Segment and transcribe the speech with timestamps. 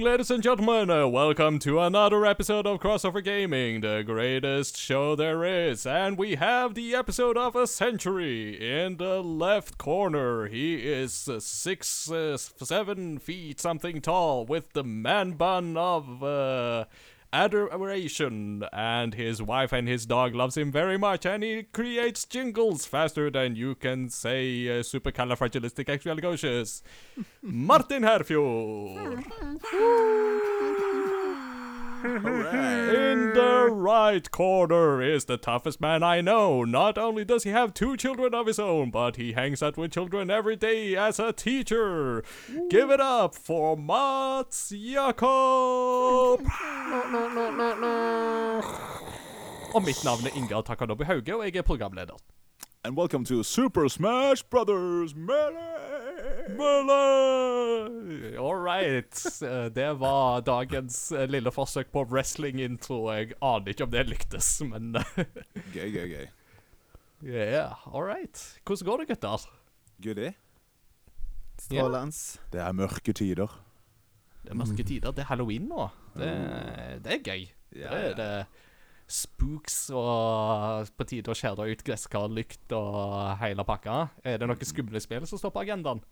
[0.00, 0.90] Ladies and gentlemen.
[0.90, 5.86] Uh, welcome to another episode of Crossover Gaming, the greatest show there is.
[5.86, 8.84] And we have the episode of a century.
[8.84, 15.32] In the left corner, he is six, uh, seven feet something tall, with the man
[15.32, 16.84] bun of uh,
[17.32, 18.64] adoration.
[18.72, 23.30] And his wife and his dog loves him very much, and he creates jingles faster
[23.30, 26.82] than you can say uh, supercalifragilisticexpialidocious.
[27.42, 29.24] Martin Herfjord.
[32.06, 36.62] In the right corner is the toughest man I know.
[36.62, 39.90] Not only does he have two children of his own, but he hangs out with
[39.90, 42.22] children every day as a teacher.
[42.70, 45.26] Give it up for Mats Jakob!
[49.74, 52.16] Og mitt navn er Ingar Takanobu Hauge, og jeg er programleder.
[52.84, 56.15] And welcome to Super Smash Brothers Melee!
[56.48, 58.36] Melee!
[58.38, 59.22] All right.
[59.42, 63.00] Eh, Det var dagens eh, lille forsøk på wrestling-intro.
[63.14, 65.22] Jeg aner ikke om det lyktes, men eh,
[65.74, 66.26] Gøy, gøy, gøy.
[67.24, 68.36] Yeah, all right.
[68.66, 69.46] Hvordan går det, gutter?
[70.04, 70.34] Goodie.
[71.58, 72.38] Strålende.
[72.52, 73.48] Det er mørke tider.
[74.44, 75.10] Det er mørke tider.
[75.16, 75.88] Det er halloween nå.
[76.14, 76.30] Det,
[77.04, 77.46] det er gøy.
[77.72, 78.30] Det er det
[79.06, 84.06] spooks og på tide å skjære ut gresskar, lykt og hele pakka.
[84.26, 86.02] Er det noen skumle spill som står på agendaen?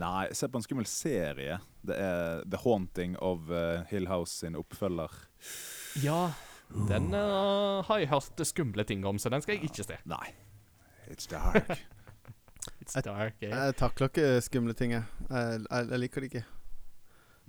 [0.00, 1.58] Nei, se på en skummel serie.
[1.84, 5.12] Det er The Haunting of eh, Hill House sin oppfølger.
[6.00, 6.30] Ja,
[6.88, 9.98] den uh, har jeg hørt skumle ting om, så den skal jeg ikke se.
[10.08, 10.32] Nei.
[11.12, 11.68] It's dark.
[12.80, 13.52] It's dark, eh.
[13.52, 15.04] Jeg takler ikke skumle ting, jeg.
[15.28, 16.44] Jeg, jeg, jeg liker det ikke.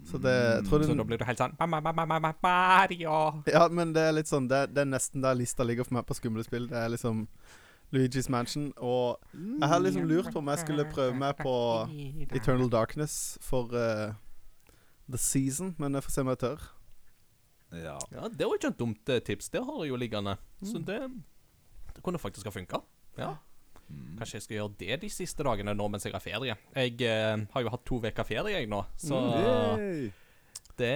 [0.03, 2.19] Så det jeg tror Så da blir du helt sånn ma- ma- ma- ma- ma-
[2.19, 3.43] ma- Mario.
[3.47, 6.05] Ja, men det er litt sånn Det, det er nesten der lista ligger for meg
[6.09, 6.67] på skumle spill.
[6.67, 7.27] Det er liksom
[7.93, 8.73] Luigi's Mansion.
[8.81, 11.53] Og jeg har liksom lurt på om jeg skulle prøve meg på
[12.35, 14.13] Eternal Darkness for uh,
[15.09, 16.59] The Season, men jeg får se om jeg tør.
[17.73, 17.97] ja.
[18.11, 19.49] Ja, Det var ikke et dumt eh, tips.
[19.49, 20.37] Det har jeg jo liggende.
[20.63, 20.99] Så det,
[21.95, 22.81] det kunne faktisk ha funka.
[23.17, 23.35] Ja.
[24.17, 26.57] Kanskje jeg skal gjøre det de siste dagene nå mens jeg har ferie.
[26.75, 30.05] Jeg eh, har jo hatt to uker ferie jeg nå, så mm.
[30.79, 30.95] det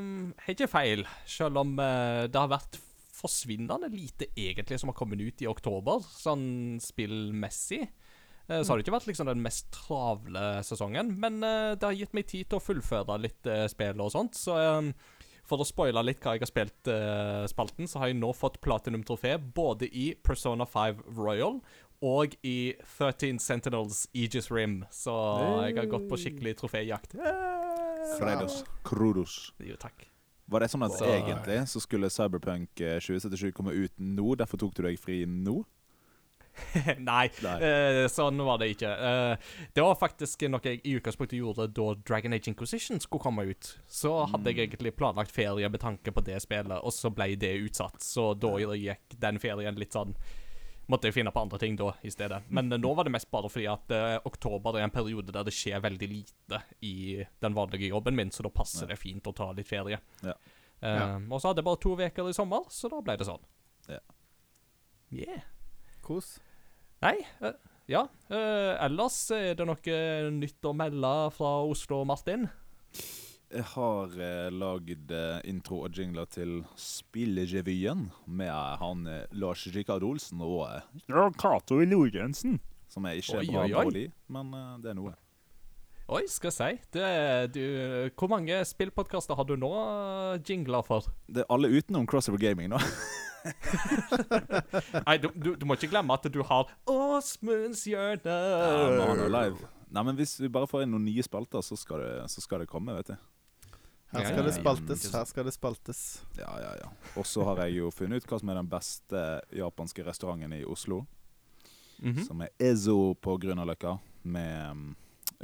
[0.00, 1.04] mm, er ikke feil.
[1.28, 2.80] Selv om eh, det har vært
[3.22, 7.84] forsvinnende lite egentlig som har kommet ut i oktober, sånn spillmessig.
[8.48, 11.98] Eh, Så har det ikke vært liksom den mest travle sesongen, men eh, det har
[11.98, 14.38] gitt meg tid til å fullføre litt eh, spill og sånt.
[14.38, 14.58] Så
[15.48, 18.60] for å spoile litt hva jeg har spilt uh, spalten, så har jeg nå fått
[18.62, 21.58] platinum-trofé både i Persona 5 Royal
[22.02, 24.82] og i 13 Sentinels Aegis Rim.
[24.90, 25.14] Så
[25.68, 27.14] jeg har gått på skikkelig troféjakt.
[28.18, 28.64] Kratos.
[28.84, 29.36] Krodos.
[29.62, 30.08] Jo, takk.
[30.52, 34.58] Var det sånn at Så- egentlig så skulle Cyberpunk eh, 2077 komme ut nå, derfor
[34.58, 35.62] tok du deg fri nå?
[36.98, 37.54] Nei, Nei.
[37.62, 38.90] Uh, sånn var det ikke.
[38.92, 39.36] Uh,
[39.72, 43.78] det var faktisk noe jeg i utgangspunktet gjorde da Dragon Age Inquisition skulle komme ut.
[43.88, 47.54] Så hadde jeg egentlig planlagt ferie med tanke på det spillet, og så ble det
[47.64, 48.02] utsatt.
[48.04, 50.12] Så da gikk den ferien litt sånn
[50.90, 52.40] Måtte jeg finne på andre ting da i stedet.
[52.50, 55.46] Men eh, nå var det mest bare fordi at uh, oktober er en periode der
[55.46, 59.34] det skjer veldig lite i den vanlige jobben min, så da passer det fint å
[59.36, 60.00] ta litt ferie.
[60.26, 60.34] Ja.
[60.82, 61.06] Eh, Ja.
[61.30, 63.44] Og så hadde jeg bare to uker i sommer, så da ble det sånn.
[63.88, 64.00] Ja.
[65.12, 65.44] Yeah.
[66.02, 66.34] Kos.
[67.02, 67.54] Nei, uh,
[67.90, 68.06] ja.
[68.30, 69.98] eh, ellers er det noe
[70.34, 72.48] nytt å melde fra Oslo, Martin.
[73.52, 80.04] Jeg har eh, lagd eh, intro og jingler til Spillerevyen med han eh, Lars Rikard
[80.08, 82.58] Olsen og eh, ja, Cato Lorentzen.
[82.92, 83.74] Som er ikke Oi, bra oi, oi.
[83.76, 85.12] parodi, men eh, det er noe.
[86.12, 86.70] Oi, skal jeg si.
[86.96, 87.60] Det, er- du,
[88.18, 91.10] hvor mange spillpodkaster har du nå eh, jingler for?
[91.28, 92.80] Det er alle utenom Crossover Gaming nå.
[95.06, 98.32] Nei, du, du, du må ikke glemme at du har Åsmunds hjørne.
[98.32, 99.70] Ja, han live.
[99.92, 102.62] Nei, men Hvis vi bare får inn noen nye spalter, så skal det, så skal
[102.64, 102.94] det komme.
[103.00, 103.16] vet du
[104.12, 105.04] Her skal det spaltes.
[105.14, 106.00] Her skal det spaltes.
[106.36, 106.88] Ja, ja, ja.
[107.16, 109.22] Og så har jeg jo funnet ut hva som er den beste
[109.56, 111.02] japanske restauranten i Oslo.
[112.02, 112.24] Mhm.
[112.26, 114.96] Som er Ezo på Grünerløkka, med mm,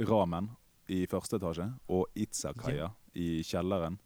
[0.08, 0.50] ramen
[0.88, 3.98] i første etasje og Itzakaya i kjelleren.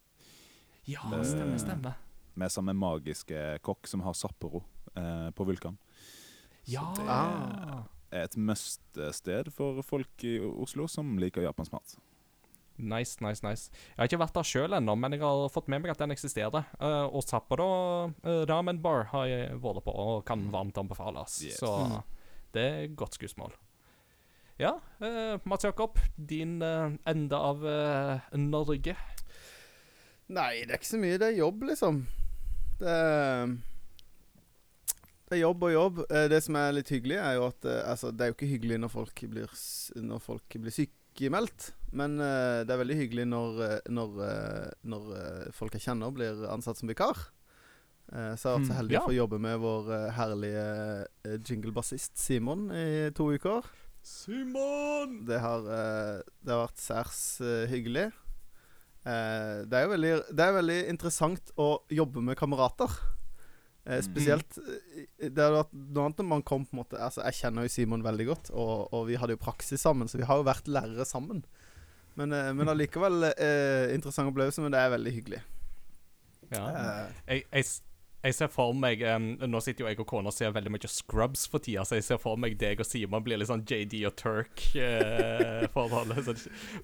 [0.89, 1.99] Ja, stemmer, stemmer.
[2.35, 4.63] Med samme magiske kokk som har Sapporo
[4.95, 5.77] eh, på Vulkan.
[6.65, 6.93] Ja.
[6.97, 7.83] Så det-.
[8.13, 11.95] Er et must-sted for folk i Oslo som liker japansk mat.
[12.79, 13.71] Nice, nice, nice.
[13.93, 16.11] Jeg har ikke vært der sjøl ennå, men jeg har fått med meg at den
[16.15, 16.65] eksisterer.
[16.81, 17.67] Uh, og Sapporo
[18.25, 21.41] uh, Ramen Bar har jeg vært på og kan varmt anbefales.
[21.45, 21.59] Yes.
[21.61, 22.03] Så Mm.
[22.53, 23.53] det er godt skussmål.
[24.61, 28.95] Ja, uh, Mats Jakob, din eh, ende av eh, Norge.
[30.33, 31.19] Nei, det er ikke så mye.
[31.19, 32.03] Det er jobb, liksom.
[32.79, 33.47] Det er
[35.33, 35.99] Det er jobb og jobb.
[36.11, 38.51] Eh, Det som er litt hyggelig, er jo at eh, Altså, det er jo ikke
[38.53, 39.49] hyggelig når folk blir,
[39.97, 41.73] når folk blir syke sykemeldt.
[41.93, 46.41] Men uh, det er veldig hyggelig når, eh, når, eh, når folk jeg kjenner, blir
[46.49, 47.19] ansatt som vikar.
[48.13, 49.03] Uh, så jeg har vært så Mm, heldig ja.
[49.03, 50.65] å få jobbe med vår herlige
[51.49, 53.69] jinglebassist Simon i to uker.
[54.03, 55.23] Simon!
[55.29, 57.21] Det har, det har vært særs
[57.71, 58.11] hyggelig.
[59.03, 62.91] Eh, det er jo veldig, det er veldig interessant å jobbe med kamerater.
[63.85, 64.03] Eh, Mm.
[64.07, 67.35] spesielt eh, Det hadde vært noe annet når man kom på en måte Altså Jeg
[67.41, 70.37] kjenner jo Simon veldig godt, og, og vi hadde jo praksis sammen, så vi har
[70.39, 71.41] jo vært lærere sammen.
[72.15, 75.41] Men, eh, men allikevel eh, interessant opplevelse, men det er veldig hyggelig.
[76.53, 76.63] Ja.
[76.69, 77.65] Eh, Jeg, jeg,
[78.23, 80.87] jeg ser for meg um, Nå sitter jo jeg og kona og ser veldig mye
[80.93, 84.05] Scrubs for tida, så jeg ser for meg deg og Simon blir litt sånn JD
[84.07, 86.23] og Turk-forholdet.
[86.29, 86.35] så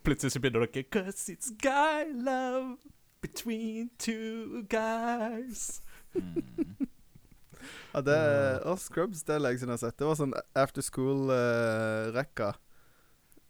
[0.03, 2.75] plutselig så begynner dere Cause it's guy love
[3.21, 5.81] between two guys.
[7.95, 8.19] Ja, det
[8.69, 9.99] Og Scrubs, det er lenge siden jeg har sett.
[9.99, 12.53] Det var sånn after school-rekka.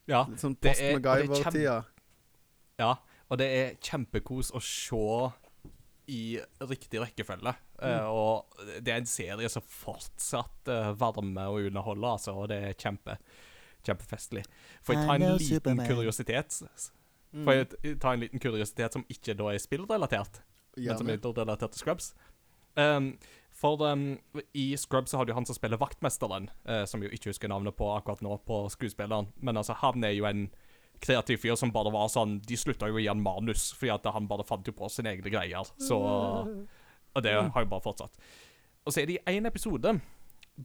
[0.08, 1.84] Ja, Litt sånn det post er- er MacGyver-tida.
[2.80, 2.94] ja,
[3.30, 5.32] og det er kjempekos å se
[6.08, 7.54] i riktig rekkefølge.
[7.82, 8.46] Eh, og
[8.80, 13.18] det er en serie som fortsatt uh, varmer og underholder, altså, og det er kjempe,
[13.84, 14.46] kjempefestlig.
[14.82, 16.62] Får jeg ta en liten kuriositet?
[17.34, 17.44] Mm.
[17.44, 20.40] Får jeg ta en liten kuriositet som ikke da er spillrelatert,
[20.78, 22.14] men som er relatert til Scrubs?
[22.78, 23.12] Um,
[23.58, 24.12] for um,
[24.54, 27.76] i Scrubs så har du han som spiller vaktmesteren, uh, som jo ikke husker navnet
[27.78, 29.32] på akkurat nå, på skuespilleren.
[29.42, 30.46] Men altså, han er jo en
[31.02, 34.06] kreativ fyr som bare var sånn De slutta jo å gi han manus, fordi at
[34.14, 35.74] han bare fant jo på sine egne greier.
[35.82, 35.98] Så
[37.16, 38.14] Og det har jo bare fortsatt.
[38.86, 39.96] Og så er det i én episode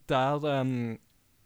[0.10, 0.96] der um,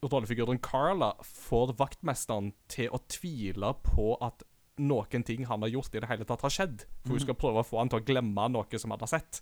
[0.03, 4.43] rollefiguren Carla får vaktmesteren til å tvile på at
[4.77, 6.85] noen ting han har gjort, i det hele tatt har skjedd.
[7.05, 9.41] For hun skal prøve å få han til å glemme noe som han har sett.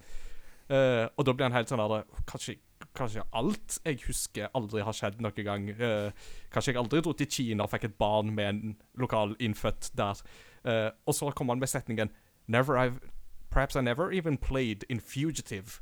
[0.70, 2.58] Eh, og da blir han helt sånn der kanskje,
[2.98, 5.68] kanskje alt jeg husker, aldri har skjedd noen gang.
[5.78, 9.92] Uh, kanskje jeg aldri dro til Kina og fikk et barn med en lokal innfødt
[9.98, 10.22] der.
[10.66, 12.14] Uh, og så kommer han med setningen
[12.48, 13.12] Never I've
[13.50, 15.80] Perhaps I never even played in Fugitive.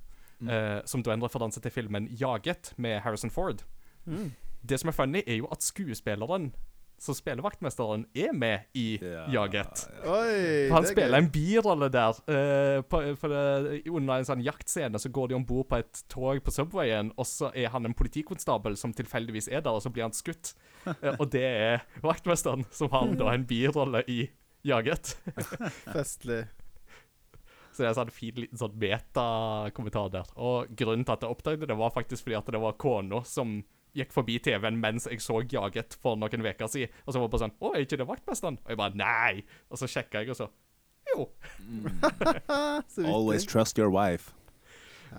[0.49, 3.63] eh, som da endrer en referanse til filmen Jaget med Harrison Ford.
[4.05, 4.31] Mm.
[4.69, 6.55] Det som er funny, er jo at skuespilleren
[7.03, 9.83] som spillevaktmesteren er med i Ja, Jaget.
[10.07, 10.69] Oi!
[10.71, 11.19] Han er spiller gøy.
[11.19, 12.19] en birolle der.
[12.29, 16.03] Uh, på, for det, under en sånn jaktscene så går de om bord på et
[16.11, 19.91] tog på Subwayen, og så er han en politikonstabel som tilfeldigvis er der, og så
[19.93, 20.55] blir han skutt.
[20.87, 24.25] Uh, og det er vaktmesteren, som har da en birolle i
[24.63, 25.17] Jaget.
[25.93, 26.45] Festlig.
[27.73, 30.27] Så det er en sånn fin liten sånn meta-kommentar der.
[30.37, 33.63] Og grunnen til at jeg oppdaget det, var faktisk fordi at det var kona som
[33.97, 36.93] gikk forbi TV-en mens jeg så Jaget for noen uker siden.
[37.05, 39.43] Og så var det bare sånn 'Å, er ikke det vaktmesteren?' Og jeg bare 'Nei'.
[39.69, 40.49] Og så sjekka jeg, og så
[41.13, 41.29] Jo.
[41.59, 43.05] Mm.
[43.13, 44.33] Always trust your wife.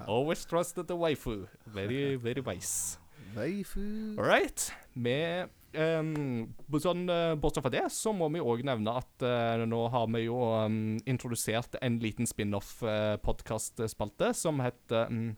[0.08, 1.46] Always trust the waifu.
[1.66, 2.98] Very, very wise.
[3.36, 4.16] Waifu.
[4.18, 4.72] All right.
[4.94, 9.86] Med um, sånn, uh, Bortsett fra det, så må vi òg nevne at uh, nå
[9.92, 15.32] har vi jo um, introdusert en liten spin-off-podkastspalte uh, som heter um,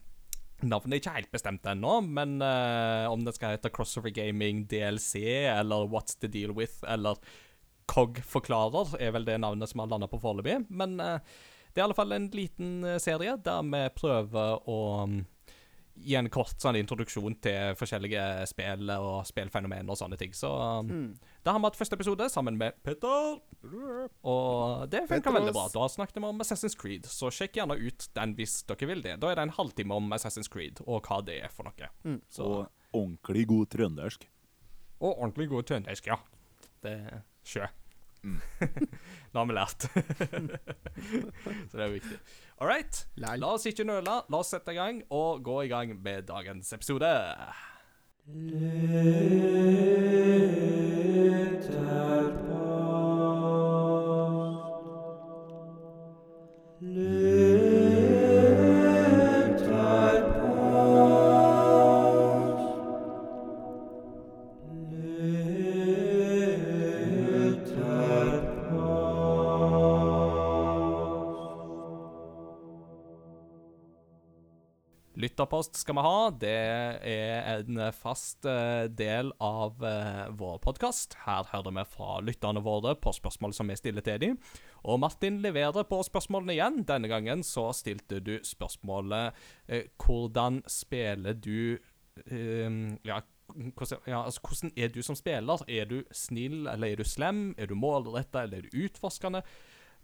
[0.65, 5.21] Navnet er ikke helt bestemt ennå, men uh, om det skal hete Crossover Gaming DLC
[5.53, 7.21] eller What's the Deal With eller
[7.87, 10.63] Cog forklarer, er vel det navnet som har landa på foreløpig.
[10.73, 11.19] Men uh,
[11.77, 15.19] det er i alle fall en liten eh, serie der vi prøver å um,
[16.01, 20.33] gi en kort sånn introduksjon til forskjellige spill og spillfenomen og sånne ting.
[20.33, 21.11] Så um, Mm.
[21.47, 23.37] Da har vi hatt første episode sammen med Petter.
[24.27, 25.69] Og det funka veldig bra.
[25.71, 29.13] Da snakket vi om Assassin's Creed, så sjekk gjerne ut den hvis dere vil det.
[29.23, 31.91] Da er det en halvtime om Assassin's Creed og hva det er for noe.
[32.03, 32.19] Mm.
[32.35, 34.27] Så, Og ordentlig god trøndersk.
[34.99, 36.19] og ordentlig god trøndersk, ja.
[36.83, 37.71] Det er sjø.
[38.27, 38.41] Mm.
[39.33, 39.87] Nå har vi lært.
[41.71, 42.21] så det er viktig.
[42.59, 43.05] All right.
[43.23, 44.19] La oss ikke nøle.
[44.27, 47.15] La oss sette i gang og gå i gang med dagens episode.
[48.29, 48.67] Let
[75.47, 76.31] Lytterpost skal vi ha.
[76.31, 76.55] Det
[77.07, 81.15] er en fast eh, del av eh, vår podkast.
[81.23, 84.35] Her hører vi fra lytterne våre på spørsmål som vi stiller til dem.
[84.83, 86.83] Og Martin leverer på spørsmålene igjen.
[86.89, 89.39] Denne gangen så stilte du spørsmålet
[89.69, 91.79] eh, Hvordan spiller du
[93.05, 93.21] ja,
[93.77, 95.63] hvordan, ja, altså, hvordan er du som spiller?
[95.69, 97.53] Er du snill, eller er du slem?
[97.59, 99.45] Er du målretta, eller er du utforskende?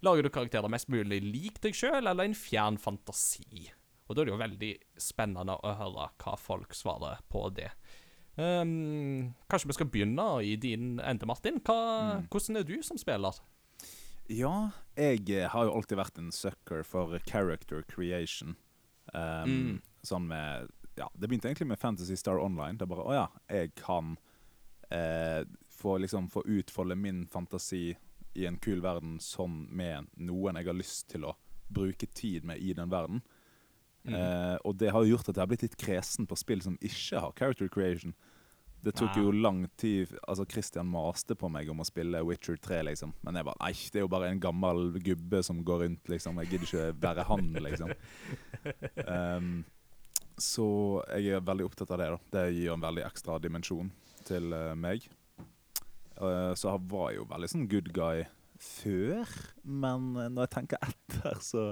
[0.05, 3.73] Lager du karakterer mest mulig lik deg sjøl, eller en fjern fantasi?
[4.07, 7.69] Og da er det jo veldig spennende å høre hva folk svarer på det.
[8.35, 11.59] Um, kanskje vi skal begynne i din ende, Martin.
[11.61, 11.77] Hva,
[12.23, 12.27] Mm.
[12.29, 13.39] Hvordan er du som spiller?
[14.29, 18.55] Ja, jeg eh, har jo alltid vært en sucker for character creation.
[19.13, 19.81] Um, Mm.
[20.03, 22.77] Sånn med Ja, det begynte egentlig med Fantasy Star Online.
[22.77, 24.17] Det er bare Å ja, jeg kan
[24.91, 27.95] eh, få liksom få utfolde min fantasi
[28.35, 31.35] i en kul verden sånn med noen jeg har lyst til å
[31.73, 33.21] bruke tid med i den verden.
[34.03, 34.15] Mm.
[34.19, 36.77] Eh, og det har jo gjort at jeg har blitt litt kresen på spill som
[36.83, 38.15] ikke har character creation.
[38.83, 42.81] Det tok jo lang tid Altså Christian maste på meg om å spille Witcher 3,
[42.89, 43.13] liksom.
[43.23, 46.41] Men jeg bare Nei, det er jo bare en gammel gubbe som går rundt, liksom.
[46.43, 47.93] Jeg gidder ikke være han, liksom.
[49.07, 49.53] Um,
[50.51, 50.67] så
[51.15, 52.11] jeg er veldig opptatt av det.
[52.11, 53.91] da Det gir en veldig ekstra dimensjon
[54.27, 55.07] til uh, meg.
[56.19, 58.25] Uh, så jeg var jo veldig sånn good guy
[58.63, 59.31] før,
[59.63, 61.63] men når jeg tenker etter, så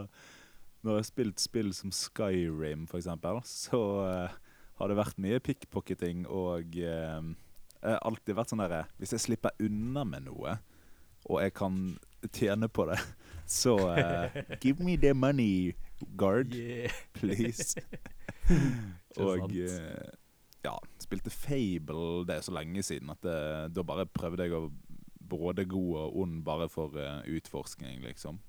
[0.81, 4.37] Når jeg har spilt spill som Skyrim, eksempel, så uh,
[4.79, 9.25] har det vært mye pickpocketing og uh, Jeg har alltid vært sånn derre Hvis jeg
[9.27, 10.57] slipper unna med noe,
[11.29, 11.77] og jeg kan
[12.33, 12.97] tjene på det,
[13.61, 15.75] så uh, Give me the money,
[16.17, 16.89] guard, Yeah.
[17.13, 17.77] please.
[19.21, 20.09] Og eh,
[20.65, 23.35] ja, spilte Fable det er så lenge siden at det,
[23.75, 24.71] da bare prøvde jeg å
[25.31, 28.41] både god og ond bare for uh, utforskning, liksom.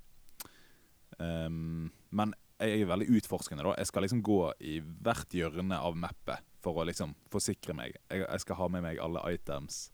[1.23, 3.75] Ehm, men jeg er veldig utforskende, da.
[3.79, 7.97] Jeg skal liksom gå i hvert hjørne av mappet for å liksom forsikre meg.
[8.11, 9.89] Jeg, jeg skal ha med meg alle items.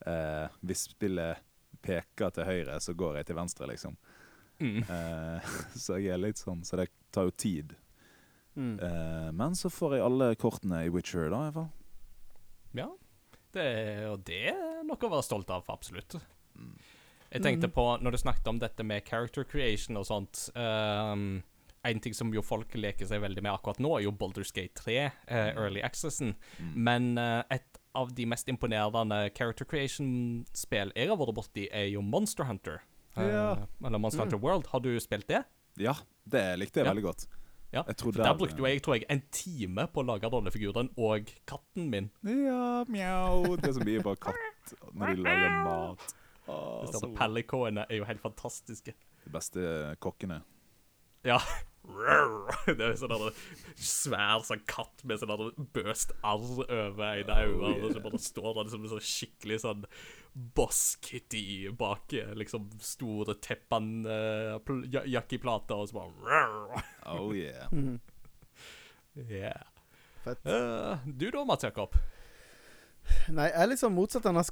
[0.00, 1.42] Uh, hvis spillet
[1.84, 3.94] peker til høyre, så går jeg til venstre, liksom.
[4.60, 4.80] Mm.
[4.88, 5.52] Uh,
[5.84, 7.76] så jeg er litt sånn, så det tar jo tid.
[8.58, 8.74] Mm.
[8.80, 11.70] Uh, men så får jeg alle kortene i Witcher, da, i hvert fall.
[12.80, 12.90] Ja.
[13.50, 13.70] Det,
[14.10, 16.18] og det er noe å være stolt av, absolutt.
[17.30, 17.36] Mm.
[17.36, 17.74] Jeg tenkte mm.
[17.76, 21.42] på, når du snakket om dette med character creation og sånt um,
[21.86, 24.74] En ting som jo folk leker seg veldig med akkurat nå, er jo Baldur's Gate
[24.76, 24.96] 3,
[25.30, 26.34] uh, Early Accessen.
[26.58, 26.72] Mm.
[26.74, 32.02] Men uh, et av de mest imponerende character creation-spill jeg har vært borti, er jo
[32.02, 32.82] Monster Hunter.
[33.16, 33.56] Eh, Ja.
[33.84, 34.26] Eller Monster Mm.
[34.28, 34.66] Hunter World.
[34.74, 35.44] Har du spilt det?
[35.78, 35.94] Ja,
[36.28, 36.92] det likte jeg Ja.
[36.92, 37.26] veldig godt.
[37.72, 41.30] Ja, For der brukte jo jeg tror jeg, en time på å lage rollefiguren og
[41.46, 42.10] katten min.
[42.26, 43.56] Ja, mjau.
[43.56, 46.14] Det som blir bare katt når de lager mat.
[46.86, 48.94] Disse så pellekåene er jo helt fantastiske.
[49.24, 49.60] De beste
[50.02, 50.40] kokkene.
[51.26, 51.40] Ja.
[52.66, 53.38] Det er sånn der
[53.80, 57.46] svær sånn katt med sånn der bøst arr over en øye.
[57.56, 59.86] Oh, så bare står der liksom sånn skikkelig sånn
[60.56, 64.60] Boss Kitty bak eh, liksom store teppan uh,
[65.08, 66.84] jakkeplater, og så bare
[67.16, 67.66] Oh yeah.
[67.72, 67.98] Mhm.
[69.16, 69.66] Yeah.
[70.22, 70.44] Fett.
[70.46, 71.96] Uh, du da, Mats Jakob?
[73.32, 74.44] Nei, jeg er litt sånn motsatt av denne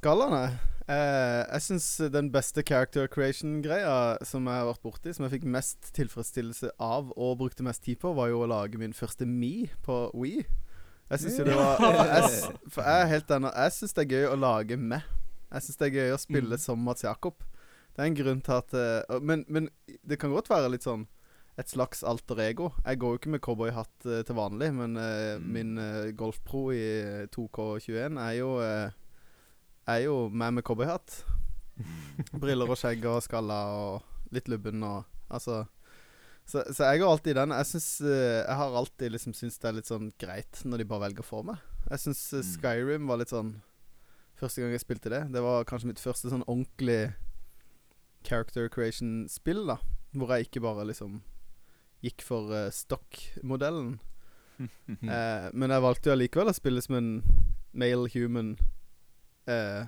[0.89, 1.49] skalaen.
[1.53, 1.61] jeg.
[1.61, 6.71] Syns den beste character creation-greia som jeg har vært borti, som jeg fikk mest tilfredsstillelse
[6.79, 10.45] av og brukte mest tid på, var jo å lage min første Me på Wii.
[11.09, 13.51] Jeg syns jo det var jeg, For jeg er helt enig.
[13.55, 15.01] Jeg syns det er gøy å lage med.
[15.51, 16.61] Jeg syns det er gøy å spille Mm.
[16.61, 17.33] som Mats Jakob.
[17.95, 19.69] Det er en grunn til at uh, men, men
[20.07, 21.07] det kan godt være litt sånn
[21.59, 22.69] et slags alter ego.
[22.85, 25.49] Jeg går jo ikke med cowboyhatt uh, til vanlig, men Mm.
[25.51, 28.51] min uh, Golf Pro i 2K21 er jo
[29.89, 31.23] Er jo med med cowboyhatt.
[32.41, 35.63] Briller og skjegg og skalla og litt lubben og Altså
[36.49, 37.51] Så, så jeg har alltid den.
[37.53, 41.03] Jeg syns Jeg har alltid liksom syntes det er litt sånn greit når de bare
[41.07, 41.61] velger for meg.
[41.89, 42.47] Jeg syns Mm.
[42.53, 43.53] Skyrim var litt sånn
[44.39, 47.11] Første gang jeg spilte det, det var kanskje mitt første sånn ordentlig
[48.23, 49.75] character creation-spill, da.
[50.15, 51.17] Hvor jeg ikke bare liksom
[52.03, 53.97] gikk for uh, stock-modellen.
[54.59, 57.05] Eh, men jeg valgte jo allikevel å spille som en
[57.79, 58.57] male human,
[59.49, 59.85] eh,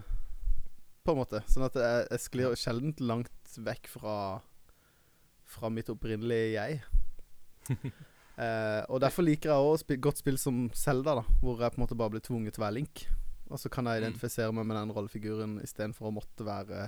[1.05, 1.41] på en måte.
[1.49, 4.15] Sånn at jeg, jeg sklir sjelden langt vekk fra
[5.51, 6.81] Fra mitt opprinnelige jeg.
[8.41, 11.77] Eh, og derfor liker jeg òg spil, godt spill som Zelda, da hvor jeg på
[11.77, 13.03] en måte bare blir tvunget til å være Link.
[13.51, 14.05] Og så kan jeg Mm.
[14.07, 16.87] identifisere meg med den rollefiguren istedenfor å måtte være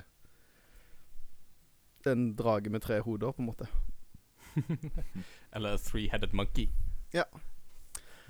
[2.09, 3.67] en drage med tre hoder, på en måte.
[5.53, 6.69] Eller Three-Headed Monkey.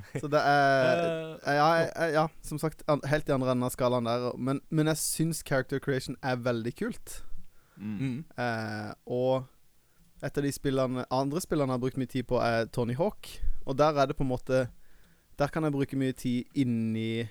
[0.22, 1.02] Så det er
[1.44, 4.30] Eh, ja, jeg, jeg, ja, som sagt, an, helt i andre enden av skalaen der.
[4.38, 7.18] Men, men jeg syns character creation er veldig kult.
[7.78, 7.98] Mm.
[8.00, 8.18] mm.
[8.40, 9.48] Eh, og
[10.24, 13.28] et av de spillene andre spillene jeg har brukt mye tid på, er Tony Hawk.
[13.66, 14.66] Og der er det på en måte
[15.40, 17.24] Der kan jeg bruke mye tid inni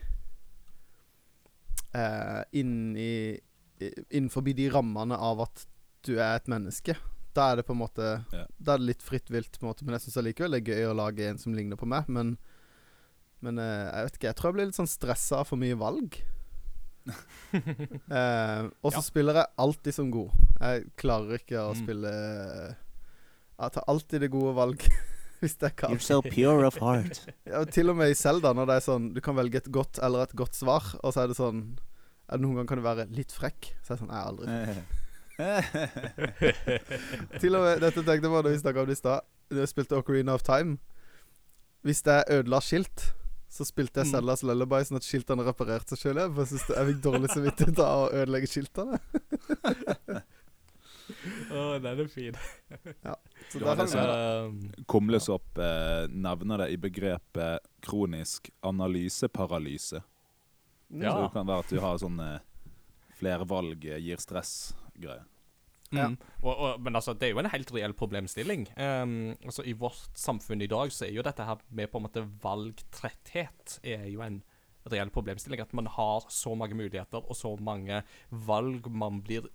[1.95, 3.39] eh, Inni
[3.81, 5.67] i- Innenfor de rammene av at
[6.07, 6.97] du er et menneske.
[7.35, 8.47] Da er det på en måte yeah.
[8.59, 10.75] Da er det litt fritt vilt, på en måte men jeg syns allikevel det er
[10.75, 12.09] gøy å lage en som ligner på meg.
[12.13, 12.35] Men,
[13.43, 15.77] men eh, jeg vet ikke, jeg tror jeg blir litt sånn stressa av for mye
[15.79, 16.21] valg.
[17.53, 19.03] Eh, og så Ja.
[19.05, 20.31] spiller jeg alltid som god.
[20.61, 21.81] Jeg klarer ikke å Mm.
[21.83, 22.13] spille
[23.59, 24.79] Jeg tar alltid det gode valg.
[25.43, 25.91] Hvis det kan.
[25.91, 27.27] You're so pure of heart.
[27.47, 29.99] Ja, til og med i Zelda, når det er sånn Du kan velge et godt
[30.03, 31.79] eller et godt svar, og så er det sånn
[32.31, 33.73] ja, Noen ganger kan du være litt frekk.
[33.83, 34.47] Så er det sånn Jeg er aldri.
[37.41, 39.21] Til og med Dette tenkte jeg på da vi snakka om det i stad.
[39.51, 40.79] Da jeg spilte Ocarina of Time.
[41.85, 43.11] Hvis jeg ødela skilt,
[43.53, 44.13] så spilte jeg Mm.
[44.49, 46.21] Lullaby sånn at skiltene reparerte seg sjøl.
[46.23, 48.97] Jeg synes det- jeg fikk dårlig samvittighet av å ødelegge skiltene.
[51.53, 52.37] Å, den er fin.
[53.53, 54.77] Så Du der har vi sånn- det.
[54.79, 60.01] Um, Kumlesopp eh, nevner det i begrepet kronisk analyseparalyse.
[60.93, 61.13] Ja.
[61.13, 62.39] Så det kan være at du har sånn eh,
[63.19, 65.25] flere valg eh, gir stress-greie.
[65.93, 66.09] Ja.
[66.09, 66.17] Mm.
[66.41, 68.67] Og, og, men altså, det er jo en helt reell problemstilling.
[68.77, 72.07] Um, altså, I vårt samfunn i dag så er jo dette her med på en
[72.09, 74.41] måte valgtretthet er jo en
[74.91, 75.63] reell problemstilling.
[75.63, 79.51] At man har så mange muligheter og så mange valg man blir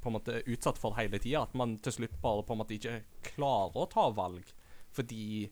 [0.00, 2.76] på en måte utsatt for hele tida, at man til slutt bare på en måte
[2.78, 3.02] ikke
[3.34, 4.46] klarer å ta valg.
[4.96, 5.50] Fordi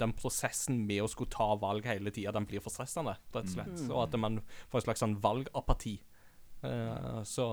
[0.00, 3.50] den prosessen med å skulle ta valg hele tida, den blir for stressende, rett og
[3.50, 3.82] slett.
[3.90, 4.38] Og at man
[4.70, 5.98] får en slags sånn valgapati.
[6.66, 7.46] Eh, så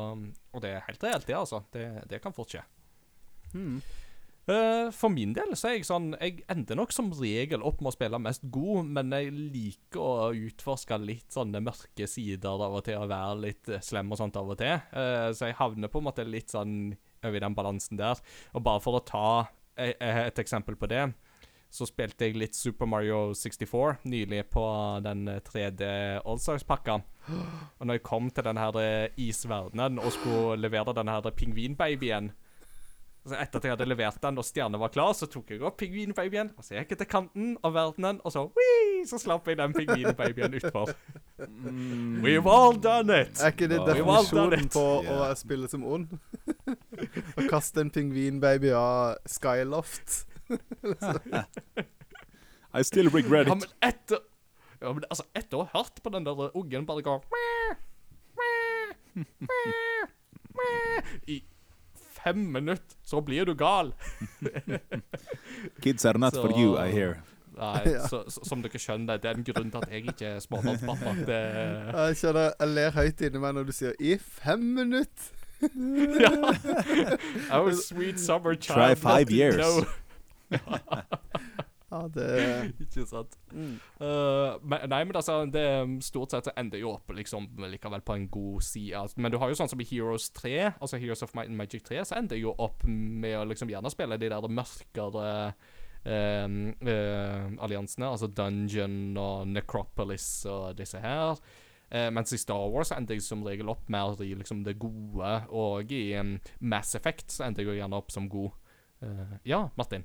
[0.54, 1.64] Og det er helt reelt, det, altså.
[1.74, 2.66] Det, det kan fort skje.
[3.54, 3.80] Hmm.
[4.48, 7.90] Uh, for min del så er jeg sånn Jeg ender nok som regel opp med
[7.92, 12.86] å spille mest god, men jeg liker å utforske litt sånne mørke sider av og
[12.88, 14.80] til, og være litt eh, slem og sånt av og til.
[14.96, 16.96] Uh, så jeg havner på en måte litt sånn
[17.26, 18.24] over i den balansen der.
[18.56, 19.28] Og bare for å ta
[19.76, 21.10] eh, et eksempel på det,
[21.70, 24.64] så spilte jeg litt Super Mario 64 nylig på
[25.06, 27.00] den tredje 3D Allstars-pakka.
[27.28, 32.32] Og når jeg kom til den her eh, isverdenen og skulle levere den her pingvinbabyen
[33.28, 35.78] så etter at jeg hadde levert den og stjernen var klar, så tok jeg opp
[35.82, 39.60] pingvinbabyen, og så gikk jeg til kanten av verdenen, og så wii, så slapp jeg
[39.60, 40.94] den pingvinbabyen utfor.
[42.24, 43.42] We've all done it!
[43.44, 46.16] Er ikke det definisjonen på å spille som ond?
[47.38, 50.24] å kaste en pingvinbaby av Skyloft.
[52.74, 53.52] I still regret it.
[53.52, 54.18] Ja, men etter
[54.82, 57.22] Ja, men altså, etter å ha hørt på den der ungen bare gå
[61.28, 61.44] I
[61.96, 63.94] fem minutter, så blir du gal.
[65.82, 67.24] Kids are not for you, I hear.
[67.58, 68.08] Nei, Ja.
[68.08, 71.14] så, så, som dere skjønner, det er en grunn til at jeg ikke er småbarnspappa.
[71.26, 75.32] Jeg skjønner, jeg ler høyt inni meg når du sier 'i fem minutter'.
[76.22, 76.34] Ja.
[77.58, 78.78] I was sweet summer child.
[78.78, 79.56] Try five years.
[79.58, 79.86] know.
[81.88, 83.38] Ja, det Ikke sant.
[83.52, 83.80] mm.
[84.02, 85.64] Uh, men, nei, men altså, det
[86.04, 88.92] stort sett ender jo opp liksom likevel på en god side.
[89.00, 91.60] Altså, Men du har jo sånn som i Heroes 3, altså Heroes of Might and
[91.60, 95.30] Magic 3, så ender jo opp med å liksom gjerne spille de der mørkere
[96.04, 101.40] um, uh, alliansene, altså Dungeon og Necropolis og disse her.
[101.88, 105.34] Uh, mens i Star Wars endte jeg som regel opp mer i liksom det gode,
[105.56, 108.52] og i um, Mass Effect så ender jeg jo gjerne opp som god.
[109.00, 110.04] Uh, ja, Martin.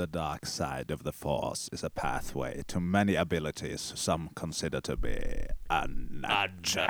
[0.00, 4.96] The dark side of the force is a pathway to many abilities some consider to
[4.96, 6.88] be unnatural.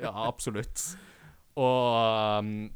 [0.00, 0.98] ja, absolutt.
[1.54, 2.72] Og um,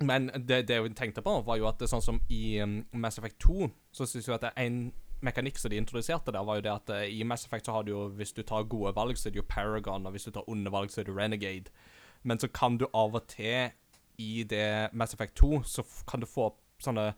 [0.00, 3.20] Men det, det jeg tenkte på, var jo at det sånn som i um, Mass
[3.20, 4.80] Effect 2, så syns jeg at det er en
[5.20, 7.84] mekanikk som de introduserte der, var jo det at eh, i Mass Effect så har
[7.84, 10.32] du jo Hvis du tar gode valg, så er det jo Paragon, og hvis du
[10.32, 11.76] tar onde valg, så er det Renegade.
[12.22, 13.76] Men så kan du av og til
[14.22, 17.10] i det Mass Effect 2, så kan du få opp sånne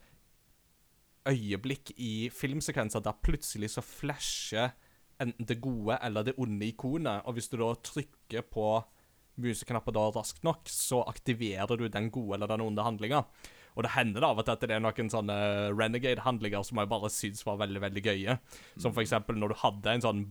[1.29, 4.75] øyeblikk i filmsekvenser der plutselig så flasher
[5.23, 8.69] enten det gode eller det onde ikonet, og hvis du da trykker på
[9.41, 13.25] museknappen da raskt nok, så aktiverer du den gode eller den onde handlinga.
[13.75, 15.37] Og det hender da av og til at det er noen sånne
[15.75, 18.37] renegade-handlinger som jeg bare syns var veldig, veldig gøye.
[18.79, 20.23] Som for eksempel når du hadde en sånn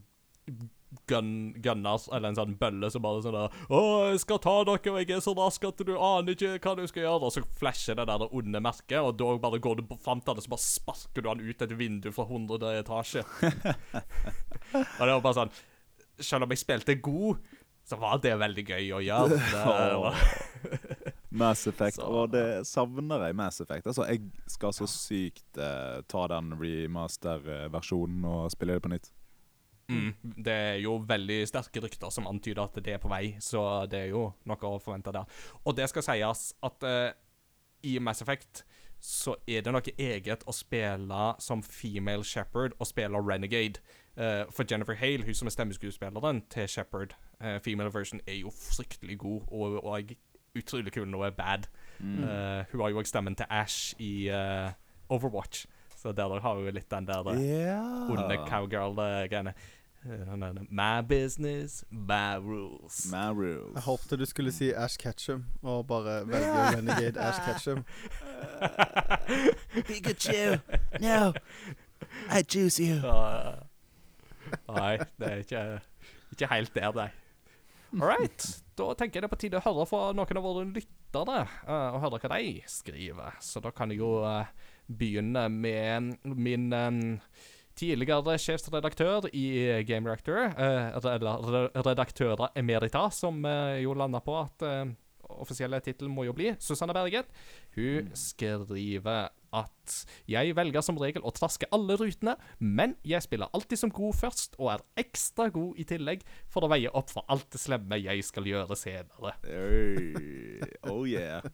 [1.08, 4.92] gun, gunner, eller en sånn bølle som bare sånn der 'Å, jeg skal ta dere,
[4.94, 7.44] og jeg er så rask at du aner ikke hva du skal gjøre.' Og så
[7.60, 10.68] flasher det der onde merket, og da bare går du fram til det, så bare
[10.68, 12.80] sparker du han ut et vindu fra 100.
[12.84, 13.24] etasje.
[14.74, 15.52] og det var bare sånn
[16.20, 17.38] Selv om jeg spilte god,
[17.86, 19.40] så var det veldig gøy å gjøre.
[20.64, 21.96] Det Mass Effect.
[21.96, 23.88] Så- Og det savner jeg Mass Effect.
[23.88, 29.10] Altså, jeg skal så sykt eh, ta den remaster-versjonen og spille det på nytt.
[29.90, 33.86] Mm, det er jo veldig sterke rykter som antyder at det er på vei, så
[33.90, 35.28] det er jo noe å forvente der.
[35.66, 37.12] Og det skal sies at uh,
[37.84, 38.64] i Mass Effect
[39.04, 43.84] så er det noe eget å spille som female shepherd og spille Renegade.
[44.16, 48.54] Uh, for Jennifer Hale, hun som er stemmeskuespilleren til Shepherd, uh, female version, er jo
[48.56, 50.14] fryktelig god og, og
[50.56, 51.68] utrolig kul når hun er bad.
[52.00, 52.24] Mm.
[52.24, 54.30] Eh, hun har jo også stemmen til Ash i
[55.10, 55.66] Overwatch,
[56.04, 58.12] så der har hun jo litt den der eh, yeah.
[58.12, 59.54] onde cowgirl-greiene.
[60.06, 63.06] Eh, My business, my rules.
[63.12, 63.74] My rules.
[63.76, 67.86] Jeg håpte du skulle si Ash Ketchum, og bare velge Renegade Ash Ketchum.
[69.88, 70.60] Pikachu!
[71.00, 71.32] No!
[72.30, 72.96] I choose you.
[72.96, 73.56] Uh,
[74.76, 75.80] Nei, det er ikke,
[76.32, 77.10] ikke helt der, nei.
[77.94, 78.50] All right.
[78.78, 81.96] Da tenker jeg det er på tide å høre fra noen av våre lyttere, uh,
[81.96, 83.40] og høre hva de skriver.
[83.40, 84.52] Så da kan jeg jo eh,
[84.98, 87.02] begynne med min um,
[87.78, 89.46] tidligere sjefsredaktør i
[89.88, 94.92] Game Reactor, uh, redaktører emerita, som eh, jo landa på at eh,
[95.42, 97.30] offisielle tittel må jo bli Susanne Berget.
[97.76, 99.96] Hun skriver at
[100.30, 104.58] jeg velger som regel å traske alle rutene, men jeg spiller alltid som god først,
[104.60, 108.26] og er ekstra god i tillegg for å veie opp for alt det slemme jeg
[108.26, 109.36] skal gjøre senere.
[110.90, 111.46] Oh yeah.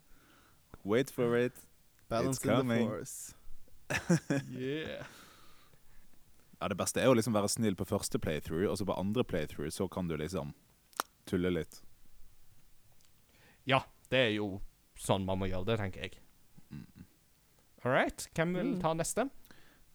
[0.84, 1.69] Wait for it.
[2.10, 3.36] Balance It's in the force.
[4.60, 5.06] Yeah.
[6.60, 9.24] Ja, Det beste er å liksom være snill på første playthrough, og så på andre
[9.24, 10.52] playthrough så kan du liksom
[11.30, 11.82] tulle litt.
[13.70, 14.60] Ja, det er jo
[15.00, 16.20] sånn man må gjøre det, tenker jeg.
[17.86, 18.26] All right.
[18.36, 19.30] Hvem vil ta neste?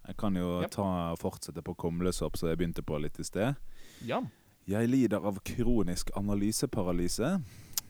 [0.04, 0.72] Jeg kan jo yep.
[0.72, 0.86] ta
[1.20, 3.60] fortsette på kumlesopp, som jeg begynte på litt i sted.
[4.04, 4.22] Ja.
[4.68, 7.38] Jeg lider av kronisk analyseparalyse.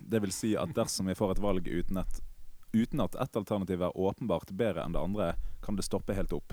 [0.03, 2.21] Det vil si at dersom jeg får et valg uten, et,
[2.75, 5.35] uten at ett alternativ er åpenbart bedre enn det andre,
[5.65, 6.53] kan det stoppe helt opp.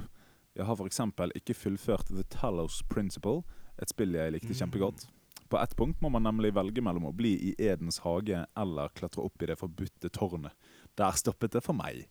[0.55, 1.01] Jeg har f.eks.
[1.35, 3.41] ikke fullført The Talos Principle,
[3.81, 5.07] et spill jeg likte kjempegodt.
[5.51, 9.25] På ett punkt må man nemlig velge mellom å bli i Edens hage eller klatre
[9.25, 10.55] opp i det forbudte tårnet.
[10.95, 12.05] Der stoppet det for meg.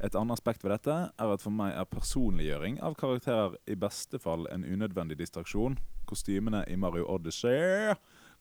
[0.00, 4.20] Et annet aspekt ved dette er at for meg er personliggjøring av karakterer i beste
[4.22, 5.76] fall en unødvendig distraksjon.
[6.08, 7.92] Kostymene i Mario Odyssey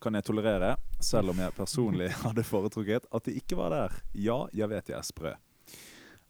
[0.02, 4.02] kan jeg tolerere, selv om jeg personlig hadde foretrukket at de ikke var der.
[4.14, 5.36] Ja, jeg vet jeg er sprø.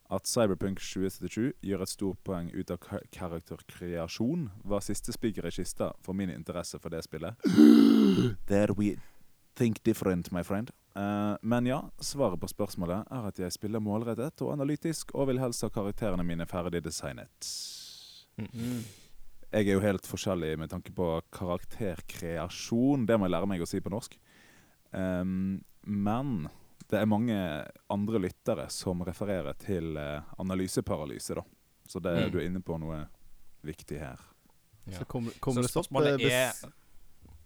[0.10, 2.80] At Cyberpunk 2077 gjør et stort poeng ut av
[3.14, 7.38] karakterkreasjon, var siste spiker i kista for min interesse for det spillet.
[8.50, 8.96] There we
[9.56, 10.72] think different, my friend.
[10.98, 15.42] Uh, men ja, svaret på spørsmålet er at jeg spiller målrettet og analytisk, og vil
[15.44, 17.52] helst ha karakterene mine ferdig designet.
[18.40, 18.82] Mm.
[19.52, 23.06] Jeg er jo helt forskjellig med tanke på karakterkreasjon.
[23.10, 24.18] Det må jeg lære meg å si på norsk.
[24.94, 26.50] Um, men
[26.90, 27.38] det er mange
[27.94, 31.44] andre lyttere som refererer til uh, analyseparalyse, da.
[31.90, 32.32] Så det, Mm.
[32.32, 33.08] du er inne på noe
[33.66, 34.20] viktig her.
[34.86, 35.00] Ja.
[35.00, 36.72] Så kommer det stopp eh, bes er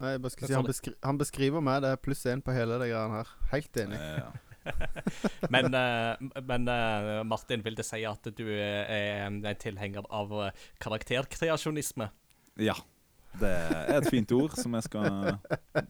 [0.00, 1.82] Nei, jeg bare skal si han, sånn- beskri han beskriver meg.
[1.84, 3.28] Det er pluss én på hele det greiene her.
[3.52, 3.96] Helt enig.
[3.96, 4.22] Eh,
[5.54, 10.66] Men, eh, men eh, Martin, vil det si at du er en tilhenger av eh,
[10.84, 12.10] karakterkreasjonisme?
[12.60, 12.76] ja.
[13.34, 15.40] Det er et fint ord som jeg skal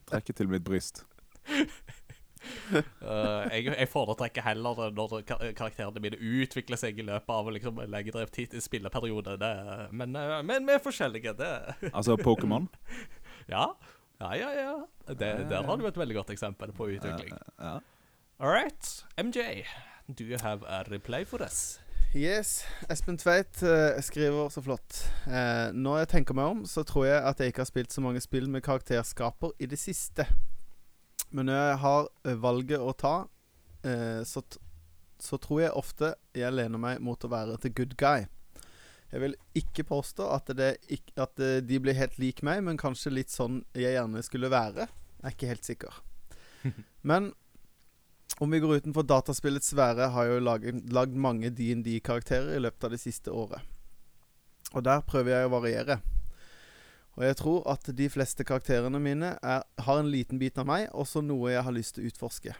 [0.08, 1.02] trekke til mitt bryst.
[2.72, 7.92] Uh, jeg, jeg foretrekker heller når karakterene mine utvikler seg i løpet av liksom, en
[7.92, 9.36] lengre tid- spilleperiode.
[9.40, 9.52] Det,
[9.92, 11.36] men, eh, men vi er forskjellige.
[11.36, 11.52] Det,
[11.92, 12.70] Altså Pokémon.
[13.52, 13.68] ja.
[14.22, 14.74] Ja, ja, ja.
[15.10, 17.34] Det, der har du et veldig godt eksempel på utvikling.
[17.58, 17.76] Ja.
[18.40, 19.04] All right.
[19.16, 19.64] MJ,
[20.14, 21.78] do you have a reply for us?
[22.14, 22.64] Yes.
[22.90, 25.00] Espen Tveit uh, skriver så flott.
[25.26, 28.02] Uh, når jeg tenker meg om, så tror jeg at jeg ikke har spilt så
[28.04, 30.26] mange spill med karakterskaper i det siste.
[31.34, 33.14] Men når jeg har eh, valget å ta,
[33.86, 34.42] uh, så,
[35.18, 38.26] så tror jeg ofte jeg lener meg mot å være the good guy.
[39.10, 42.78] Jeg vil ikke påstå at, det ikk- at eh, de blir helt lik meg, men
[42.78, 44.86] kanskje litt sånn jeg gjerne skulle være.
[45.22, 45.98] Jeg er ikke helt sikker.
[47.10, 47.32] Men
[48.40, 52.84] om vi går utenfor dataspillets sfære, har jeg jo laget, lagd mange DND-karakterer i løpet
[52.84, 53.62] av det siste året.
[54.74, 56.00] Og der prøver jeg å variere.
[57.14, 60.88] Og jeg tror at de fleste karakterene mine er, har en liten bit av meg,
[60.90, 62.56] også noe jeg har lyst til å utforske.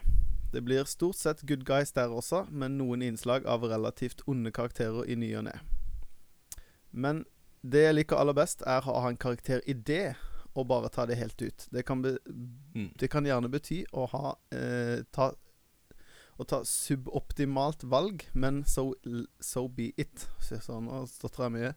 [0.55, 5.03] Det blir stort sett good guys der også, men noen innslag av relativt onde karakterer
[5.11, 5.57] i ny og ne.
[6.95, 7.25] Men
[7.65, 10.13] det jeg liker aller best, er å ha en karakteridé
[10.55, 11.67] og bare ta det helt ut.
[11.75, 12.15] Det kan, be,
[12.75, 12.93] Mm.
[12.95, 15.33] det kan gjerne bety å ha eh, ta,
[16.35, 18.93] Å ta suboptimalt valg, men so,
[19.39, 20.27] so be it.
[20.43, 21.73] Så Sånn, nå stotrer mye.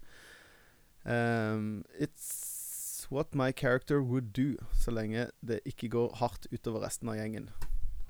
[1.06, 7.08] Um, it's what my character would do, så lenge det ikke går hardt utover resten
[7.08, 7.52] av gjengen.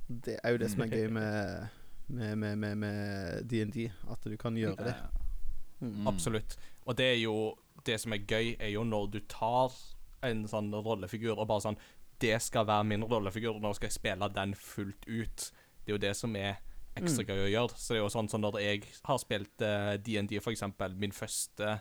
[0.08, 1.68] Det er jo det som er gøy med
[2.08, 4.94] med, med, med, med DND, at du kan gjøre det.
[5.80, 6.06] Mm.
[6.08, 6.56] Absolutt.
[6.84, 7.54] Og det er jo
[7.86, 9.72] Det som er gøy, er jo når du tar
[10.26, 11.76] en sånn rollefigur og bare sånn
[12.20, 15.52] Det skal være min rollefigur, nå skal jeg spille den fullt ut.
[15.88, 16.58] Det er jo det som er
[16.98, 17.76] ekstra gøy å gjøre.
[17.80, 20.92] Så det er jo sånn som når jeg har spilt eh, DND, for eksempel.
[21.00, 21.78] Min første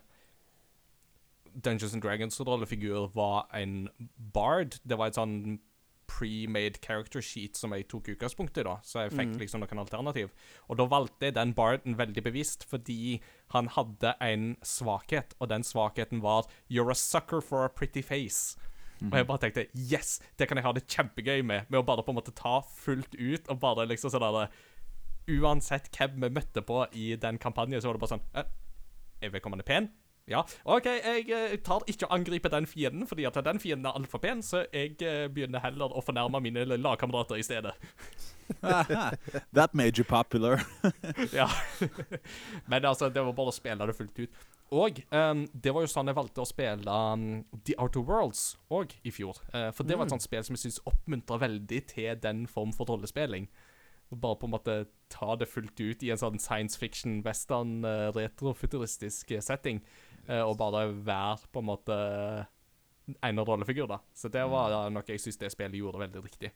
[1.58, 3.90] Dungeons and Dragons-rollefigur var en
[4.34, 4.78] bard.
[4.88, 5.58] Det var et sånn
[6.08, 8.78] pre-made character sheet som jeg tok utgangspunkt i, da.
[8.80, 9.40] Så jeg fikk Mm.
[9.42, 10.30] liksom noen alternativ.
[10.70, 13.20] Og da valgte jeg den barden veldig bevisst, fordi
[13.52, 18.56] han hadde en svakhet, og den svakheten var 'You're a sucker for a pretty face'.
[19.06, 22.04] Og jeg bare tenkte 'yes, det kan jeg ha det kjempegøy med', med å bare
[22.04, 24.50] på en måte ta fullt ut og bare liksom sånn der,
[25.28, 28.46] uansett hvem vi møtte på i den kampanjen, så var det bare sånn
[29.22, 29.90] Er vedkommende pen?
[30.28, 30.44] Ja.
[30.68, 34.20] OK, jeg eh, tar ikke å angripe den fienden, fordi at den fienden er altfor
[34.20, 37.78] pen, så jeg eh, begynner heller å fornærme mine lagkamerater i stedet.
[39.56, 40.66] That made you popular.
[41.32, 41.48] ja.
[42.66, 44.44] Men altså, det var bare å spille det fullt ut.
[44.76, 47.28] Og um, det var jo sånn jeg valgte å spille um,
[47.64, 49.40] The Outer Worlds òg i fjor.
[49.54, 52.74] Uh, for det var et sånt spill som jeg syns oppmuntra veldig til den form
[52.76, 53.48] for rollespilling.
[54.12, 54.76] Bare på en måte
[55.12, 57.80] ta det fullt ut i en sånn science fiction, western,
[58.16, 59.82] retrofuturistisk setting.
[60.28, 61.98] Uh, og bare være på en måte
[63.24, 64.02] en rollefigur, da.
[64.16, 66.52] Så det var noe jeg syns det spillet gjorde veldig riktig.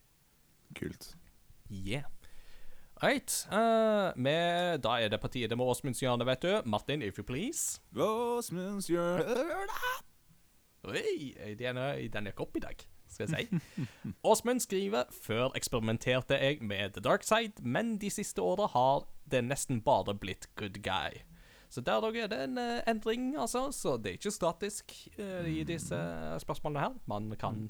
[0.76, 1.14] Kult.
[1.72, 2.08] Yeah.
[3.02, 3.48] Right.
[3.50, 6.52] Uh, med, da er det på tide med Åsmunds hjørne, vet du.
[6.70, 7.82] Martin, if you please.
[7.96, 9.40] Åsmunds hjørne
[10.82, 11.78] Oi, den
[12.10, 13.84] den gikk opp i dag, skal jeg si.
[14.30, 19.44] Åsmund skriver Før eksperimenterte jeg med The Dark Side, men de siste åra har det
[19.46, 21.22] nesten bare blitt good guy.
[21.72, 23.70] Så der er det en uh, endring, altså.
[23.72, 25.98] Så det er ikke statisk uh, i disse
[26.44, 26.96] spørsmålene her.
[27.08, 27.70] Man kan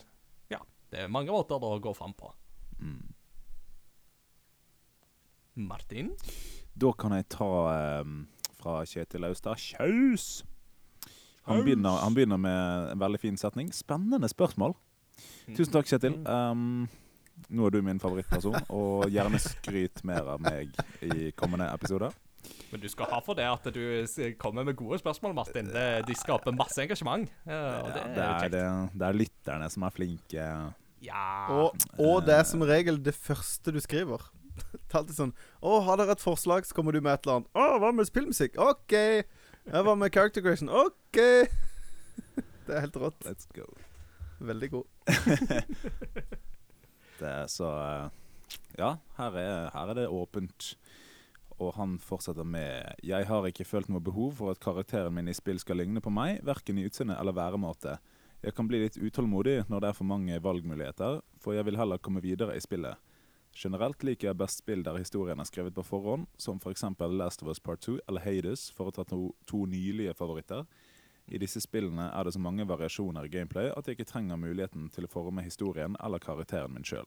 [0.50, 0.58] Ja,
[0.90, 2.32] det er mange måter å gå fram på.
[2.82, 3.14] Mm.
[5.68, 6.16] Martin?
[6.74, 7.52] Da kan jeg ta
[8.02, 8.24] um,
[8.58, 9.62] fra Kjetil Austad.
[9.62, 10.42] Kjaus!
[11.46, 13.70] Han begynner, han begynner med en veldig fin setning.
[13.74, 14.74] Spennende spørsmål.
[15.54, 16.18] Tusen takk, Kjetil.
[16.26, 16.88] Um,
[17.50, 20.74] nå er du min favorittperson, og gjerne skryt mer av meg
[21.06, 22.14] i kommende episoder.
[22.72, 23.82] Men du skal ha for det at du
[24.40, 25.72] kommer med gode spørsmål, Martin.
[25.74, 27.28] Det, de skaper masse engasjement.
[27.46, 28.62] Ja, og det, ja, det, er, det,
[28.96, 30.46] det er lytterne som er flinke.
[31.02, 31.26] Ja.
[31.52, 34.24] Og, og det er som regel det første du skriver.
[34.72, 35.32] Det er alltid sånn
[35.64, 37.50] Å, har dere et forslag, så kommer du med et eller annet.
[37.56, 38.60] Å, hva med spillmusikk?
[38.62, 38.94] OK.
[39.72, 40.70] Hva med character creation?
[40.70, 41.20] OK.
[42.68, 43.24] Det er helt rått.
[43.26, 43.66] Let's go.
[44.42, 44.86] Veldig god.
[47.22, 48.06] det er så eh,
[48.78, 50.74] Ja, her er, her er det åpent.
[51.62, 55.38] Og han fortsetter med Jeg har ikke følt noe behov for at karakteren min i
[55.38, 58.00] spill skal ligne på meg, verken i utseende eller væremåte.
[58.42, 62.02] Jeg kan bli litt utålmodig når det er for mange valgmuligheter, for jeg vil heller
[62.02, 62.98] komme videre i spillet.
[63.54, 66.86] Generelt liker jeg best spill der historien er skrevet på forhånd, som f.eks.
[66.98, 70.66] For Last of Us Part 2 eller Hades, for å ta to, to nylige favoritter.
[71.28, 74.90] I disse spillene er det så mange variasjoner i gameplay at jeg ikke trenger muligheten
[74.92, 77.06] til å forme historien eller karakteren min sjøl.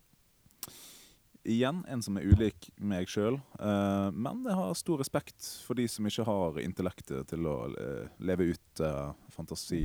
[1.45, 5.85] Igjen en som er ulik meg sjøl, uh, men jeg har stor respekt for de
[5.93, 9.83] som ikke har intellektet til å uh, leve ut uh, fantasi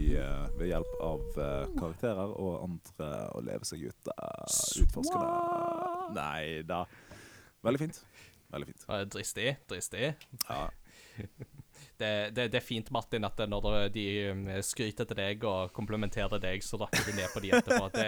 [0.55, 1.23] ved hjelp av
[1.75, 5.23] karakterer, og andre å leve seg ut, utforskende.
[6.15, 6.83] Nei da.
[7.65, 8.03] Veldig fint.
[8.53, 8.85] Veldig fint.
[9.15, 9.49] Dristig.
[9.67, 10.13] Dristig.
[10.45, 10.67] Ja.
[11.99, 16.39] Det, det, det, er fint, Martin, at når de um, skryter til deg og komplementerer
[16.39, 17.89] deg, så rakker du ned på de etterpå.
[17.91, 18.05] Det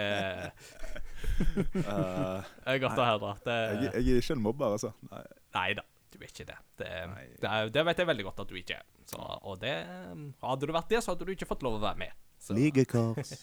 [1.84, 2.40] uh,
[2.72, 3.34] er godt å høre.
[3.44, 4.94] Det, jeg, jeg, er ikke en mobber, altså.
[5.10, 5.20] Nei.
[5.58, 6.56] Nei da, du er ikke det.
[6.80, 6.88] Det,
[7.42, 8.88] det, det, vet jeg veldig godt at du ikke er.
[9.12, 9.74] Så, og det
[10.08, 12.16] um, Hadde du vært det, så hadde du ikke fått lov å være med.
[12.56, 13.36] Ligekors.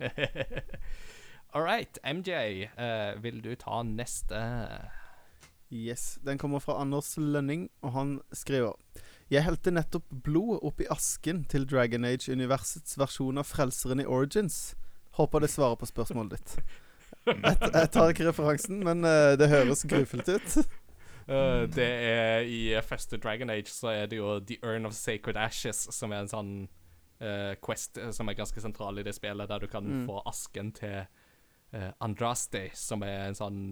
[1.54, 4.42] All right, MJ, uh, vil du ta neste?
[5.70, 6.18] Yes.
[6.26, 8.74] Den kommer fra Anders Lønning, og han skriver
[9.32, 14.74] Jeg helte nettopp blod oppi asken til Dragon Age-universets versjon av Frelseren i Origins.
[15.16, 16.56] Håper det svarer på spørsmålet ditt.
[17.24, 20.56] Jeg, jeg tar ikke referansen, men uh, det høres grufullt ut.
[21.24, 25.40] Uh, det er I første Dragon Age så er det jo The Urn of Sacred
[25.40, 26.54] Ashes, som er en sånn
[27.24, 30.06] uh, quest som er ganske sentral i det spillet, der du kan mm.
[30.10, 31.04] få asken til
[31.74, 33.62] Andraste, som er en sånn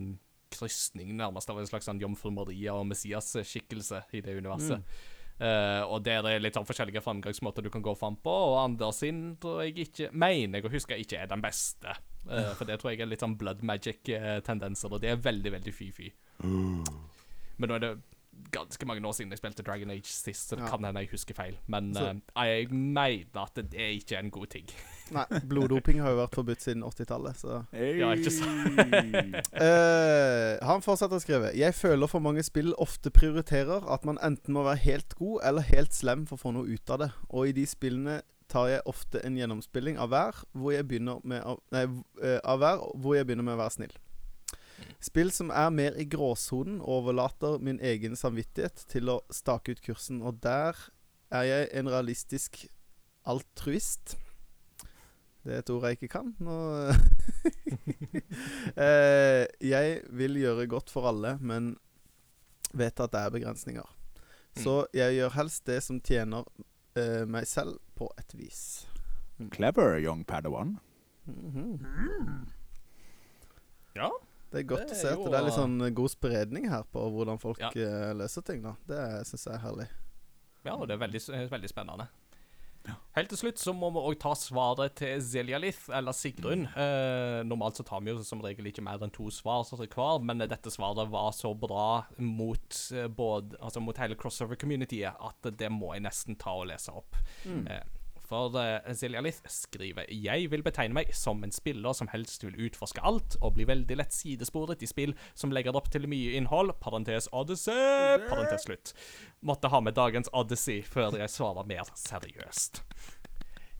[0.51, 4.81] krysning nærmest av en slags sånn Jomfru Maria og Messias-skikkelse i det universet.
[4.83, 5.21] Mm.
[5.43, 9.01] Uh, og der er litt sånn forskjellige framgangsmåter du kan gå fram på, og Anders
[9.03, 11.97] sin tror jeg ikke Mener jeg å huske ikke er den beste.
[12.29, 15.75] Uh, for det tror jeg er litt sånn blood magic-tendenser, og det er veldig, veldig
[15.75, 16.13] fy-fy.
[16.47, 16.85] Mm.
[17.59, 17.93] Men nå er det
[18.53, 20.71] ganske mange år siden jeg spilte Dragon Age sist, så det ja.
[20.73, 21.59] kan hende jeg husker feil.
[21.67, 24.67] Men så, uh, jeg mener at det er ikke en god ting.
[25.17, 27.99] Nei, bloddoping har jo vært forbudt siden 80-tallet, så hey.
[28.01, 28.81] Ja, ikke sant.
[29.61, 34.57] uh, han fortsetter å skrive Jeg føler for mange spill ofte prioriterer at man enten
[34.57, 37.11] må være helt god eller helt slem for å få noe ut av det.
[37.29, 38.21] Og i de spillene
[38.53, 41.87] tar jeg ofte en gjennomspilling av hver hvor jeg begynner med å, nei,
[42.21, 43.95] uh, av hver hvor jeg begynner med å være snill.
[45.03, 50.23] Spill som er mer i gråsonen, overlater min egen samvittighet til å stake ut kursen,
[50.23, 50.79] og der
[51.33, 52.61] er jeg en realistisk
[53.27, 54.17] altruist.
[55.43, 56.31] Det er et ord jeg ikke kan.
[56.39, 56.57] Nå
[58.87, 61.75] eh, Jeg vil gjøre godt for alle, men
[62.71, 63.89] vet at det er begrensninger.
[64.55, 64.95] Så mm.
[65.01, 66.47] jeg gjør helst det som tjener
[66.95, 68.87] eh, meg selv på et vis.
[69.51, 70.79] Clever, young Padawan.
[71.27, 72.47] Mm -hmm.
[73.95, 74.11] Ja.
[74.53, 76.83] Det er godt Det å se at jo, det er litt sånn god spredning her
[76.93, 77.71] på hvordan folk Ja.
[77.73, 78.63] eh, løser ting.
[78.63, 79.89] da Det syns jeg er herlig.
[80.65, 82.09] Ja, og det er veldig, veldig spennende.
[83.15, 86.65] Helt til slutt så må vi òg ta svaret til Zelialith, eller Sigrun.
[86.75, 90.39] Eh, normalt så tar vi jo som regel ikke mer enn to svar hver, men
[90.39, 95.93] dette svaret var så bra mot, eh, både, altså mot hele crossover-communityet at det må
[95.95, 97.15] jeg nesten ta og lese opp.
[97.47, 97.83] Eh,
[98.33, 103.03] for uh, Lith skriver Jeg vil betegne meg som en spiller som helst vil utforske
[103.05, 106.73] alt, og bli veldig lett sidesporet i spill som legger opp til mye innhold.
[106.81, 108.25] Parentes Odyssey.
[108.31, 108.95] Parentes slutt.
[109.45, 112.83] Måtte ha med dagens Odyssey før jeg svarer mer seriøst.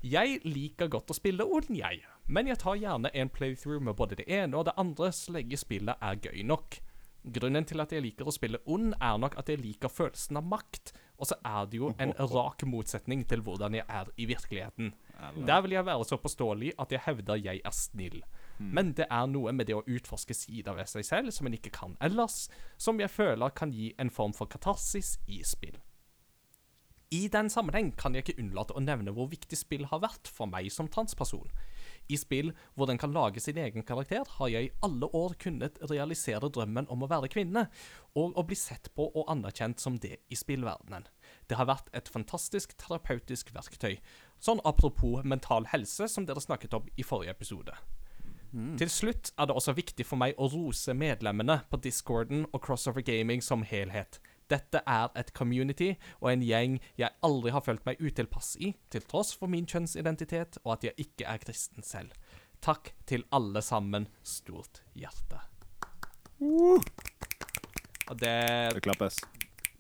[0.03, 4.19] Jeg liker godt å spille Odin, jeg, men jeg tar gjerne en playthrough med både
[4.19, 6.81] det ene og det andre så lenge spillet er gøy nok.
[7.23, 10.47] Grunnen til at jeg liker å spille ond, er nok at jeg liker følelsen av
[10.51, 10.91] makt,
[11.23, 14.91] og så er det jo en rak motsetning til hvordan jeg er i virkeligheten.
[15.47, 18.19] Der vil jeg være så påståelig at jeg hevder jeg er snill.
[18.59, 21.73] Men det er noe med det å utforske sider ved seg selv som en ikke
[21.75, 25.79] kan ellers, som jeg føler kan gi en form for katarsis i spill.
[27.13, 30.49] I den sammenheng kan jeg ikke unnlate å nevne hvor viktig spill har vært for
[30.49, 31.51] meg som transperson.
[32.11, 35.79] I spill hvor den kan lage sin egen karakter, har jeg i alle år kunnet
[35.91, 37.69] realisere drømmen om å være kvinne,
[38.19, 41.07] og å bli sett på og anerkjent som det i spillverdenen.
[41.49, 43.99] Det har vært et fantastisk terapeutisk verktøy.
[44.43, 47.77] Sånn apropos mental helse, som dere snakket om i forrige episode.
[48.53, 53.01] Til slutt er det også viktig for meg å rose medlemmene på discorden og Crossover
[53.01, 54.19] Gaming som helhet.
[54.53, 59.05] Dette er et community og en gjeng jeg aldri har følt meg utilpass i, til
[59.09, 62.13] tross for min kjønnsidentitet og at jeg ikke er kristen selv.
[62.63, 64.07] Takk til alle sammen.
[64.23, 65.41] Stort hjerte.
[68.11, 68.35] Og det,
[68.75, 69.19] Det klappes.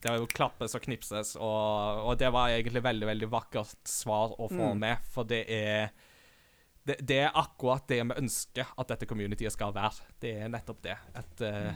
[0.03, 4.35] det var jo klappes og knipses, og, og det var egentlig veldig, veldig vakkert svar
[4.39, 5.93] å få med, for det er
[6.83, 10.09] det, det er akkurat det vi ønsker at dette communityet skal være.
[10.19, 10.97] Det er nettopp det.
[11.21, 11.69] Et eh,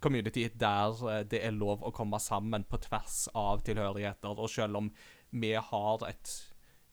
[0.00, 4.38] community der eh, det er lov å komme sammen på tvers av tilhørigheter.
[4.38, 4.92] Og selv om
[5.30, 6.34] vi har et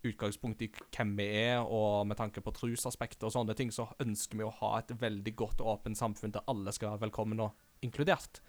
[0.06, 4.38] utgangspunkt i hvem vi er, og med tanke på trusaspekter og sånne ting, så ønsker
[4.38, 7.86] vi å ha et veldig godt og åpent samfunn der alle skal være velkommen og
[7.86, 8.42] inkludert.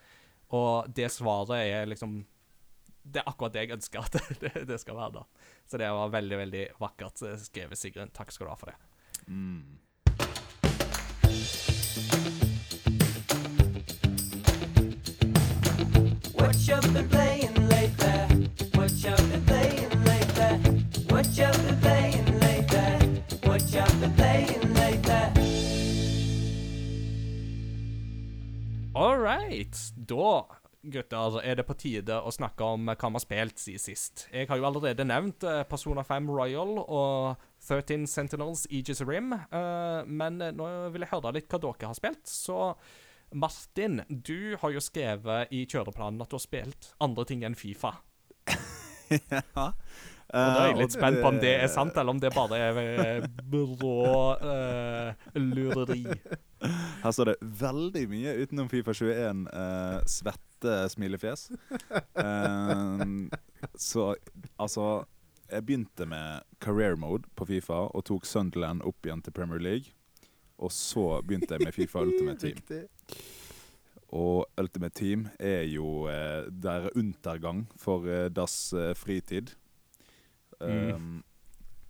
[0.55, 2.25] Og det svaret er liksom
[3.07, 5.13] Det er akkurat det jeg ønsker at det, det skal være.
[5.21, 5.23] da.
[5.71, 8.11] Så det var veldig, veldig vakkert eh, skrevet, Sigrun.
[8.11, 8.79] Takk skal du ha for det.
[9.31, 9.77] Mm.
[28.97, 29.77] All right.
[30.09, 30.47] Da,
[30.83, 34.25] gutter, er det på tide å snakke om hva vi har spilt siden sist.
[34.33, 40.01] Jeg har jo allerede nevnt eh, Persona 5 Royal og 13 Sentinels Aegis Rim, eh,
[40.09, 42.25] men eh, nå vil jeg høre litt hva dere har spilt.
[42.25, 42.73] Så
[43.35, 47.97] Martin, du har jo skrevet i kjøreplanen at du har spilt andre ting enn Fifa.
[49.11, 49.71] ja.
[50.27, 52.33] Og da er jeg litt Eh, spent på om det er sant, eller om det
[52.35, 56.03] bare er eh, brå uh, lureri.
[57.05, 61.51] Her står det veldig mye utenom Fifa 21 uh, svette smilefjes.
[62.19, 63.31] Uh,
[63.91, 64.15] så
[64.59, 65.07] altså
[65.47, 69.95] Jeg begynte med career mode på Fifa og tok Sunderland opp igjen til Premier League.
[70.59, 72.57] Og så begynte jeg med Fifa Ultimate Team.
[72.61, 72.85] Riktig.
[74.17, 79.57] Og Ultimate Team er jo eh, der undergang for eh, dass eh, fritid.
[80.61, 81.25] Um,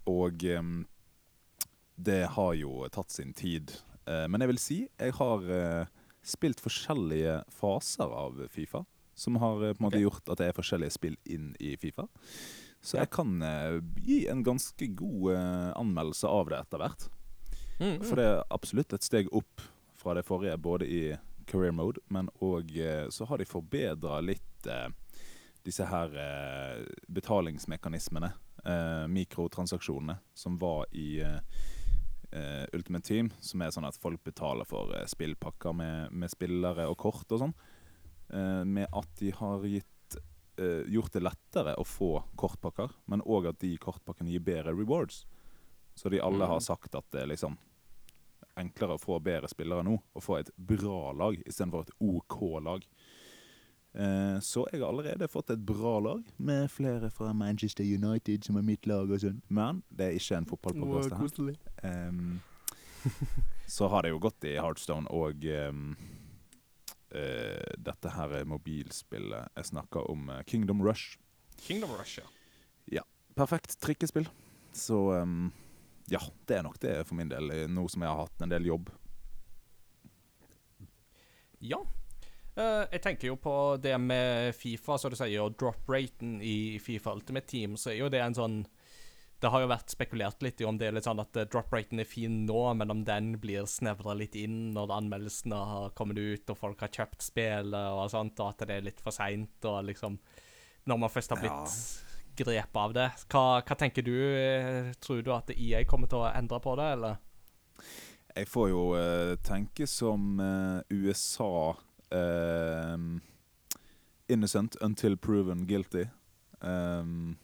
[0.06, 0.86] og um,
[1.96, 3.76] det har jo tatt sin tid.
[4.08, 5.86] Uh, men jeg vil si jeg har uh,
[6.26, 8.84] spilt forskjellige faser av Fifa.
[9.16, 12.08] Som har uh, på en måte gjort at det er forskjellige spill inn i Fifa.
[12.86, 13.40] Så jeg kan
[14.04, 15.32] gi en ganske god
[15.74, 17.06] anmeldelse av det etter hvert.
[17.78, 18.00] Mm.
[18.02, 19.64] For det er absolutt et steg opp
[19.96, 21.00] fra det forrige, både i
[21.46, 22.72] career mode, men òg
[23.14, 24.88] så har de forbedra litt eh,
[25.66, 28.30] disse her eh, betalingsmekanismene,
[28.64, 31.40] eh, mikrotransaksjonene, som var i eh,
[32.30, 36.86] eh, Ultimate Team, som er sånn at folk betaler for eh, spillpakker med, med spillere
[36.90, 37.56] og kort og sånn,
[38.30, 40.18] eh, med at de har gitt
[40.60, 45.24] eh, gjort det lettere å få kortpakker, men òg at de kortpakkene gir bedre rewards.
[45.96, 47.56] Så de alle har sagt at det er liksom
[48.56, 52.84] enklere å få bedre spillere nå, og få et bra lag istedenfor et OK lag.
[53.96, 58.58] Eh, så jeg har allerede fått et bra lag, med flere fra Manchester United som
[58.60, 59.40] er mitt lag og sånn.
[59.48, 61.56] Men det er ikke en fotballpodkast her.
[61.88, 62.40] Ehm,
[63.76, 65.72] så har det jo gått i Heartstone og eh,
[67.76, 71.16] dette her er mobilspillet jeg snakker om, eh, Kingdom Rush.
[71.64, 72.28] Kingdom Rush, ja.
[73.00, 73.04] ja
[73.36, 74.28] Perfekt trikkespill.
[74.76, 75.48] Så ehm,
[76.10, 78.68] ja, det er nok det for min del, nå som jeg har hatt en del
[78.68, 78.90] jobb.
[81.64, 81.80] Ja.
[82.56, 83.52] Uh, jeg tenker jo på
[83.82, 88.12] det med Fifa, så du sier, og drop-raten i Fifa Ultimate Team, så er jo
[88.12, 88.62] det en sånn
[89.36, 92.00] Det har jo vært spekulert litt i om det er litt sånn at eh, drop-raten
[92.00, 96.54] er fin nå, men om den blir snevra litt inn når anmeldelsene har kommet ut
[96.54, 99.82] og folk har kjøpt spillet og sånt, og at det er litt for seint og
[99.90, 100.16] liksom
[100.88, 101.76] Når man først har blitt
[102.38, 103.06] grepet av det.
[103.32, 104.14] Hva, hva tenker du?
[104.36, 107.16] Eh, Tror du at EA kommer til å endre på det, eller?
[108.36, 111.72] Jeg får jo uh, tenke som uh, USA
[112.12, 113.06] eh,
[114.28, 116.04] Innocent until proven guilty.
[116.60, 117.36] Um,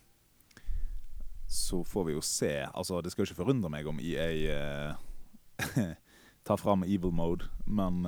[1.48, 2.52] så får vi jo se.
[2.74, 4.28] Altså, det skal jo ikke forundre meg om EA
[4.92, 5.72] uh,
[6.48, 8.02] tar fram evil mode, men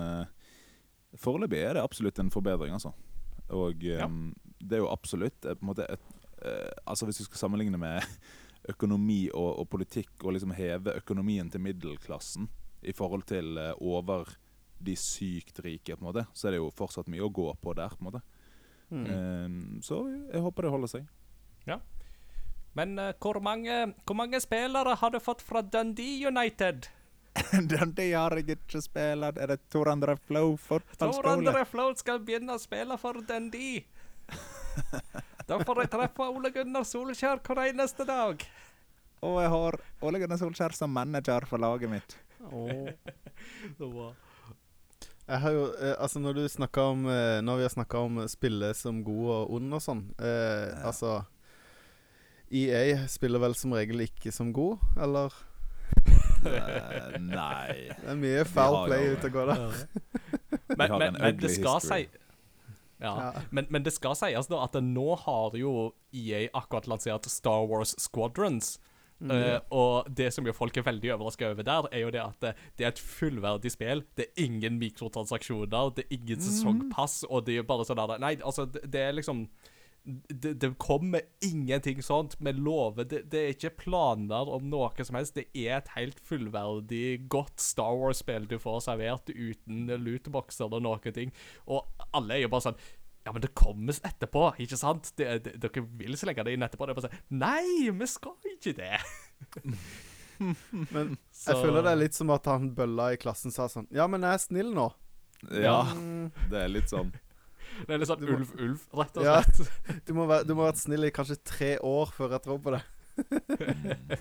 [1.23, 2.91] foreløpig er det absolutt en forbedring, altså.
[3.55, 4.09] Og Ja.
[4.09, 6.01] ehm, det er jo absolutt på en måte et,
[6.85, 8.05] Altså Hvis du skal sammenligne med
[8.73, 12.49] økonomi og, og politikk, og liksom heve økonomien til middelklassen
[12.85, 14.29] i forhold til eh, over
[14.85, 17.75] de sykt rike, på en måte, så er det jo fortsatt mye å gå på
[17.77, 17.95] der.
[17.97, 18.21] på en måte.
[18.91, 19.05] Mm.
[19.11, 21.07] Ehm, så jeg håper det holder seg.
[21.65, 21.79] Ja.
[22.77, 26.91] Men uh, hvor, mange, hvor mange spillere har du fått fra Dundee United?
[27.71, 29.39] Dundee har jeg ikke spilt.
[29.39, 30.59] Er det Tor André Flow
[30.99, 33.87] Tor André Flo skal begynne å spille for Dundee.
[35.49, 38.41] Da får jeg treffe Ole Gunnar Solskjær hver eneste dag.
[39.25, 42.17] Og jeg har Ole Gunnar Solskjær som manager for laget mitt.
[42.45, 42.93] Åh.
[45.25, 48.19] Jeg har jo, eh, altså Når du snakker om eh, Når vi har snakka om
[48.29, 50.83] spillet som god og ond og sånn eh, Ja.
[50.91, 51.15] Altså
[52.53, 55.33] EA spiller vel som regel ikke som god, eller?
[56.45, 59.81] Eh, nei Det er mye foul play ute og går der.
[60.77, 62.05] Men, men, men det skal history.
[62.05, 62.24] si
[63.03, 63.33] ja.
[63.51, 67.95] Men, men det skal sies da at nå har jo EA akkurat lansert Star Wars
[68.01, 68.77] Squadrons.
[69.25, 69.31] Mm.
[69.31, 72.41] Uh, og det som jo folk er veldig overraska over der, er jo det at
[72.43, 74.03] det, det er et fullverdig spill.
[74.19, 78.35] Det er ingen mikrotransaksjoner, det er ingen sesongpass, og det er bare sånn der Nei,
[78.43, 79.47] altså, det, det er liksom
[80.05, 82.35] det, det kommer ingenting sånt.
[82.39, 85.35] Vi lover det, det er ikke planer om noe som helst.
[85.39, 91.17] Det er et helt fullverdig, godt Star Wars-spill du får servert uten lootboxer eller noen
[91.17, 91.33] ting.
[91.67, 92.79] Og alle er jo bare sånn
[93.25, 95.09] ja, men det kommer etterpå, ikke sant?
[95.17, 96.85] Det, det, dere vil så legge det inn etterpå.
[96.85, 98.99] Det er bare sånn Nei, vi skal ikke det!
[100.93, 103.87] Men Så- jeg føler det er litt som at han bølla i klassen sa sånn
[103.95, 104.89] Ja, men jeg er snill nå.
[105.53, 107.13] Ja, Mm, det er litt sånn
[107.87, 109.37] Det er litt sånn må- ulv-ulv, rett og Ja.
[109.43, 110.05] slett.
[110.07, 112.61] du, må være, du må ha vært snill i kanskje tre år før jeg tror
[112.65, 112.83] på det.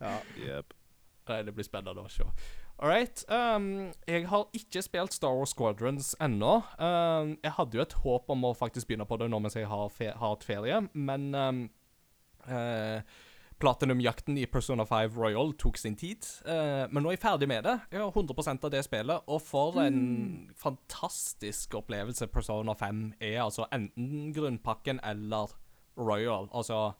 [0.00, 0.16] ja.
[0.38, 0.74] Yep.
[1.28, 2.24] Nei, det blir spennende å se.
[2.82, 3.22] All right.
[3.30, 6.56] Um, jeg har ikke spilt Star Wars Squadrons ennå.
[6.82, 9.68] Um, jeg hadde jo et håp om å faktisk begynne på det nå mens jeg
[9.70, 11.60] har, fe har hatt ferie, men um,
[12.48, 13.04] eh,
[13.62, 16.26] Platinum-jakten i Persona 5 Royal tok sin tid.
[16.46, 17.76] uh, men nå er jeg ferdig med det.
[17.92, 19.28] Jeg har 100% av det spillet.
[19.30, 23.38] Og for en fantastisk opplevelse Persona 5 er.
[23.44, 25.54] Altså enten grunnpakken eller
[25.96, 26.48] Royal.
[26.52, 26.92] Altså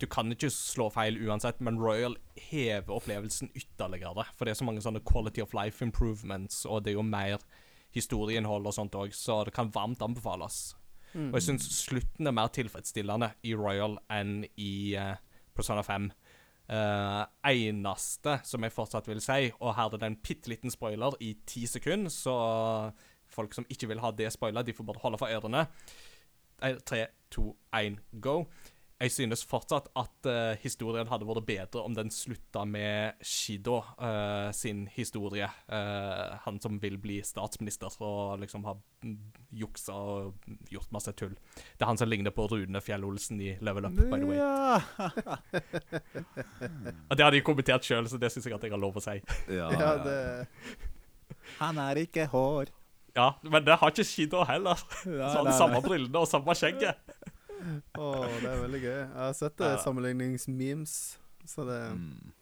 [0.00, 4.26] Du kan ikke slå feil uansett, men Royal hever opplevelsen ytterligere.
[4.36, 7.40] For det er så mange sånne quality of life improvements, og det er jo mer
[7.96, 10.74] historieinnhold og sånt òg, så det kan varmt anbefales.
[11.14, 11.30] Mm.
[11.30, 15.16] Og jeg syns slutten er mer tilfredsstillende i Royal enn i eh,
[15.56, 16.10] Persona 5.
[16.66, 21.14] Uh, eneste som jeg fortsatt vil si, og her er det en bitte liten spoiler
[21.22, 22.34] i ti sekunder, så
[23.30, 25.66] folk som ikke vil ha det spoila, de får bare holde for ørene.
[26.62, 28.44] Eh, Tre, to, én, go.
[28.96, 34.48] Jeg synes fortsatt at uh, historien hadde vært bedre om den slutta med Shido uh,
[34.56, 35.48] sin historie.
[35.68, 38.80] Uh, han som vil bli statsminister og liksom har
[39.52, 41.34] juksa og gjort masse tull.
[41.76, 44.40] Det er han som ligner på Rune Fjell-Olsen i Level Up, by the way.
[44.40, 44.80] Ja.
[47.10, 49.04] Og det har de kommentert sjøl, så det syns jeg at jeg har lov å
[49.04, 49.20] si.
[49.58, 49.68] Ja,
[50.00, 50.18] det
[51.60, 52.72] Han er ikke hår.
[53.16, 54.80] Ja, Men det har ikke Shido heller.
[55.04, 56.96] Ja, Så han har samme brillene og samme skjegget.
[57.98, 58.08] Å,
[58.40, 58.96] det er veldig gøy.
[59.00, 59.76] Jeg har sett det Ja.
[59.84, 60.96] sammenligningsmemes,
[61.44, 62.32] så det Mm.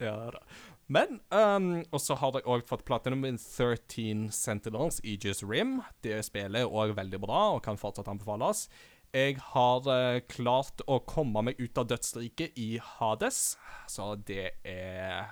[0.00, 0.40] Ja da.
[0.86, 5.78] Men um, Og så har jeg òg fått platinum in 13 Sentinels Aegis Rim.
[6.02, 8.68] Det spillet er òg veldig bra og kan fortsatt anbefales.
[9.14, 13.56] Jeg har uh, klart å komme meg ut av dødsriket i Hades,
[13.88, 15.30] så det er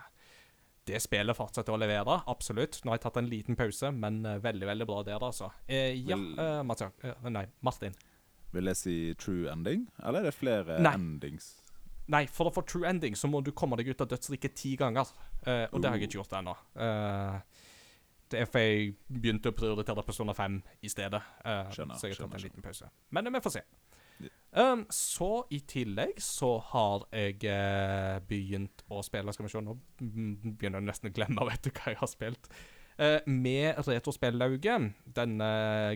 [0.87, 2.81] Det spillet fortsetter å levere, absolutt.
[2.83, 5.53] Nå har jeg tatt en liten pause, men eh, veldig, veldig bra der, altså.
[5.69, 7.95] Eh, ja, uh, eh, Martin.
[8.53, 10.95] Vil jeg si true ending, eller er det flere Nei.
[10.99, 11.55] endings?
[12.13, 14.75] Nei, for å få true ending så må du komme deg ut av dødsriket ti
[14.77, 15.09] ganger.
[15.47, 16.57] Uh, og det har jeg ikke gjort ennå.
[16.77, 17.69] Uh,
[18.33, 21.21] det er for jeg begynte å prioritere Persona 5 i stedet.
[21.45, 22.89] eh, Skjønner, så jeg har tatt en liten pause.
[23.11, 23.65] Men eh, vi får se.
[24.53, 29.73] Um, så i tillegg så har jeg eh, begynt å spille Skal vi se, nå
[29.99, 32.51] begynner jeg nesten å glemme vet du hva jeg har spilt.
[33.03, 35.47] Eh, med Retrospellauget, denne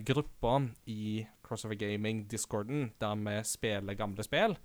[0.02, 0.56] gruppa
[0.90, 4.56] i Crossover Gaming-discorden der vi spiller gamle spill,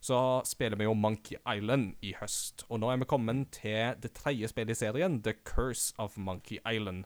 [0.00, 2.64] så spiller vi jo Monkey Island i høst.
[2.68, 6.58] Og nå er vi kommet til det tredje spillet i serien, The Curse of Monkey
[6.66, 7.04] Island.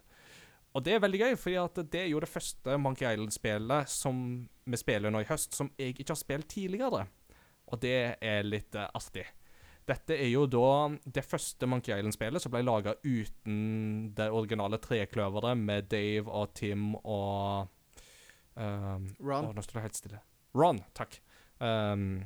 [0.73, 4.77] Og det er veldig gøy, for det er jo det første Monkey Island-spillet som vi
[4.77, 7.07] spiller nå i høst, som jeg ikke har spilt tidligere.
[7.67, 9.27] Og det er litt eh, artig.
[9.89, 10.71] Dette er jo da
[11.05, 16.91] det første Monkey Island-spillet som ble laga uten det originale trekløveret med Dave og Tim
[16.99, 17.71] og
[18.55, 19.49] um, Ron.
[19.49, 20.21] Å, nå står det helt stille.
[20.59, 21.17] Ron, takk.
[21.59, 22.21] Um,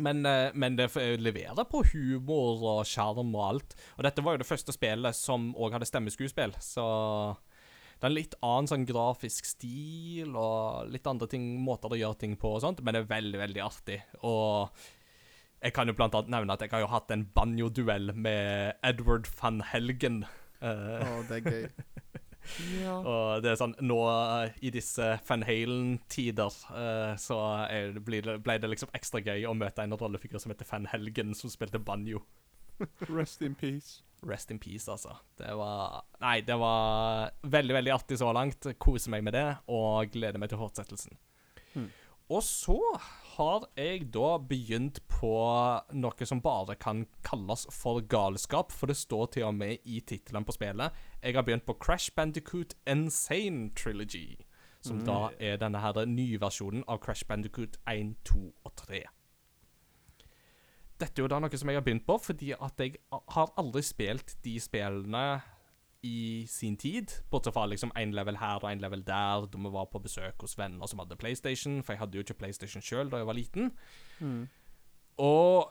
[0.00, 0.88] men, eh, men det
[1.20, 3.76] leverer på humor og sjarm og alt.
[3.98, 6.86] Og dette var jo det første spillet som òg hadde stemmeskuespill, så
[8.00, 12.22] det er en litt annen sånn grafisk stil og litt andre ting, måter å gjøre
[12.22, 13.98] ting på og sånt, men det er veldig, veldig artig.
[14.24, 14.86] Og
[15.60, 19.28] jeg kan jo blant annet nevne at jeg har jo hatt en banjo-duell med Edward
[19.40, 20.24] van Helgen.
[20.60, 21.66] eh, oh, det er gøy.
[23.10, 27.36] og det er sånn Nå eh, i disse Van Halen-tider uh, så
[27.68, 30.88] er, ble, det, ble det liksom ekstra gøy å møte en rollefigur som heter Van
[30.90, 32.24] Helgen, som spilte banjo.
[33.18, 34.00] Rest in peace.
[34.24, 35.18] Rest in peace, altså.
[35.36, 38.68] Det var Nei, det var veldig, veldig artig så langt.
[38.80, 41.20] Koser meg med det, og gleder meg til fortsettelsen.
[41.74, 41.88] Hmm.
[42.30, 42.78] Og så
[43.36, 45.32] har jeg da begynt på
[45.92, 50.46] noe som bare kan kalles for galskap, for det står til og med i tittelen
[50.46, 50.96] på spillet.
[51.22, 54.40] Jeg har begynt på Crash Bandicoot Insane Trilogy,
[54.82, 59.04] som da er denne her nye versjonen av Crash Bandicoot 1, 2 og 3.
[61.00, 63.82] Dette er jo da noe som jeg har begynt på, fordi at jeg har aldri
[63.84, 65.24] spilt de spillene
[66.02, 69.72] i sin tid, bortsett fra liksom én level her og én level der, da vi
[69.74, 73.10] var på besøk hos venner som hadde PlayStation, for jeg hadde jo ikke PlayStation sjøl
[73.12, 73.72] da jeg var liten.
[74.20, 74.46] Mm.
[75.20, 75.68] Og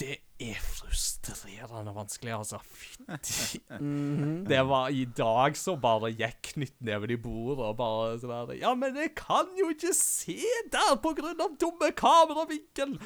[0.00, 2.58] det er frustrerende vanskelig, altså.
[2.64, 4.46] Fytti Mhm.
[4.48, 8.72] Det var i dag så bare gikk knyttneven i bordet og bare sånn der Ja,
[8.74, 10.38] men jeg kan jo ikke se
[10.72, 12.96] der på grunn av dumme kameravinkel!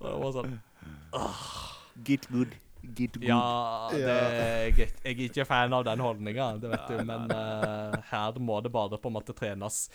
[0.00, 0.58] Og det var sånn
[1.14, 1.70] åh.
[2.04, 2.50] Get good.
[2.94, 3.28] Get good.
[3.28, 7.96] Ja, det, jeg, jeg er ikke fan av den holdninga, det vet du, men uh,
[8.10, 9.86] her må det bare på en måte trenes.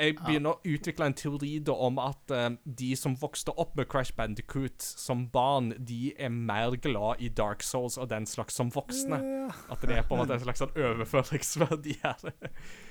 [0.00, 3.90] Jeg begynner å utvikle en teori da om at uh, de som vokste opp med
[3.92, 8.72] Crash Bandicoot som barn, de er mer glad i Dark Souls og den slags som
[8.72, 9.20] voksne.
[9.68, 12.32] At det er på en måte en slags sånn overføringsverdi her.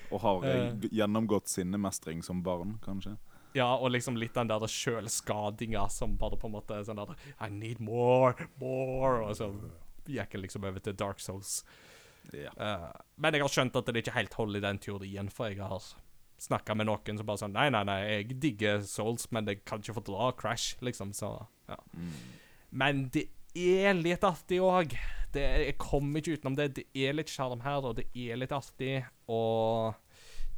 [0.09, 3.17] Og har eh, gjennomgått sinnemestring som barn, kanskje.
[3.57, 7.15] Ja, og liksom litt den der sjølskadinga som bare på en måte er sånn der
[7.41, 9.49] I need more, more Og så
[10.09, 11.63] gikk jeg liksom over til Dark Souls.
[12.33, 12.51] Ja.
[12.57, 12.89] Uh,
[13.21, 15.85] men jeg har skjønt at det ikke helt holder i den teorien, for jeg har
[16.39, 19.83] snakka med noen som bare sånn Nei, nei, nei, jeg digger Souls, men jeg kan
[19.83, 21.33] ikke fordra Crash, liksom, så
[21.69, 21.77] ja.
[21.93, 22.13] Mm.
[22.81, 23.27] Men det
[23.57, 24.93] er litt artig òg.
[25.33, 26.69] Jeg kommer ikke utenom det.
[26.77, 29.03] Det er litt sjarm her, og det er litt artig.
[29.29, 29.97] Og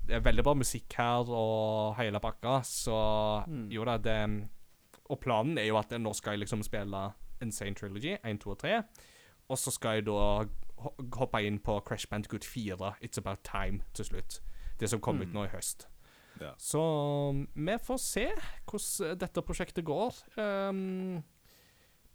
[0.07, 3.69] det er veldig bra musikk her og hele pakka, så Mm.
[3.71, 4.49] jo da, det
[5.09, 8.57] Og planen er jo at nå skal jeg liksom spille Insane Trilogy 1, 2 og
[8.59, 8.83] 3.
[9.49, 10.45] Og så skal jeg da
[11.17, 14.39] hoppe inn på Crash Bandicoot 4, It's About Time, til slutt.
[14.79, 15.33] Det som kom ut Mm.
[15.33, 15.87] nå i høst.
[16.39, 16.51] Ja.
[16.57, 18.31] Så vi får se
[18.65, 20.13] hvordan dette prosjektet går.
[20.37, 21.23] Um,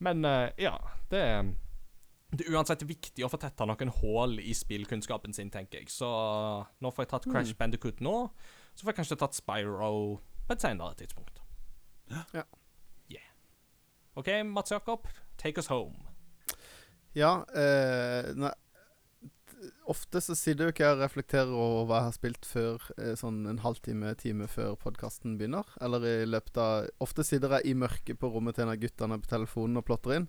[0.00, 0.78] men eh, ja,
[1.10, 1.54] det
[2.38, 5.90] det er uansett viktig å få tetta noen hull i spillkunnskapen sin, tenker jeg.
[5.92, 6.08] Så
[6.82, 7.58] nå får jeg tatt Crash Mm.
[7.58, 8.16] Bandicoot nå.
[8.74, 11.40] Så får jeg kanskje tatt Spyro på et senere tidspunkt.
[12.10, 12.22] Ja.
[12.34, 12.46] Yeah.
[14.16, 15.96] OK, Mats Jakob, take us home.
[17.16, 18.52] Ja, eh, nei,
[19.88, 23.14] ofte så sitter jo ikke jeg og reflekterer over hva jeg har spilt før eh,
[23.18, 25.68] sånn en halvtime, time før podkasten begynner.
[25.84, 29.20] Eller i løpet av Ofte sitter jeg i mørket på rommet til en av guttene
[29.20, 30.28] på telefonen og plotter inn.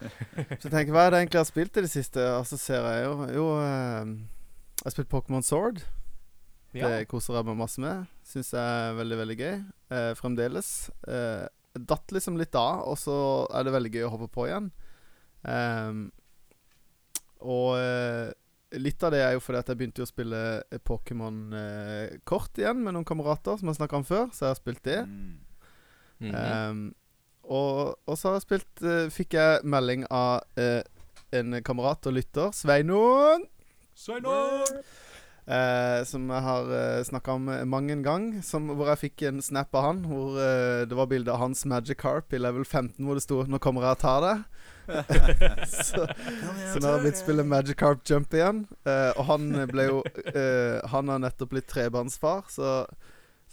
[0.00, 2.24] Så jeg tenker hva er det egentlig jeg har spilt i det siste?
[2.36, 4.10] Og så ser jeg jo Jo, eh,
[4.76, 5.82] jeg har spilt Pokémon Sword.
[6.76, 6.90] Ja.
[6.92, 8.08] Det koser jeg meg masse med.
[8.26, 9.54] Syns jeg er veldig, veldig gøy.
[9.96, 10.72] Eh, fremdeles.
[11.08, 13.16] Eh, datt liksom litt av, og så
[13.54, 14.68] er det veldig gøy å hoppe på igjen.
[15.46, 16.06] Ehm,
[17.44, 18.30] og eh,
[18.80, 22.96] litt av det er jo fordi at jeg begynte å spille eh, Pokémon-kort igjen med
[22.96, 25.02] noen kamerater som jeg snakka om før, så jeg har spilt det.
[25.06, 25.34] Mm.
[26.16, 26.38] Mhm.
[26.40, 26.86] Ehm,
[27.46, 30.82] og, og så spilt uh, Fikk jeg melding av uh,
[31.34, 33.46] en kamerat og lytter, Sveinung.
[33.96, 34.64] Sveinung!
[35.46, 38.24] Uh, som jeg har uh, snakka om mang en gang.
[38.42, 40.00] Som, hvor jeg fikk en snap av han.
[40.10, 43.44] Hvor uh, det var bilde av hans Magic Carp i level 15, hvor det sto
[43.46, 44.42] 'Nå kommer jeg og tar det'.
[45.86, 48.66] så, så nå har jeg blitt spille Magic Carp Jump igjen.
[48.86, 50.02] Og han ble jo
[50.92, 52.84] Han har nettopp blitt trebarnsfar, så,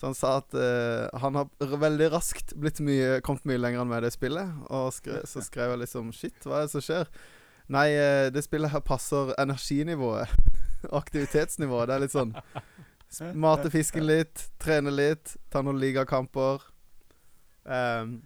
[0.04, 3.88] så han sa at uh, han har veldig raskt blitt mye, kommet mye lenger enn
[3.88, 4.50] meg i det spillet.
[4.68, 7.08] Og skre, så skrev jeg liksom Shit, hva er det som skjer?
[7.72, 10.28] Nei, uh, det spillet her passer energinivået.
[11.00, 11.88] Aktivitetsnivået.
[11.88, 12.36] Det er litt sånn
[13.46, 16.68] Mate fisken litt, trene litt, ta noen ligakamper.
[17.64, 18.18] Um,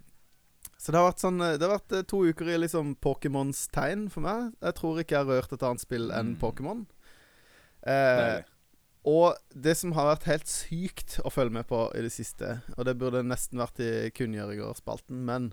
[0.82, 4.08] så det har vært sånn eh, Det har vært to uker i liksom Pokémons tegn
[4.10, 4.48] for meg.
[4.66, 6.38] Jeg tror ikke jeg har rørt et annet spill enn Mm.
[6.42, 6.86] Pokémon.
[7.86, 8.40] Eh.
[9.08, 12.84] Og det som har vært helt sykt å følge med på i det siste, og
[12.88, 15.52] det burde nesten vært i kunngjøringerspalten, men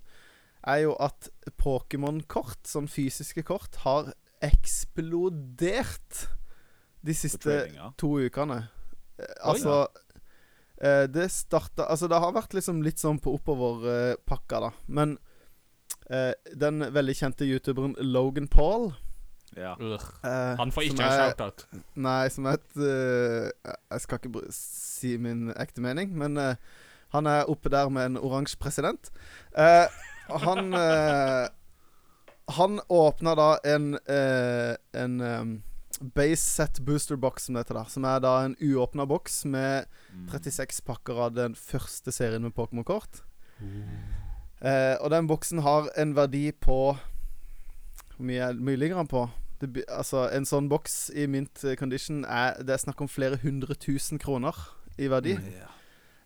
[0.65, 1.29] er jo at
[1.61, 4.11] Pokémon-kort, sånn fysiske kort, har
[4.43, 6.25] eksplodert
[7.05, 7.59] de siste
[8.01, 8.65] to ukene.
[9.19, 9.87] Eh, Altså
[10.81, 14.71] eh, Det starta Altså, det har vært liksom litt sånn på oppoverpakka, da.
[14.87, 15.17] Men
[16.09, 18.91] eh, den veldig kjente youtuberen Logan Paul
[19.55, 19.73] Ja.
[19.79, 21.65] Eh, Han får ikke en shout-out.
[21.95, 26.55] Nei, som er et uh, Jeg skal ikke br- si min ekte mening, men uh,
[27.15, 29.11] han er oppe der med en oransje president.
[29.57, 29.87] Uh,
[30.43, 30.73] han
[32.49, 35.53] Han åpna da en eh, En um,
[36.13, 37.79] base set booster box, som det heter.
[37.79, 37.89] der.
[37.89, 39.85] Som er da en uåpna boks med
[40.15, 40.27] Mm.
[40.31, 43.23] 36 pakker av den første serien med Pokémon-kort.
[44.61, 46.95] Eh, og den boksen har en verdi på
[48.15, 49.25] Hvor mye, mye ligger den på?
[49.61, 53.37] Det, altså, en sånn boks i mint eh, condition er Det er snakk om flere
[53.43, 54.55] hundre tusen kroner
[54.97, 55.35] i verdi.
[55.37, 55.71] Yeah.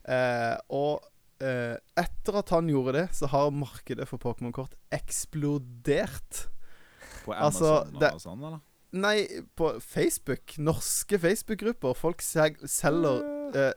[0.09, 1.03] Eh, og
[1.41, 6.47] eh, etter at han gjorde det, så har markedet for Pokémon-kort eksplodert.
[7.25, 8.59] På Altså, Amazon det- og sånn, eller?
[8.91, 10.57] Nei, på Facebook.
[10.57, 11.93] Norske Facebook-grupper.
[11.93, 13.21] Folk selger
[13.53, 13.73] eh,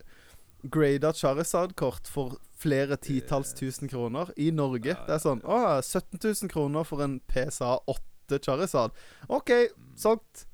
[0.70, 4.94] grada Charizard-kort for flere titalls tusen kroner i Norge.
[5.07, 8.00] Det er sånn Å, 17 000 kroner for en PSA 8
[8.43, 8.95] Charizard.
[9.29, 9.51] OK,
[9.97, 10.47] sant.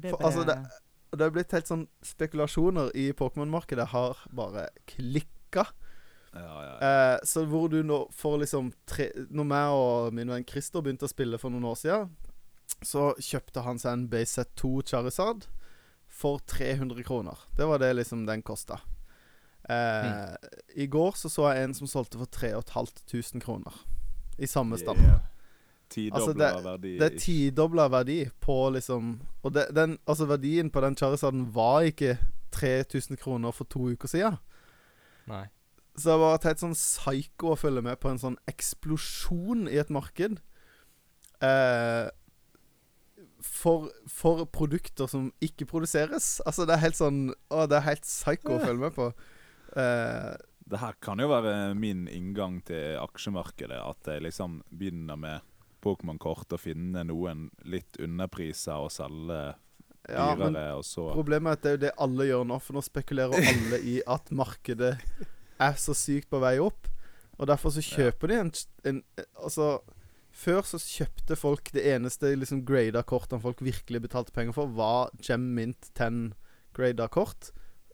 [0.00, 0.56] Det For, altså, det,
[1.12, 5.66] det er blitt helt sånn Spekulasjoner i Pokémon-markedet har bare klikka.
[6.34, 6.76] Ja, ja, ja.
[6.88, 11.06] Eh, så hvor du nå får liksom tre Når meg og min venn Christer begynte
[11.06, 12.08] å spille for noen år siden,
[12.82, 15.46] så kjøpte han seg en Base 2 Charizard
[16.10, 17.38] for 300 kroner.
[17.56, 18.80] Det var det liksom den kosta.
[19.68, 20.34] Eh,
[20.76, 23.78] I går så så jeg en som solgte for 3500 kroner.
[24.38, 25.00] I samme stand.
[25.00, 25.22] Yeah.
[26.12, 26.92] Altså, det- verdi.
[26.98, 31.82] Det er tidobla verdi på liksom Og det, den, altså verdien på den Charizarden var
[31.82, 32.18] ikke
[32.52, 34.38] 3000 kroner for to uker siden.
[35.26, 35.46] Nei.
[35.96, 39.90] Så det var helt sånn psycho å følge med på en sånn eksplosjon i et
[39.90, 40.40] marked.
[41.42, 42.08] Eh,
[43.44, 46.40] for, for produkter som ikke produseres.
[46.46, 47.20] Altså, det er helt sånn
[47.52, 49.10] Å, det er helt psycho å følge med på.
[49.76, 53.76] Eh, Det her kan jo være min inngang til aksjemarkedet.
[53.84, 55.40] At jeg liksom begynner med
[55.84, 59.42] Pokémon-kort og finne noen litt underpriser og selge
[60.08, 62.58] ja, men dyrere, og så problemet er at det er jo det alle gjør nå.
[62.60, 64.94] For nå spekulerer alle i at markedet
[65.62, 66.90] er så sykt på vei opp.
[67.38, 68.50] Og derfor så kjøper de en,
[68.86, 69.00] en
[69.42, 69.80] Altså
[70.34, 75.10] Før så kjøpte folk det eneste liksom grada kortene folk virkelig betalte penger for, var
[75.22, 76.32] Gem Mint 10
[76.74, 77.52] grada kort.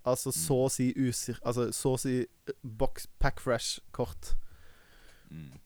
[0.08, 1.36] Altså så å si usir...
[1.44, 4.34] Altså så å si eh, box pack fresh-kort.
[5.28, 5.58] mm.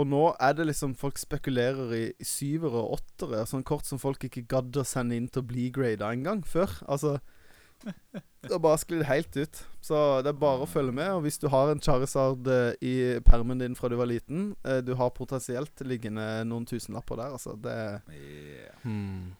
[0.00, 3.44] Og nå er det liksom Folk spekulerer i syvere og åttere.
[3.48, 6.72] Sånn kort som folk ikke gadd å sende inn til å bli grada engang før.
[6.88, 7.18] Altså
[8.40, 9.60] Det har bare sklidd helt ut.
[9.84, 11.12] Så det er bare å følge med.
[11.16, 12.94] Og hvis du har en Charizard eh, i
[13.26, 17.56] permen din fra du var liten eh, Du har potensielt liggende noen tusenlapper der, altså.
[17.60, 17.78] Det
[18.16, 18.76] yeah.
[18.84, 19.32] Hmm.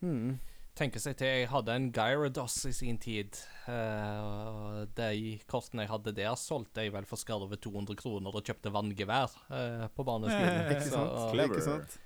[0.00, 0.32] hmm.
[0.78, 3.36] Tenker seg til jeg hadde en Gyarados i sin tid.
[3.66, 8.72] Uh, de kortene jeg hadde der, solgte jeg vel for skarve 200 kroner og kjøpte
[8.72, 10.72] vanngevær uh, på barneskolen.
[10.72, 11.18] Ikke sant?
[11.34, 11.52] Clever.
[11.52, 11.98] Ikke sant?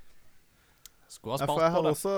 [1.07, 1.93] Skulle ha Ja, spart jeg på har, det.
[1.95, 2.14] også,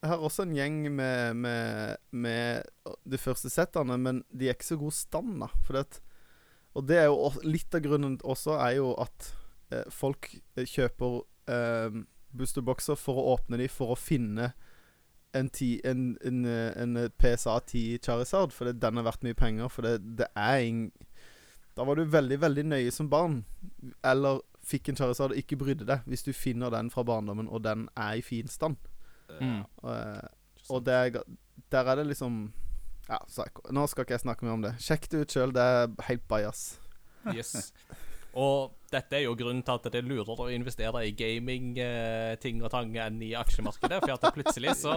[0.00, 4.70] jeg har også en gjeng med, med, med de første settene, men de er ikke
[4.72, 5.50] så god stand, da.
[5.66, 6.00] For det,
[6.72, 9.28] og det er jo litt av grunnen også er jo at
[9.74, 11.18] eh, folk eh, kjøper
[11.52, 12.00] eh,
[12.32, 14.54] boosterbokser for å åpne de for å finne
[15.34, 19.68] en, ti, en, en, eh, en PSA 10 Charizard, for den er verdt mye penger.
[19.72, 20.86] For det, det er ing...
[21.76, 23.38] Da var du veldig, veldig nøye som barn.
[24.04, 27.64] Eller fikk en Charizard og ikke brydde deg, hvis du finner den fra barndommen, og
[27.64, 28.76] den er i fin stand.
[29.40, 29.62] Mm.
[29.82, 29.96] Og,
[30.70, 31.22] og det er,
[31.72, 32.52] der er det liksom
[33.08, 33.64] Ja, psycho.
[33.72, 34.76] Nå skal ikke jeg snakke mer om det.
[34.80, 35.52] Sjekk det ut sjøl.
[35.52, 36.60] Det er helt bajas.
[37.34, 37.72] Yes.
[38.32, 42.70] Og dette er jo grunnen til at det er lurere å investere i gaming-ting og
[42.72, 43.98] tang enn i aksjemarkedet.
[44.04, 44.94] For at plutselig så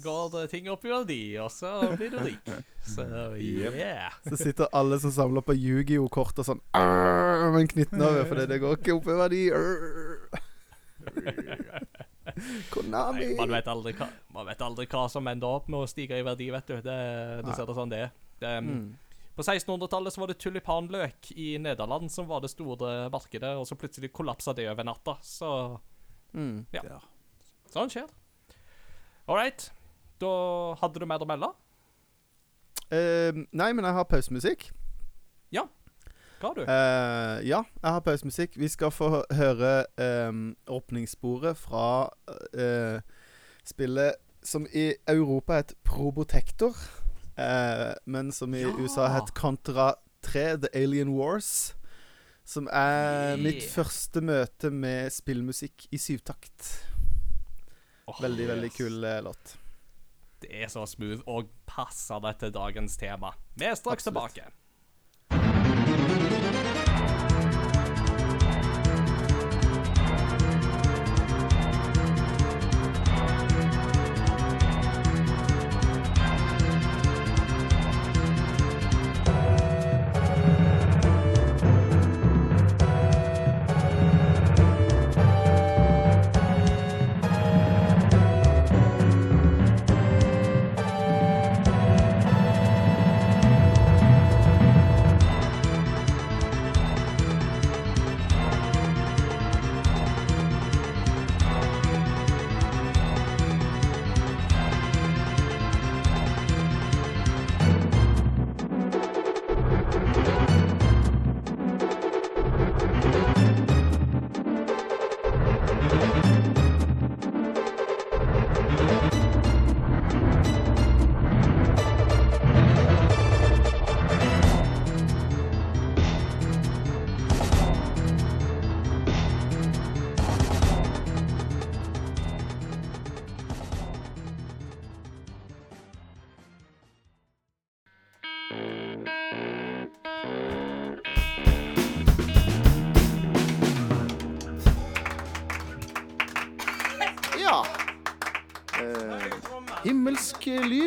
[0.00, 2.50] går det ting opp i verdi, og så blir du rik.
[2.84, 3.04] Så
[3.36, 4.12] yeah.
[4.28, 8.78] Så sitter alle som samler på Yu-Gi-Oh-kort og sånn med en knyttneve, fordi det går
[8.78, 9.42] ikke opp i verdi.
[12.70, 13.26] Konami!
[13.26, 16.18] Nei, man vet, aldri hva, man vet aldri hva som ender opp med å stige
[16.20, 16.76] i verdi, vet du.
[16.84, 16.98] Det,
[17.44, 18.12] det ser det sånn det er.
[18.40, 18.84] Det, Mm.
[19.36, 23.76] På 1600-tallet så var det tulipanløk i Nederland som var det store markedet, og så
[23.78, 25.16] plutselig kollapsa det over natta.
[25.22, 25.78] Så
[26.34, 26.66] Mm.
[27.72, 28.08] sånn skjer.
[29.28, 29.70] All right.
[30.20, 31.48] Da hadde du mer å melde?
[32.90, 34.70] Uh, nei, men jeg har pausemusikk.
[36.40, 36.62] Hva har du?
[36.64, 38.54] Uh, ja, jeg har pausemusikk.
[38.56, 42.08] Vi skal få høre um, åpningssporet fra
[42.56, 43.00] uh,
[43.68, 46.72] spillet som i Europa het Probotector,
[47.40, 48.72] eh, men som i Ja.
[48.78, 51.74] USA het Contra 3, The Alien Wars.
[52.44, 56.84] Som er mitt første møte med spillmusikk i syvtakt.
[58.10, 59.52] Oh, Veldig, veldig kul eh, låt.
[60.42, 63.30] Det er så smooth og passer det til dagens tema.
[63.54, 64.34] Vi er straks Absolutt.
[64.34, 64.52] tilbake.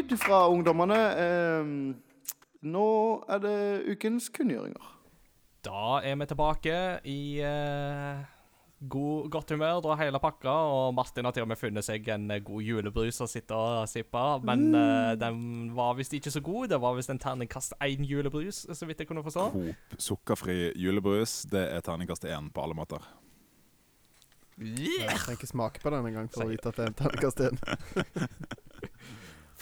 [0.04, 0.99] Lyd fra ungdommene.
[1.24, 1.72] Eh,
[2.64, 2.89] nå
[3.30, 3.58] er det
[3.93, 4.91] ukens kunngjøringer.
[5.64, 6.78] Da er vi tilbake
[7.08, 8.24] i eh,
[8.91, 10.51] god, godt humør, dra hele pakka.
[10.51, 13.88] Og Martin har til og med funnet seg en eh, god julebrus å sitte og
[13.91, 14.24] sippe.
[14.47, 16.70] Men eh, den var visst ikke så god.
[16.74, 19.49] Det var visst en terningkast én julebrus, så vidt jeg kunne forstå.
[19.56, 23.04] Coop sukkerfri julebrus, det er terningkast én på alle måter.
[24.60, 27.47] Jeg trenger ikke smake på den engang for å vite at det er en terningkast
[27.47, 27.64] én.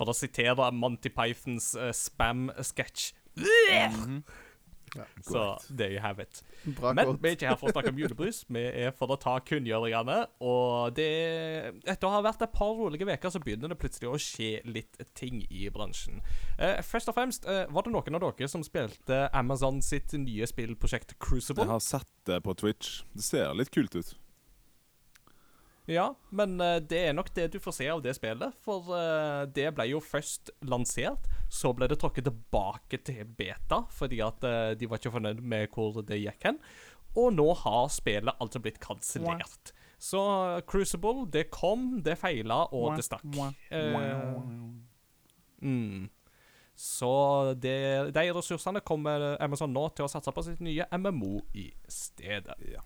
[0.01, 3.11] For å sitere Monty Pythons uh, spam-sketsj.
[4.95, 6.43] Ja, Så there you have it.
[6.65, 7.21] Bra Men godt.
[7.23, 8.41] vi er ikke her for å snakke om julebrus.
[8.51, 10.17] Vi er for å ta kunngjøringene.
[10.43, 11.07] Og det
[11.85, 14.99] Etter å ha vært et par rolige uker, så begynner det plutselig å skje litt
[15.17, 16.19] ting i bransjen.
[16.57, 20.49] Uh, først og fremst, uh, var det noen av dere som spilte Amazon sitt nye
[20.49, 21.69] spillprosjekt Crucible?
[21.69, 23.05] Jeg har sett det på Twitch.
[23.15, 24.15] Det ser litt kult ut.
[25.91, 28.55] Ja, men eh, det er nok det du får se av det spillet.
[28.63, 34.21] For eh, det ble jo først lansert, så ble det tråkket tilbake til beta fordi
[34.23, 36.61] at eh, de var ikke fornøyd med hvor det gikk hen.
[37.19, 39.73] Og nå har spillet altså blitt kansellert.
[40.01, 40.21] Så
[40.69, 43.25] Crucible, det kom, det feila, og det stakk.
[45.61, 46.07] Mm.
[46.73, 47.11] Så
[47.61, 47.75] det,
[48.15, 52.55] de ressursene kommer Amazon nå til å satse på sitt nye MMO i stedet.
[52.71, 52.81] Ja.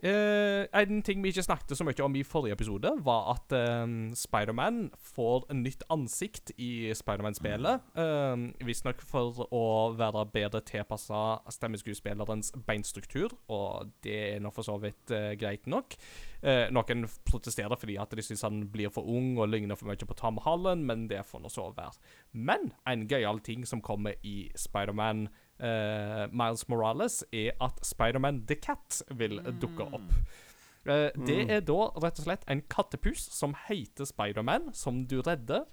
[0.00, 3.52] Eh, en ting vi ikke snakket så mye om i forrige episode, var at
[3.84, 7.84] um, Spiderman får en nytt ansikt i Spiderman-spillet.
[8.00, 9.64] Um, Visstnok for å
[9.98, 15.98] være bedre tilpassa stemmeskuespillerens beinstruktur, og det er nå for så vidt eh, greit nok.
[16.40, 20.08] Eh, noen protesterer fordi at de syns han blir for ung og ligner for mye
[20.08, 22.00] på Tom Holland, men det får nå så være.
[22.32, 25.28] Men en gøyal ting som kommer i Spiderman
[25.62, 30.16] eh, Miles Morales, er at Spiderman The Cat vil dukke opp.
[30.88, 35.66] Uh, det er da rett og slett en kattepus som heter Spiderman, som du redder.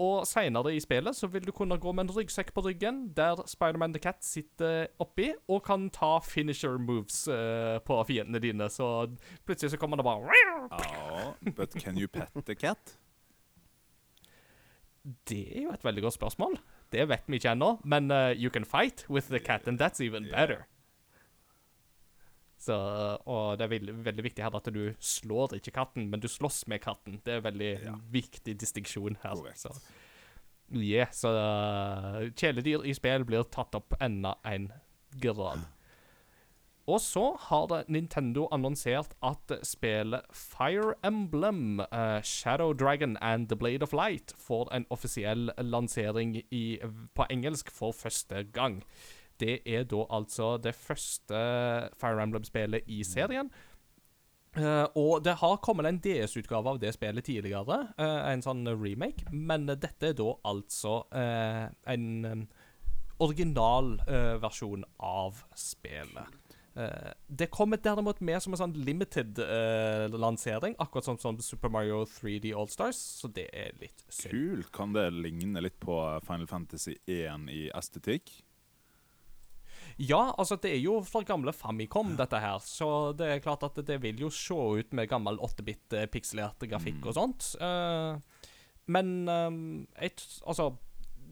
[0.00, 3.42] Og seinere i spillet så vil du kunne gå med en ryggsekk på ryggen der
[3.48, 8.68] Spiderman the Cat sitter oppi og kan ta finisher moves uh, på fiendene dine.
[8.72, 9.10] Så
[9.44, 10.32] plutselig så kommer det bare
[10.70, 12.96] oh, but can you pet the cat?
[15.28, 16.56] Det er jo et veldig godt spørsmål.
[16.90, 17.78] Det vet vi ikke ennå.
[17.84, 20.66] Men uh, you can fight with the cat, and that's even better.
[22.60, 22.74] Så,
[23.24, 26.66] og det er veldig, veldig viktig her at du slår ikke katten, men du slåss
[26.68, 27.20] med katten.
[27.24, 27.94] Det er veldig Ja.
[28.12, 29.34] viktig distinksjon her.
[29.38, 29.58] Correct.
[29.62, 29.72] Så,
[30.74, 34.68] yeah, så uh, kjæledyr i spill blir tatt opp enda en
[35.22, 35.64] grad.
[36.90, 43.82] Og så har Nintendo annonsert at spillet Fire Emblem, uh, Shadow Dragon and The Blade
[43.82, 46.80] of Light får en offisiell lansering i,
[47.14, 48.82] på engelsk for første gang.
[49.40, 51.44] Det er da altså det første
[52.00, 53.52] Fire Emblem-spillet i serien.
[54.58, 59.30] Uh, og det har kommet en DS-utgave av det spillet tidligere, uh, en sånn remake,
[59.30, 62.46] men dette er da altså en um,
[63.22, 63.94] original
[64.42, 66.39] versjon av spillet.
[66.80, 72.54] Eh, det kommer derimot med som en sånn limited-lansering, akkurat som, som Super Mario 3D
[72.56, 74.32] All-Stars, så det er litt synd.
[74.34, 74.70] Kult.
[74.76, 78.32] Kan det ligne litt på Final Fantasy 1 i estetikk?
[80.00, 83.76] Ja, altså det er jo fra gamle Famicom, dette her, så det er klart at
[83.86, 87.50] det vil jo se ut med gammel 8-bit eh, pikselert grafikk og sånt.
[87.60, 88.16] Uh,
[88.90, 89.58] men um,
[90.00, 90.70] et, altså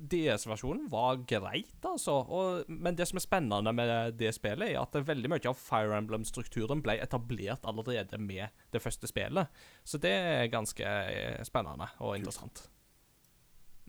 [0.09, 2.15] DS-versjonen var greit, altså.
[2.29, 5.99] Og, men det som er spennende med det spillet, er at veldig mye av Fire
[5.99, 9.51] Emblem-strukturen ble etablert allerede med det første spillet.
[9.85, 12.69] Så det er ganske eh, spennende og interessant.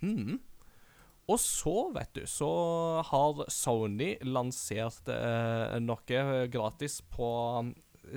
[0.01, 0.39] Mm.
[1.29, 2.47] Og så, vet du, så
[3.05, 7.27] har Sony lansert eh, noe gratis på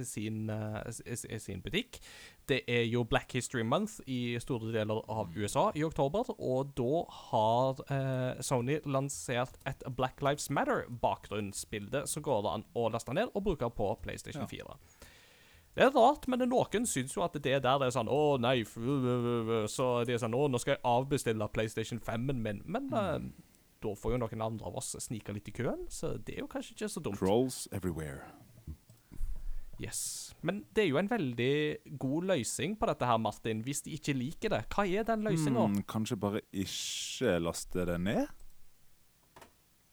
[0.08, 1.98] sin, eh, s- s- sin butikk.
[2.52, 7.04] Det er jo Black History Month i store deler av USA i oktober, og da
[7.30, 13.32] har eh, Sony lansert et Black Lives Matter-bakgrunnsbilde som går det an å laste ned
[13.32, 14.76] og bruke på PlayStation 4.
[15.72, 18.74] Det er rart, men noen syns jo at det der er sånn Å, nei, f
[19.72, 22.60] Så de er sånn Å, nå skal jeg avbestille PlayStation 5-en min.
[22.68, 23.16] Men eh,
[23.80, 26.52] da får jo noen andre av oss snike litt i køen, så det er jo
[26.52, 27.22] kanskje ikke så dumt.
[27.22, 28.28] Trolls everywhere.
[29.80, 30.34] Yes.
[30.42, 31.54] Men det er jo en veldig
[31.98, 34.62] god løsning på dette her, Martin, hvis de ikke liker det.
[34.74, 35.64] Hva er den løsninga?
[35.66, 38.26] Hmm, kanskje bare ikke laste det ned?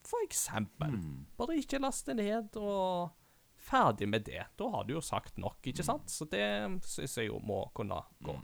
[0.10, 0.98] For eksempel.
[0.98, 1.26] Hmm.
[1.38, 3.16] Bare ikke laste ned og
[3.60, 4.44] ferdig med det.
[4.60, 6.10] Da har du jo sagt nok, ikke sant?
[6.12, 6.46] Så det
[6.88, 8.38] syns jeg jo må kunne gå.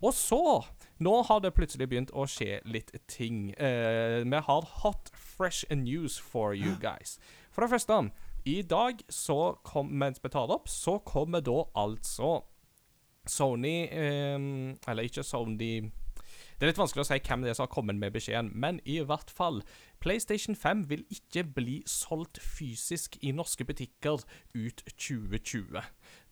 [0.00, 0.64] Og så
[1.00, 3.54] Nå har det plutselig begynt å skje litt ting.
[3.56, 7.16] Eh, vi har hot, fresh news for you guys.
[7.48, 8.10] For det første,
[8.48, 12.40] i dag, så kom, mens vi tar det opp, så kommer da altså
[13.28, 14.38] Sony eh,
[14.88, 17.98] Eller ikke Sony Det er litt vanskelig å si hvem det er som har kommet
[18.00, 19.62] med beskjeden, men i hvert fall
[20.00, 24.20] PlayStation 5 vil ikke bli solgt fysisk i norske butikker
[24.56, 25.80] ut 2020.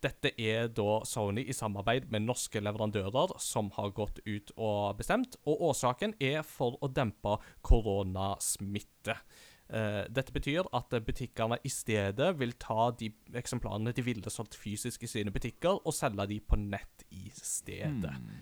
[0.05, 5.37] Dette er da Sony i samarbeid med norske leverandører som har gått ut og bestemt,
[5.49, 9.17] og årsaken er for å dempe koronasmitte.
[9.69, 15.03] Eh, dette betyr at butikkene i stedet vil ta de eksemplarene de ville solgt fysisk
[15.05, 18.15] i sine butikker, og selge de på nett i stedet.
[18.15, 18.39] Hmm.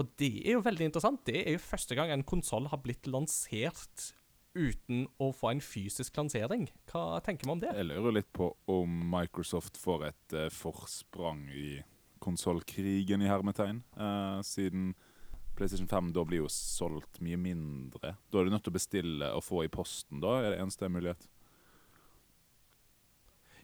[0.00, 1.20] Og det er jo veldig interessant.
[1.26, 4.14] Det er jo første gang en konsoll har blitt lansert
[4.56, 6.68] uten å få en fysisk lansering.
[6.90, 7.74] Hva tenker vi om det?
[7.76, 11.82] Jeg lurer litt på om Microsoft får et uh, forsprang i
[12.22, 13.84] konsollkrigen, i hermetegn.
[13.98, 14.94] uh, siden
[15.60, 18.14] PlayStation 5 da blir jo solgt mye mindre.
[18.32, 20.88] Da er du nødt til å bestille og få i posten, da er det eneste
[20.90, 21.28] mulighet.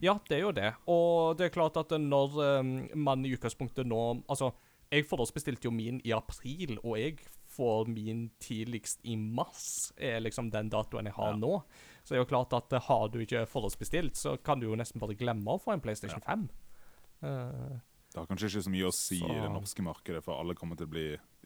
[0.04, 0.70] Ja, det er jo det.
[0.92, 2.62] Og det er klart at når eh,
[3.00, 4.50] man i utgangspunktet nå Altså,
[4.92, 7.16] jeg forhåndsbestilte jo min i april, og jeg
[7.56, 11.40] får min tidligst i mars, er liksom den datoen jeg har Ja.
[11.40, 11.62] nå.
[12.04, 14.76] Så det er jo klart at eh, har du ikke forhåndsbestilt, så kan du jo
[14.78, 16.44] nesten bare glemme å få en PlayStation 5.
[17.22, 17.78] Eh,
[18.16, 20.78] Det har kanskje ikke så mye å si i det norske markedet, for alle kommer
[20.80, 21.02] til å bli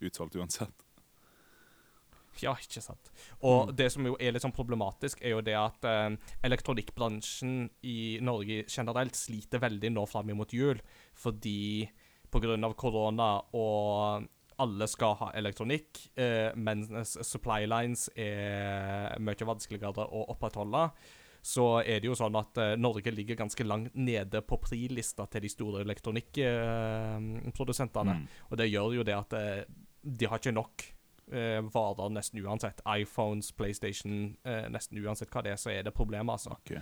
[0.06, 0.84] utsolgt uansett.
[2.38, 3.10] Ja, ikke sant.
[3.42, 6.14] Og det som jo er litt sånn problematisk, er jo det at eh,
[6.46, 7.56] elektronikkbransjen
[7.90, 10.78] i Norge generelt sliter veldig nå fram mot jul,
[11.18, 11.88] fordi
[12.30, 12.54] pga.
[12.78, 14.30] korona og
[14.62, 20.86] alle skal ha elektronikk, eh, mens supply lines er mye vanskeligere å opprettholde.
[21.42, 25.42] Så er det jo sånn at eh, Norge ligger ganske langt nede på prilista til
[25.44, 28.14] de store elektronikkprodusentene.
[28.18, 28.26] Mm.
[28.50, 29.64] Og det gjør jo det at eh,
[30.02, 30.74] de har ikke nok
[31.32, 32.78] eh, varer nesten uansett.
[32.84, 34.36] iPhones, PlayStation,
[34.72, 36.50] nesten uansett hva det er, så er det problemer, altså.
[36.60, 36.80] Okay.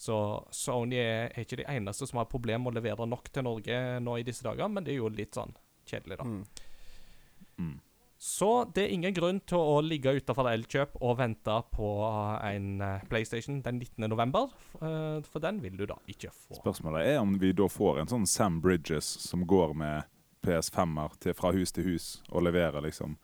[0.00, 0.16] Så
[0.56, 4.12] Sony er ikke de eneste som har problemer med å levere nok til Norge nå
[4.16, 5.52] i disse dager, men det er jo litt sånn
[5.90, 6.24] kjedelig, da.
[6.24, 6.44] Mm.
[7.60, 7.76] Mm.
[8.20, 11.88] Så det er ingen grunn til å ligge utenfor Elkjøp og vente på
[12.44, 14.04] en eh, PlayStation den 19.
[14.12, 16.58] november, eh, for den vil du da ikke få.
[16.58, 20.04] Spørsmålet er om vi da får en sånn Sam Bridges som går med
[20.44, 23.16] PS5-er fra hus til hus og leverer liksom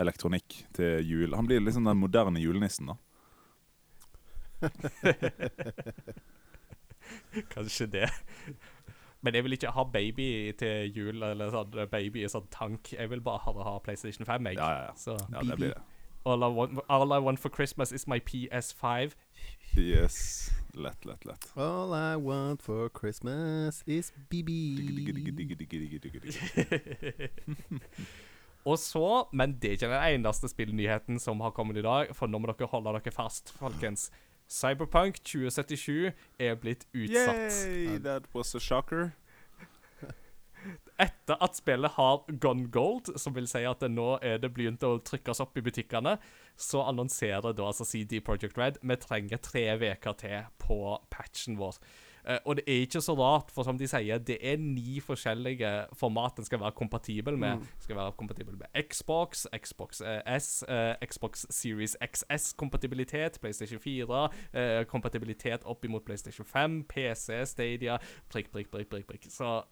[0.00, 1.36] elektronikk til jul.
[1.36, 2.96] Han blir liksom den moderne julenissen, da.
[7.52, 8.08] Kanskje det.
[9.22, 12.92] Men jeg vil ikke ha baby til jul, eller sånn baby i sånn tank.
[12.96, 14.56] Jeg vil bare ha, ha PlayStation 5, jeg.
[14.56, 14.94] Ja, ja, ja.
[14.96, 15.82] Så Ja, det blir det.
[16.24, 19.12] all, I want, all I want for Christmas is my PS5.
[19.76, 20.50] Yes.
[20.74, 21.46] Lett, lett, lett.
[21.56, 24.50] All I want for Christmas is BB.
[28.68, 32.28] Og så, men det er ikke den eneste spillnyheten som har kommet i dag, for
[32.28, 34.10] nå må dere holde dere fast, folkens.
[34.50, 37.54] Cyberpunk 2077 er blitt utsatt.
[37.68, 39.12] Yay, that was a shocker.
[41.00, 44.84] etter at spillet har gone gold, som vil si at det nå er det begynt
[44.84, 46.16] å trykkes opp i butikkene,
[46.60, 50.80] så annonserer da altså CD Projekt Red vi trenger tre uker til på
[51.12, 51.78] patchen vår.
[52.26, 55.72] Eh, og det er ikke så rart, for som de sier, det er ni forskjellige
[55.98, 57.64] format den skal være kompatibel med.
[57.64, 64.22] Den skal være kompatibel med Xbox, Xbox eh, S, eh, Xbox Series XS-kompatibilitet, PlayStation 4,
[64.52, 67.98] eh, kompatibilitet opp imot PlayStation 5, PC, Stadia,
[68.32, 69.06] prikk, prikk, prikk, prikk.
[69.06, 69.30] prikk.
[69.30, 69.62] Så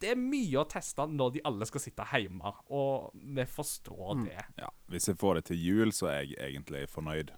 [0.00, 4.44] det er mye å teste når de alle skal sitte hjemme, og vi forstår det.
[4.58, 7.34] Ja, Hvis jeg får det til jul, så er jeg egentlig fornøyd.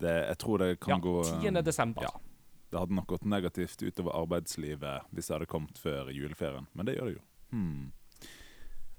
[0.00, 1.60] Det, jeg tror det kan Ja, gå 10.
[1.62, 2.02] desember.
[2.02, 2.33] Ja.
[2.74, 6.96] Det hadde nok gått negativt utover arbeidslivet hvis det hadde kommet før juleferien, men det
[6.96, 7.20] gjør det jo.
[7.54, 7.84] Hmm.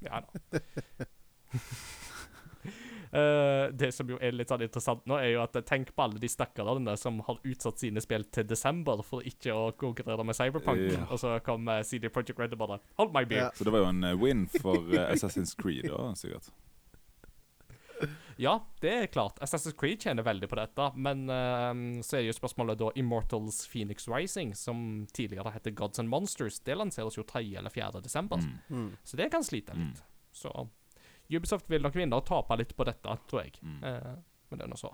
[0.05, 0.29] Ja da.
[3.15, 6.21] Uh, det som jo er litt sånn interessant nå, er jo at tenk på alle
[6.23, 10.85] de stakkarene som har utsatt sine spill til desember for ikke å konkurrere med Cyberpunk,
[10.95, 11.03] Ja.
[11.09, 13.49] og så kom eh, CD Projekt Red og bare Hold my beer.
[13.49, 13.51] Ja.
[13.55, 16.47] Så det var jo en eh, win for Assassin's Creed, òg, sikkert.
[18.37, 19.37] Ja, det er klart.
[19.39, 24.07] Assassin's Creed tjener veldig på dette, men uh, så er jo spørsmålet da Immortals Phoenix
[24.11, 27.43] Rising, som tidligere heter Gods and Monsters, det lanseres jo 3.
[27.57, 28.01] eller 4.
[28.03, 28.57] desember, Mm.
[28.69, 28.97] Mm.
[29.03, 30.03] så det kan slite litt.
[30.35, 30.51] Så
[31.31, 33.55] Ubisoft vil nok vinne og tape litt på dette, tror jeg.
[33.63, 33.79] Mm.
[33.83, 34.15] Eh,
[34.51, 34.91] men det er nå så.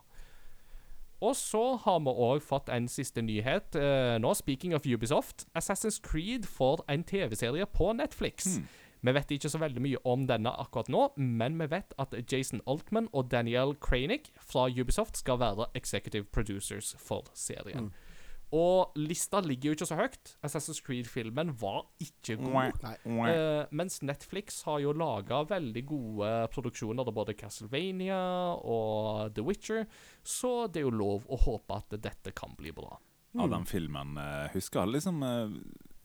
[1.22, 3.76] Og så har vi òg fått en siste nyhet.
[3.76, 5.44] Uh, nå, speaking of Ubisoft.
[5.54, 8.58] Assassin's Creed får en TV-serie på Netflix.
[8.58, 8.68] Mm.
[9.02, 12.62] Vi vet ikke så veldig mye om denne akkurat nå, men vi vet at Jason
[12.70, 17.90] Altman og Daniel Cranick fra Ubisoft skal være executive producers for serien.
[17.90, 18.12] Mm.
[18.52, 20.34] Og lista ligger jo ikke så høyt.
[20.44, 22.82] Assassin's Creed-filmen var ikke god.
[23.08, 28.20] Eh, mens Netflix har jo laga veldig gode produksjoner av både Castlevania
[28.60, 29.86] og The Witcher,
[30.24, 33.00] så det er jo lov å håpe at dette kan bli bra.
[33.40, 35.54] Av den filmen uh, husker alle liksom eh,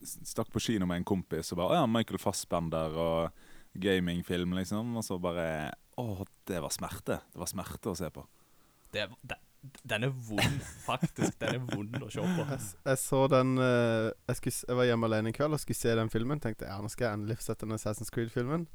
[0.03, 3.45] stakk på kino med en kompis og bare «Å Ja, Michael Fassbender og
[3.77, 4.95] gamingfilm, liksom.
[4.97, 7.21] Og så bare Å, det var smerte.
[7.33, 8.23] Det var smerte å se på.
[8.93, 9.37] Det, det,
[9.83, 11.39] den er vond, faktisk.
[11.41, 12.45] Den er vond å se på.
[12.51, 15.79] Jeg, jeg så den uh, jeg, skulle, jeg var hjemme alene en kveld og skulle
[15.79, 16.41] se den filmen.
[16.43, 18.67] Tenkte ja, nå skal jeg endelig sette den Assassin's Creed-filmen.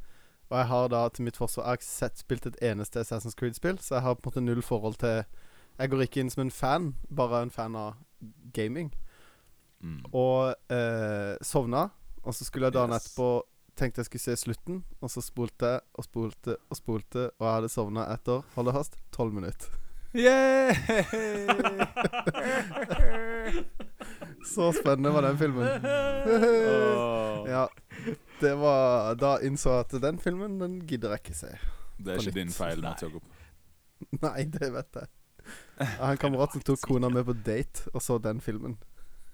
[0.50, 3.38] Og jeg har da til mitt forsvar Jeg har ikke sett, spilt et eneste Assassin's
[3.38, 5.22] Creed-spill, så jeg har på en måte null forhold til
[5.78, 8.02] Jeg går ikke inn som en fan, bare en fan av
[8.52, 8.90] gaming.
[9.82, 10.00] Mm.
[10.14, 11.88] Og eh, sovna.
[12.22, 13.06] Og så skulle jeg dagen Yes.
[13.08, 13.42] etterpå
[13.76, 17.54] Tenkte jeg skulle se slutten, og så spolte jeg og spolte og spolte, og jeg
[17.54, 19.72] hadde sovna etter Hold deg fast tolv minutter.
[24.44, 25.64] Så spennende var den filmen.
[27.48, 27.68] ja.
[28.40, 31.52] Det var Da innså jeg at den filmen, den gidder jeg ikke se.
[31.98, 33.22] Det er ikke din feil, Mats Jakob.
[34.22, 35.06] Nei, det vet jeg.
[35.78, 38.76] Jeg har en kamerat som tok kona med på date og så den filmen.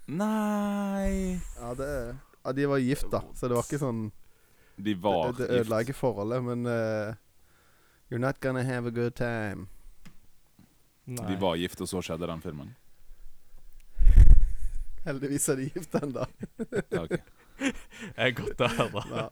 [0.09, 4.05] Nei Ja, det Ja, de var gift, da, så det var ikke sånn
[4.79, 7.13] De var Det, det ødela ikke forholdet, men uh,
[8.09, 9.67] You're not gonna have a good time.
[11.05, 12.71] De var gift, og så skjedde den filmen.
[15.05, 16.25] Heldigvis er de gift ennå.
[16.95, 17.19] Ja, ok.
[17.59, 17.73] Det
[18.15, 19.03] er godt å høre.
[19.11, 19.23] Ja.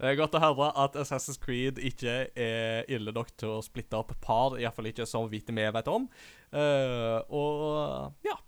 [0.00, 3.98] Det er godt å høre at Assassin's Creed ikke er ille nok til å splitte
[4.00, 6.08] opp par, iallfall ikke så vidt vi vet om.
[6.50, 8.38] Uh, og ja.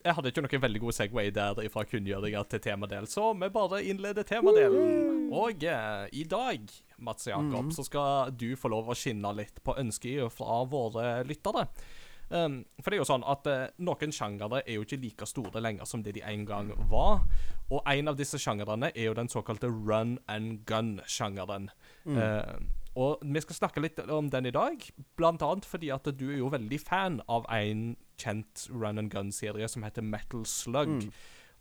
[0.00, 3.82] Jeg hadde ikke noen veldig god Segway der fra kunngjøringa til temadel, så vi bare
[3.84, 5.26] innleder temadelen.
[5.36, 6.70] Og eh, i dag,
[7.04, 7.74] Mats Jakob, mm.
[7.76, 11.68] så skal du få lov å skinne litt på ønsket fra våre lyttere.
[12.30, 15.60] Um, for det er jo sånn at eh, noen sjangere er jo ikke like store
[15.60, 17.24] lenger som det de en gang var.
[17.70, 21.68] Og en av disse sjangerne er jo den såkalte run and gun-sjangeren.
[22.06, 22.54] Eh,
[22.98, 24.86] og vi skal snakke litt om den i dag,
[25.18, 29.68] blant annet fordi at du er jo veldig fan av en kjent run and gun-serie
[29.70, 31.08] som heter Metal Slug.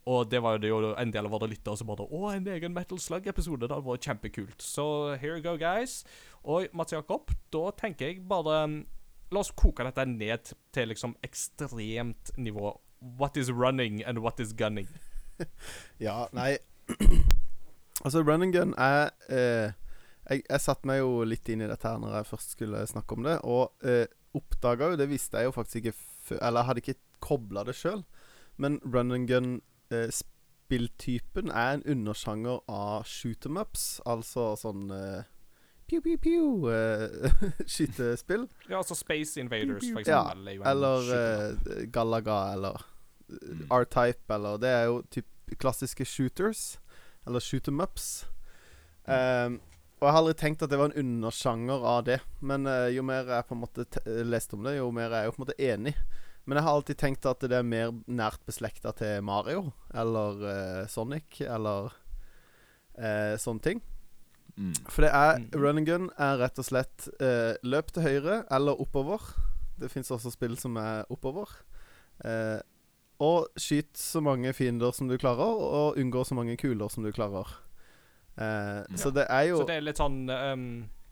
[0.09, 2.47] Og det var jo det jo en del av våre lyttere som bare Å, en
[2.49, 3.67] egen Metal Slug-episode.
[3.67, 4.63] Det hadde vært kjempekult.
[4.63, 4.85] Så
[5.21, 6.03] here you go, guys.
[6.43, 8.63] Og Mats Jakob, da tenker jeg bare
[9.29, 12.71] La oss koke dette ned til liksom ekstremt nivå.
[13.19, 14.89] What is running and what is gunning?
[16.03, 16.57] Ja, nei
[18.03, 19.71] Altså, run and gun er eh,
[20.29, 23.15] jeg, jeg satte meg jo litt inn i dette her når jeg først skulle snakke
[23.15, 24.05] om det, og eh,
[24.35, 25.95] oppdaga jo Det visste jeg jo faktisk ikke
[26.37, 28.03] Eller jeg hadde ikke kobla det sjøl,
[28.57, 35.23] men run and gun-spilltypen er en undersjanger av shoot em ups, altså sånn eh,
[35.89, 37.09] Pew, pew, pew eh,
[37.73, 38.45] skytespill.
[38.69, 40.45] Ja, altså Space Invaders, for eksempel.
[40.53, 41.49] Ja, Eller eh,
[41.89, 42.81] Galaga, eller eh,
[43.29, 43.67] Mm.
[43.69, 45.25] R-Type, eller Det er jo typ
[45.59, 46.79] klassiske shooters.
[47.27, 48.25] Eller shoot em ups.
[49.05, 49.59] Um,
[49.99, 52.19] og jeg har aldri tenkt at det var en undersjanger av det.
[52.41, 55.25] Men uh, jo mer jeg på en måte te leste om det, jo mer er
[55.25, 55.93] jeg jo på en måte enig.
[56.49, 60.87] Men jeg har alltid tenkt at det er mer nært beslekta til Mario eller uh,
[60.89, 61.91] Sonic eller
[62.97, 63.83] uh, sånne ting.
[64.57, 64.73] Mm.
[64.89, 68.41] For det er Running run and gun er rett og slett uh, løp til høyre
[68.49, 69.29] eller oppover.
[69.79, 71.53] Det fins også spill som er oppover.
[72.27, 72.59] Eh,
[73.23, 77.13] og skyt så mange fiender som du klarer, og unngå så mange kuler som du
[77.15, 77.47] klarer.
[78.35, 78.83] Ja.
[78.99, 80.67] Så det er jo Så det er litt sånn um,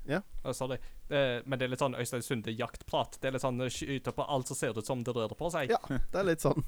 [0.07, 0.21] Ja.
[0.45, 0.77] Uh, sorry.
[1.11, 3.17] Uh, men det er litt sånn Øystein Sunde jaktprat.
[3.21, 5.49] Det er litt sånn eh, skyter på alt som ser ut som det rører på
[5.53, 5.71] seg.
[5.73, 6.63] Ja, det er litt sånn.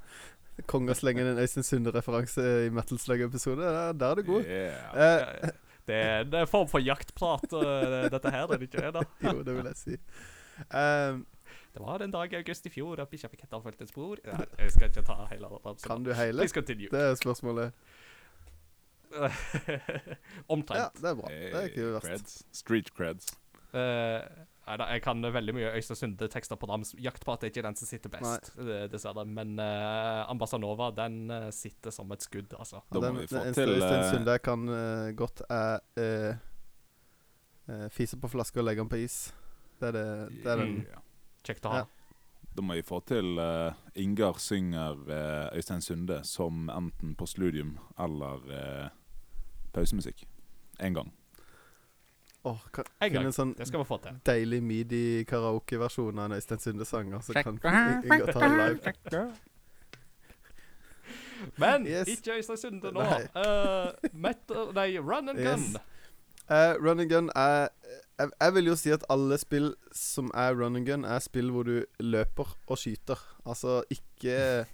[0.70, 3.64] Konga slenger en Øystein Sunde-referanse i Metal Slug-episode.
[3.64, 4.44] Der, der er du god.
[4.46, 4.94] Yeah.
[4.94, 5.54] Eh,
[5.84, 8.92] Det er det er en form for jaktprat, eh, dette her, er det ikke det?
[8.94, 9.02] da?
[9.26, 9.96] jo, det vil jeg si.
[10.70, 11.26] Um,
[11.74, 14.20] Det var en dag i august i fjor at bikkja fikk hetta fulgt et spor.
[14.62, 15.82] Jeg skal ikke ta hele ramsen.
[15.88, 16.46] kan du heile?
[16.46, 17.74] Det er spørsmålet.
[20.54, 20.80] Omtrent.
[20.80, 21.30] Ja, det er bra.
[21.30, 22.06] Det er ikke Hey, verst.
[22.08, 22.36] creds.
[22.52, 23.30] Street creds.
[23.74, 24.22] Uh,
[24.64, 26.94] nei da, jeg kan veldig mye Øystein Sunde-tekster på rams.
[27.02, 29.24] Jaktprat er ikke den som sitter best, eh, dessverre.
[29.26, 32.80] Men uh, Ambassanova, den uh, sitter som et skudd, altså.
[32.94, 36.36] Må den, den eneste Øystein eh, Sunde jeg kan uh, godt, er eh,
[37.68, 39.18] eh, fise på flaske og legge den på is.
[39.80, 40.06] Det er, det,
[40.44, 40.74] det er den.
[40.88, 41.02] Ja.
[41.44, 41.82] Kjekt å ha.
[41.84, 41.90] Ja.
[42.54, 47.72] Da må vi få til uh, Ingar synger uh, Øystein Sunde som enten på Sludium
[47.98, 48.92] eller eh,
[49.74, 50.24] pausemusikk.
[50.80, 51.12] En gang.
[52.44, 53.24] Oh, kan En gang.
[53.26, 54.18] en sånn Det skal vi få til.
[54.26, 57.56] deilig midi-karaoke-versjon av en Øystein Sunde-sanger, så kan
[58.04, 58.52] Ingar ta det
[59.14, 59.32] live.
[61.58, 62.08] Men Yes.
[62.08, 63.00] ikke Øystein Sunde nå.
[63.02, 63.22] Nei.
[63.36, 65.60] Uh, metal, nei, run and gun.
[65.60, 65.76] Yes.
[66.50, 67.68] Uh, run and gun er
[68.18, 71.50] jeg, jeg vil jo si at alle spill som er run and gun, er spill
[71.50, 73.18] hvor du løper og skyter.
[73.46, 74.66] Altså ikke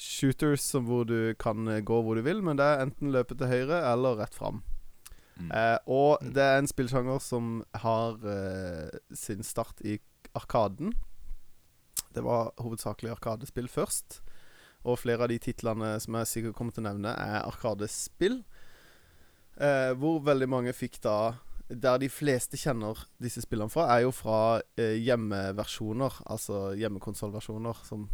[0.00, 3.36] shooters som hvor du kan eh, gå hvor du vil, men det er enten løpe
[3.36, 4.62] til høyre eller rett fram.
[5.36, 5.50] Mm.
[5.52, 6.32] Eh, og Mm.
[6.34, 9.98] det er en spillsjanger som har eh, sin start i
[10.34, 10.92] Arkaden.
[12.14, 14.20] Det var hovedsakelig Arkadespill først.
[14.84, 18.42] Og flere av de titlene som jeg sikkert kommer til å nevne, er Arkadespill.
[19.60, 21.34] Eh, hvor veldig mange fikk da
[21.70, 26.16] Der de fleste kjenner disse spillene fra, er jo fra eh, hjemmeversjoner.
[26.26, 28.08] Altså hjemmekonsollversjoner som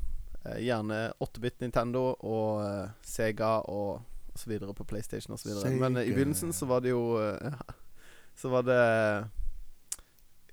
[0.61, 4.03] gjerne 8-bit Nintendo og eh, Sega og
[4.37, 5.73] så videre på PlayStation og så videre.
[5.81, 7.53] Men eh, i begynnelsen så var det jo eh,
[8.37, 8.81] Så var det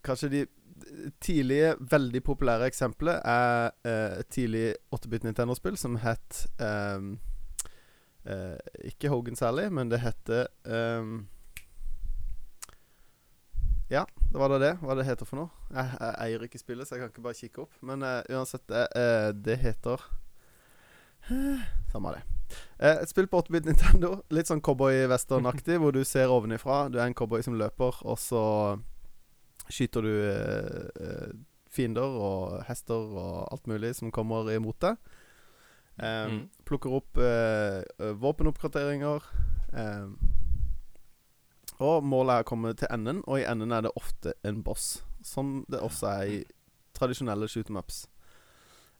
[0.04, 0.46] Kanskje de
[1.20, 7.18] tidlige, veldig populære eksempelet er eh, et tidlig 8-bit Nintendo-spill som het um,
[8.24, 8.56] Uh,
[8.88, 11.26] Ikke Hogan Sally, men det heter ehm,
[13.92, 14.72] Ja, det var da det.
[14.82, 15.50] Hva det heter for noe.
[15.74, 17.74] Jeg, jeg eier ikke spillet, så jeg kan ikke bare kikke opp.
[17.86, 20.02] Men uh, uansett, eh, det heter
[21.92, 22.24] Samme det.
[22.80, 24.16] Uh, et spill på 8-bit Nintendo.
[24.34, 26.88] Litt sånn cowboy-western-aktig, hvor du ser ovenifra.
[26.92, 28.44] Du er en cowboy som løper, og så
[29.72, 31.30] skyter du eh, eh,
[31.72, 34.98] fiender og hester og alt mulig som kommer imot deg.
[35.94, 36.38] Um, Mm.
[36.66, 39.26] Plukker opp eh, eh, våpenoppgraderinger.
[39.78, 40.08] Eh,
[41.80, 45.04] og målet er å komme til enden, og i enden er det ofte en boss.
[45.24, 46.44] Som det også er i
[46.94, 48.08] tradisjonelle shoot 'em ups.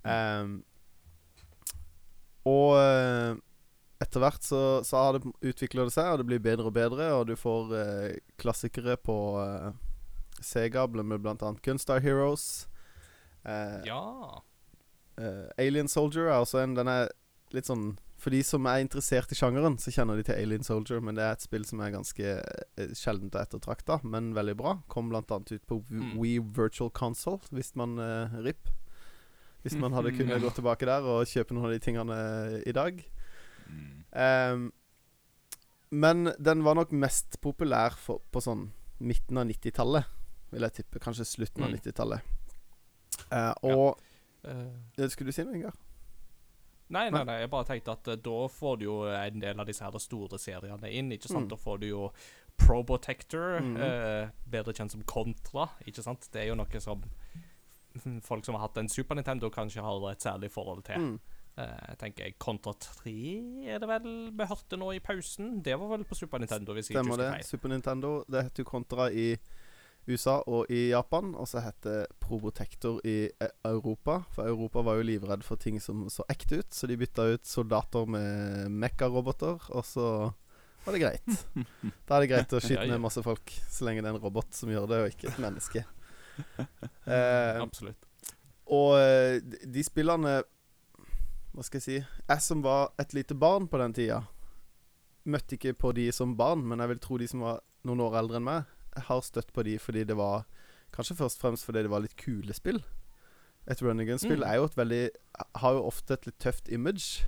[0.04, 0.64] Um,
[2.46, 3.36] og eh,
[4.04, 7.08] etter hvert så, så har det utvikler det seg, og det blir bedre og bedre,
[7.16, 9.70] og du får eh, klassikere på eh,
[10.44, 12.68] Sega, med annet Gunstar Heroes.
[13.46, 14.42] Eh, Ja.
[15.18, 17.10] eh, Alien Soldier er også en Den er
[17.52, 21.02] litt sånn For de som er interessert i sjangeren, så kjenner de til Alien Soldier,
[21.04, 24.78] men det er et spill som er ganske eh, sjeldent og ettertrakta, men veldig bra.
[24.88, 26.14] Kom annet ut på Mm.
[26.22, 28.70] Wii Virtual Console, hvis man uh, RIP.
[29.64, 32.18] Hvis man hadde kunnet gå tilbake der og kjøpe noen av de tingene
[32.68, 33.04] i dag.
[33.68, 33.92] Mm.
[34.24, 34.64] Ehm,
[35.92, 38.70] men den var nok mest populær for, på sånn
[39.04, 40.08] midten av 90-tallet,
[40.54, 41.00] vil jeg tippe.
[41.04, 41.80] Kanskje slutten av Mm.
[41.80, 42.22] 90-tallet.
[43.30, 44.00] Uh, og
[44.44, 44.56] ja.
[44.98, 45.76] eh, Skulle du si noe, Ingar?
[46.94, 47.40] Nei, nei, Nei.
[47.42, 50.38] jeg bare tenkte at eh, da får du jo en del av disse her store
[50.42, 51.48] seriene inn, ikke sant?
[51.48, 51.54] Mm.
[51.56, 52.08] Da får du jo
[52.64, 53.78] Probotector, Mhm.
[53.82, 56.30] eh, bedre kjent som Contra, ikke sant?
[56.32, 57.02] Det er jo noe som
[58.22, 60.96] folk som har hatt en Super Nintendo kanskje har et særlig forhold til.
[60.98, 61.20] Mm.
[61.58, 65.62] Eh, tenker jeg Contra 3 er det vel vi hørte nå i pausen?
[65.62, 67.28] Det var vel på Super Nintendo, hvis jeg ikke Stemmer det.
[67.28, 67.50] husker feil.
[67.52, 68.24] Super Nintendo.
[68.30, 69.28] Det heter jo Contra i
[70.08, 71.34] USA og i Japan.
[71.40, 74.22] Og så heter Probotector i eh, Europa.
[74.36, 77.46] For Europa var jo livredd for ting som så ekte ut, så de bytta ut
[77.48, 80.08] soldater med mekka-roboter, og så
[80.86, 81.46] var det greit.
[82.08, 84.52] Da er det greit å skyte ned masse folk, så lenge det er en robot
[84.58, 85.86] som gjør det, og ikke et menneske.
[87.06, 88.00] Eh, Absolutt.
[88.74, 90.32] og eh, de- de spillene
[91.54, 94.22] Hva skal jeg si Jeg som var et lite barn på den tida,
[95.30, 98.18] møtte ikke på de som barn, men jeg vil tro de som var noen år
[98.24, 98.64] eldre enn meg,
[99.08, 100.46] har støtt på de fordi det var
[100.94, 102.84] Kanskje først og fremst fordi det var litt kule spill.
[103.68, 104.50] Et run and gun-spill Mm.
[104.50, 105.10] er jo et veldig
[105.56, 107.26] Har jo ofte et litt tøft image.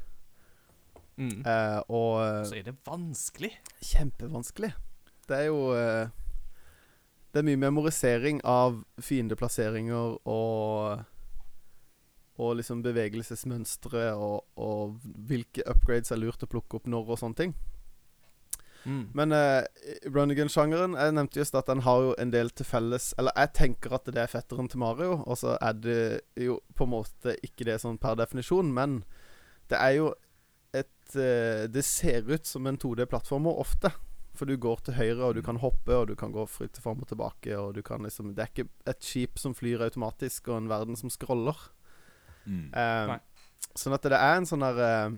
[1.18, 1.46] Mm.
[1.48, 3.52] Eh, og eh, Så er det vanskelig.
[3.82, 4.74] kjempevanskelig.
[5.28, 6.08] Det er jo eh,
[7.34, 11.04] Det er mye memorisering av fiendeplasseringer og
[12.38, 17.36] Og liksom bevegelsesmønstre og, og hvilke upgrades er lurt å plukke opp når og sånne
[17.40, 17.54] ting.
[18.86, 19.06] Mm.
[19.18, 19.64] Men uh,
[20.14, 23.96] Runnigan-sjangeren Jeg nevnte just at den har jo en del til felles Eller jeg tenker
[23.98, 26.02] at det er fetteren til Mario, og så er det
[26.38, 29.00] jo på en måte ikke det sånn per definisjon, men
[29.72, 30.12] det er jo
[30.76, 33.90] et uh, Det ser ut som en 2D-plattformer ofte.
[34.36, 37.00] For du går til høyre, og du kan hoppe, og du kan gå fritt fram
[37.02, 40.60] og tilbake, og du kan liksom Det er ikke et skip som flyr automatisk, og
[40.60, 41.58] en verden som scroller.
[42.46, 42.68] Mm.
[42.76, 43.16] Uh,
[43.80, 45.16] sånn at det er en sånn der eh,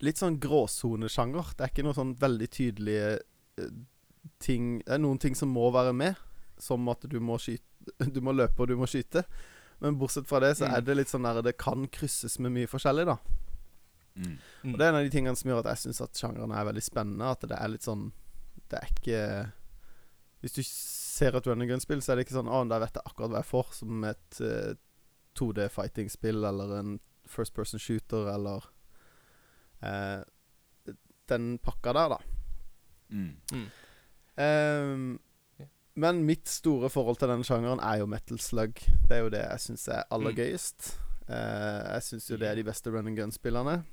[0.00, 1.54] Litt sånn gråsonesjanger.
[1.56, 3.06] Det er ikke noen sånn veldig tydelige
[3.58, 3.70] eh,
[4.42, 6.14] ting Det er noen ting som må være med,
[6.60, 7.64] som at du må skyte
[8.14, 9.24] Du må løpe og du må skyte.
[9.80, 10.74] Men bortsett fra det, så Mm.
[10.76, 13.16] er det litt sånn der Det kan krysses med mye forskjellig, da.
[14.18, 14.38] Mm.
[14.64, 14.72] Mm.
[14.72, 16.64] Og det er en av de tingene som gjør at jeg syns at sjangeren er
[16.66, 17.30] veldig spennende.
[17.30, 18.08] At det er litt sånn
[18.68, 19.20] Det er ikke
[20.42, 22.94] Hvis du ser et run and gun-spill, så er det ikke sånn Å, der vet
[22.98, 24.74] jeg akkurat hva jeg får, som et uh,
[25.38, 26.92] 2D fighting-spill eller en
[27.26, 28.66] first person shooter eller
[29.82, 30.22] eh,
[31.28, 32.16] Den pakka der, da.
[33.10, 33.36] Mm.
[33.52, 33.66] Mm.
[34.38, 35.18] Eh,
[35.98, 38.74] men mitt store forhold til den sjangeren er jo metal slug.
[39.08, 40.36] Det er jo det jeg syns er aller Mm.
[40.36, 40.98] gøyest.
[41.28, 43.84] Eh, jeg syns jo det er de beste run and gun-spillerne.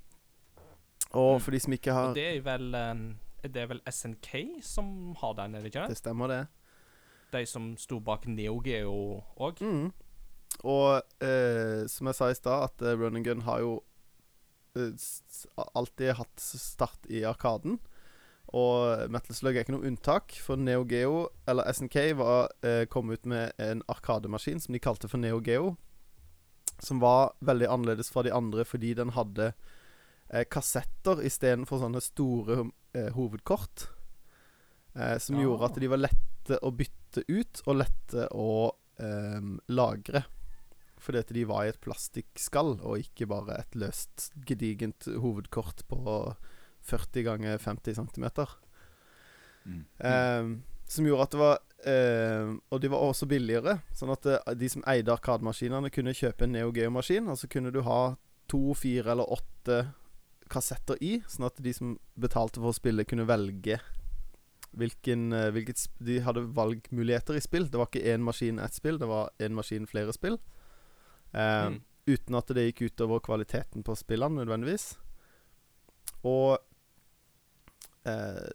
[1.11, 1.41] Og Mm.
[1.41, 2.71] for de som ikke har Og det er vel
[3.43, 5.89] Det er vel SNK som har den, er det ikke det?
[5.89, 6.47] Det stemmer, det.
[7.31, 9.59] De som sto bak Neo Geo òg.
[9.61, 9.91] Mm.
[10.63, 13.83] Og eh, som jeg sa i stad, at eh, Run and Gun har jo
[15.55, 17.79] alltid hatt start i Arkaden.
[18.55, 23.09] Og Metal Slug er ikke noe unntak, for Neo Geo, eller SNK, var, eh, kom
[23.09, 25.75] ut med en arkademaskin som de kalte for Neo Geo.
[26.79, 29.53] Som var veldig annerledes fra de andre fordi den hadde
[30.29, 33.89] eh, kassetter istedenfor sånne store eh, hovedkort.
[34.95, 35.47] Eh, som ja.
[35.47, 40.23] gjorde at de var lette å bytte ut og lette å eh, lagre.
[41.05, 45.99] Fordi at de var i et plastikkskall, og ikke bare et løst, gedigent hovedkort på
[46.85, 48.25] 40 ganger 50 cm.
[49.65, 49.83] Mm.
[49.99, 50.49] Eh,
[50.89, 51.55] som gjorde at det var
[51.89, 53.79] eh, Og de var også billigere.
[53.97, 57.73] Sånn at eh, de som eide arkademaskinene, kunne kjøpe en Neo Geo-maskin, og så kunne
[57.73, 58.15] du ha
[58.51, 59.85] to, fire eller åtte
[60.49, 63.79] kassetter i, sånn at de som betalte for å spille, kunne velge
[64.75, 67.69] hvilken eh, hvilket De hadde valgmuligheter i spill.
[67.71, 68.99] Det var ikke én maskin, ett spill.
[68.99, 70.37] Det var én maskin, flere spill.
[71.35, 71.81] Eh, Mm.
[72.07, 74.91] Uten at det gikk utover kvaliteten på spillene nødvendigvis.
[76.23, 76.59] Og
[78.05, 78.49] eh,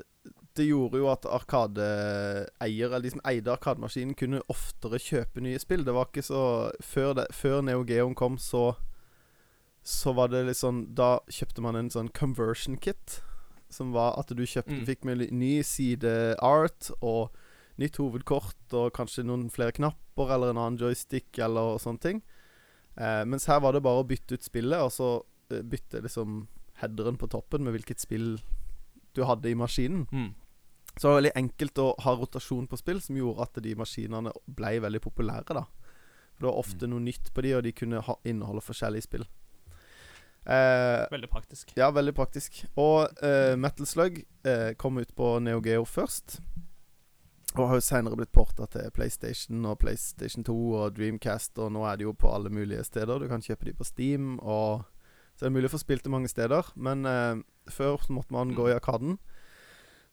[0.55, 5.85] det gjorde jo at arkadeeiere, eller de som eide arkademaskinen, kunne oftere kjøpe nye spill.
[5.87, 6.43] Det var ikke så
[6.83, 8.77] Før, det, før Neo Geon kom, så
[9.83, 13.21] Så var det litt sånn Da kjøpte man en sånn conversion kit.
[13.71, 14.87] Som var at du kjøpte Mm.
[14.87, 17.31] fikk med ny side art og
[17.79, 22.23] nytt hovedkort og kanskje noen flere knapper eller en annen joystick eller sånne ting.
[22.97, 25.11] Eh, mens her var det bare å bytte ut spillet, og så
[25.53, 26.47] eh, bytte liksom
[26.81, 28.39] headeren på toppen med hvilket spill
[29.17, 30.07] du hadde i maskinen.
[30.13, 30.31] Mm.
[30.97, 34.33] Så det var veldig enkelt å ha rotasjon på spill, som gjorde at de maskinene
[34.47, 35.55] ble veldig populære.
[35.55, 35.65] da
[36.35, 39.27] For Det var ofte noe nytt på de, og de kunne ha, inneholde forskjellige spill.
[40.47, 41.73] Eh, Veldig praktisk.
[41.77, 42.65] ja, veldig praktisk.
[42.81, 46.41] Og eh, Metal Slug eh, kom ut på Neo Geo først.
[47.57, 51.83] Og har jo senere blitt porta til PlayStation og PlayStation 2 og Dreamcast, og nå
[51.89, 53.19] er det jo på alle mulige steder.
[53.19, 54.85] Du kan kjøpe de på Steam, og
[55.35, 56.71] så er det mulig å få spilt det mange steder.
[56.77, 59.19] Men eh, før så måtte man gå i Arkaden.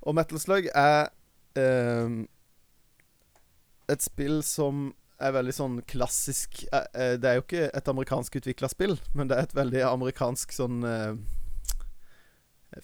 [0.01, 1.11] Og Metal Slug er
[1.59, 2.17] eh,
[3.91, 8.37] et spill som er veldig sånn klassisk eh, eh, Det er jo ikke et amerikansk
[8.39, 11.13] utvikla spill, men det er et veldig amerikansk sånn eh,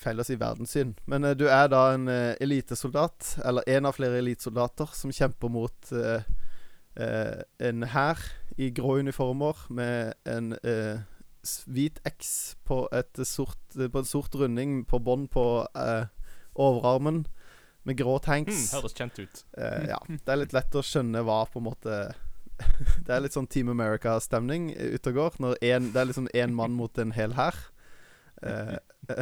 [0.02, 0.95] Feil å si verdenssyn.
[1.10, 5.52] Men eh, du er da en eh, elitesoldat, eller en av flere elitesoldater, som kjemper
[5.53, 6.24] mot eh,
[7.60, 8.20] en hær
[8.61, 10.52] i grå uniformer med en
[11.74, 12.84] hvit X på,
[13.26, 15.45] sort, på en sort runding på bånd på
[15.76, 16.06] eh,
[16.56, 17.26] overarmen,
[17.84, 18.70] med grå Mm, tanks.
[18.78, 19.41] høres kjent ut.
[19.57, 21.98] Eh, ja, det er litt lett å skjønne hva på en måte
[23.03, 25.40] Det er litt sånn Team America-stemning ute og går.
[25.44, 27.57] Når en, det er liksom én mann mot en hel hær.
[28.45, 28.78] Eh,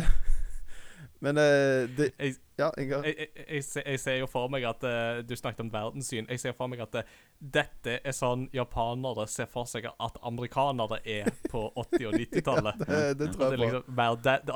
[1.22, 3.03] men uh, det Jeg, Ja, Ingar.
[3.07, 6.27] jeg, jeg, jeg, ser- jeg ser jo for meg at uh, Du snakket om verdenssyn.
[6.30, 10.99] Jeg ser for meg at uh, dette er sånn japanere ser for seg at amerikanere
[11.06, 12.84] er på 80- og 90-tallet.
[12.91, 13.64] Det, det tror jeg på.
[13.64, 13.88] liksom,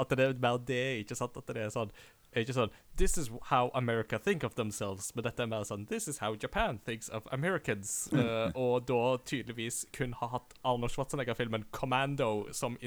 [0.01, 1.37] at det er mer det, ikke sant?
[1.41, 1.93] At det er sånn
[2.35, 5.09] er ikke sånn This is how America think of themselves.
[5.15, 8.09] Men dette er mer sånn This is how Japan thinks of Americans.
[8.13, 12.77] Uh, og da tydeligvis kun har hatt Arnold Schwarzenegger-filmen Commando som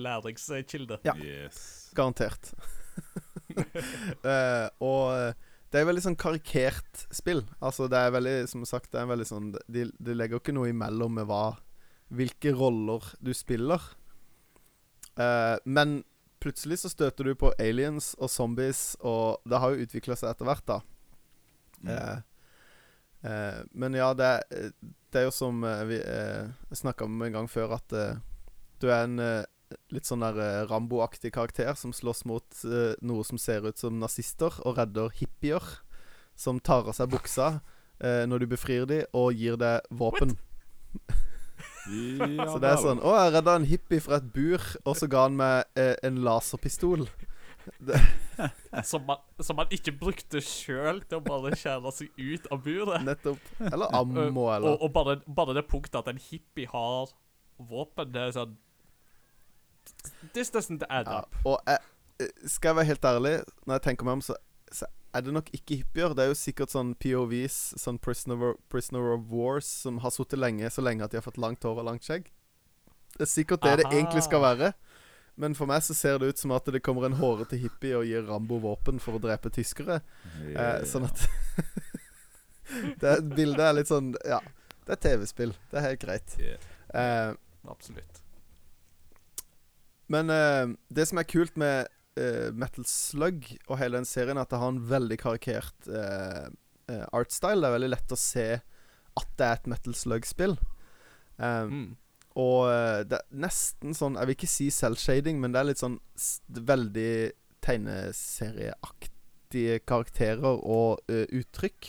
[0.00, 1.00] læringskilde.
[1.06, 1.14] Ja.
[1.20, 1.90] Yes.
[1.96, 2.52] Garantert.
[4.24, 5.32] Eh, og eh,
[5.70, 7.42] det er veldig sånn karikert spill.
[7.62, 10.70] Altså det er veldig, som sagt, det er veldig sånn De, de legger ikke noe
[10.72, 11.58] imellom med hva
[12.10, 13.82] Hvilke roller du spiller.
[15.14, 16.00] Uh, men
[16.42, 20.48] plutselig så støter du på aliens og zombies, og det har jo utvikla seg etter
[20.48, 20.78] hvert, da.
[21.84, 21.92] Mm.
[21.92, 22.18] Uh,
[23.28, 26.50] uh, men ja, det er, det er jo som vi uh,
[26.82, 27.94] snakka om en gang før, at
[28.82, 29.22] du er en
[29.94, 33.98] litt sånn der eh, Rambo-aktig karakter som slåss mot uh, noe som ser ut som
[34.00, 35.64] nazister, og redder hippier
[36.38, 40.36] som tar av seg buksa uh, når du befrir dem, og gir deg våpen.
[41.90, 45.08] Ja, Så det er sånn Å, jeg redda en hippie fra et bur, og så
[45.10, 47.08] ga han meg uh, en laserpistol.
[48.88, 53.04] Som, man, som man ikke brukte sjøl til å bare skjære seg ut av buret.
[53.04, 53.42] Nettopp.
[53.60, 57.12] Eller ammo, eller Og, og bare, bare det punktet at en hippie har
[57.68, 58.56] våpen, det er sånn
[60.34, 61.36] This doesn't add Ja, up.
[61.44, 61.78] og jeg,
[62.20, 63.34] eh, skal jeg være helt ærlig,
[63.66, 64.34] når jeg tenker meg om, så,
[64.72, 66.14] så er det nok ikke hippier.
[66.14, 70.38] Det er jo sikkert sånn POVs, sånn prisoner, of- prisoner of Wars, som har sittet
[70.38, 72.28] lenge så lenge at de har fått langt hår og langt skjegg.
[73.16, 74.72] Det er sikkert det det egentlig skal være.
[75.36, 78.04] Men for meg så ser det ut som at det kommer en hårete hippie og
[78.06, 80.00] gir Rambo våpen for å drepe tyskere.
[80.54, 81.26] Eh, sånn at
[83.00, 84.40] det Bildet er litt sånn Ja,
[84.86, 85.54] det er TV-spill.
[85.70, 86.36] Det er helt greit.
[86.38, 86.66] Yeah.
[86.94, 87.34] Eh,
[87.70, 88.19] Absolutt.
[90.10, 91.86] Men uh, det som er kult med
[92.18, 96.48] uh, Metal Slug og hele den serien, er at det har en veldig karikert uh,
[97.14, 97.60] artstyle.
[97.62, 98.48] Det er veldig lett å se
[99.20, 100.56] at det er et Metal Slug-spill.
[101.38, 101.94] Eh, Mm.
[102.40, 105.80] Og eh, det er nesten sånn Jeg vil ikke si selvshading, men det er litt
[105.82, 105.96] sånn
[106.54, 107.32] veldig
[107.64, 111.82] tegneserieaktige karakterer og eh, uttrykk.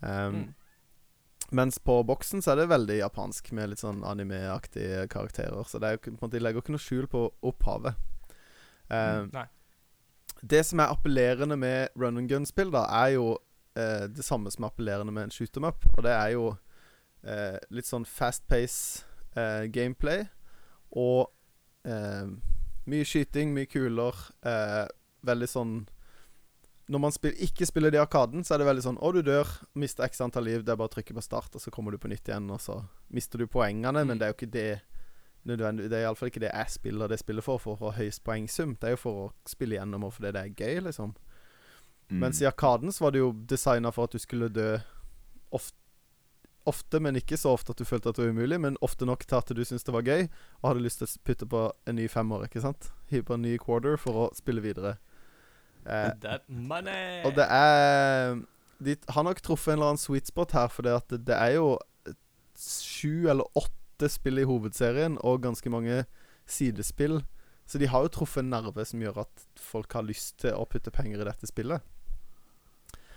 [0.00, 0.54] Um, Mm.
[1.50, 5.62] Mens på boksen så er det veldig japansk, med litt sånn anime-aktige karakterer.
[5.68, 7.98] Så det er jo på en måte, de legger ikke noe skjul på opphavet.
[8.90, 9.46] Eh, Nei.
[10.42, 13.32] det som er appellerende med run and gun-spill, da, er jo
[13.78, 15.86] uh, det samme som er appellerende med en shoot them up.
[15.96, 19.04] Og det er jo uh, litt sånn fast pace
[19.68, 20.22] gameplay.
[20.96, 21.28] Og
[22.88, 24.16] mye skyting, mye kuler.
[25.28, 25.74] Veldig sånn
[26.88, 29.22] Når man spiller, ikke spiller det i Arkaden, så er det veldig sånn Å, du
[29.26, 31.90] dør, mister x antall liv, det er bare å trykke på start, og så kommer
[31.90, 32.76] du på nytt igjen, og så
[33.10, 34.18] mister du poengene, men Mm.
[34.18, 34.80] det er jo ikke det
[35.46, 38.22] nødvendig, Det er iallfall ikke det jeg spiller det spillet for, for å få høyest
[38.24, 38.76] poengsum.
[38.80, 41.14] Det er jo for å spille gjennom og fordi det er gøy, liksom.
[42.10, 42.18] Mm.
[42.20, 44.78] Mens i Arkaden så var det jo designa for at du skulle dø
[45.52, 45.74] ofte,
[46.66, 49.22] ofte, men ikke så ofte at du følte at det var umulig, men ofte nok
[49.26, 50.24] til at du syntes det var gøy
[50.62, 52.90] og hadde lyst til å putte på en ny femmer, ikke sant?
[53.10, 54.96] Hive på en ny quarter for å spille videre.
[55.86, 58.34] Eh, og det er
[58.82, 61.54] De har nok truffet en eller annen sweet spot her, for det, det, det er
[61.56, 61.68] jo
[62.56, 66.02] sju eller åtte spill i hovedserien og ganske mange
[66.48, 67.22] sidespill.
[67.66, 70.66] Så de har jo truffet en nerve som gjør at folk har lyst til å
[70.70, 71.82] putte penger i dette spillet.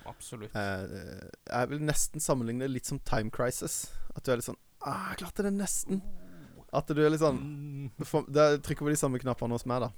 [0.09, 0.55] Absolutt.
[0.57, 3.91] Eh, jeg vil nesten sammenligne det litt som Time Crisis.
[4.15, 6.01] At du er litt sånn ah, 'Jeg klarte det nesten'.
[6.73, 7.91] At du er litt sånn Mm,
[8.33, 9.91] Der trykker på de samme knappene hos meg, da.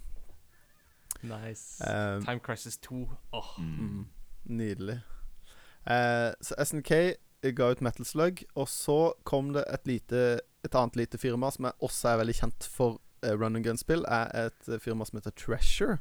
[1.24, 1.82] Nice.
[1.84, 3.10] Eh, Time Crisis 2.
[3.34, 3.80] Åh, Mm.
[3.80, 4.06] Mm,
[4.58, 5.00] nydelig.
[5.88, 6.92] Eh, så SNK
[7.56, 11.66] ga ut Metal Slug, og så kom det et lite Et annet lite firma som
[11.66, 15.18] er også er veldig kjent for uh, run and gun-spill, er et eh, firma som
[15.18, 15.98] heter Treasure.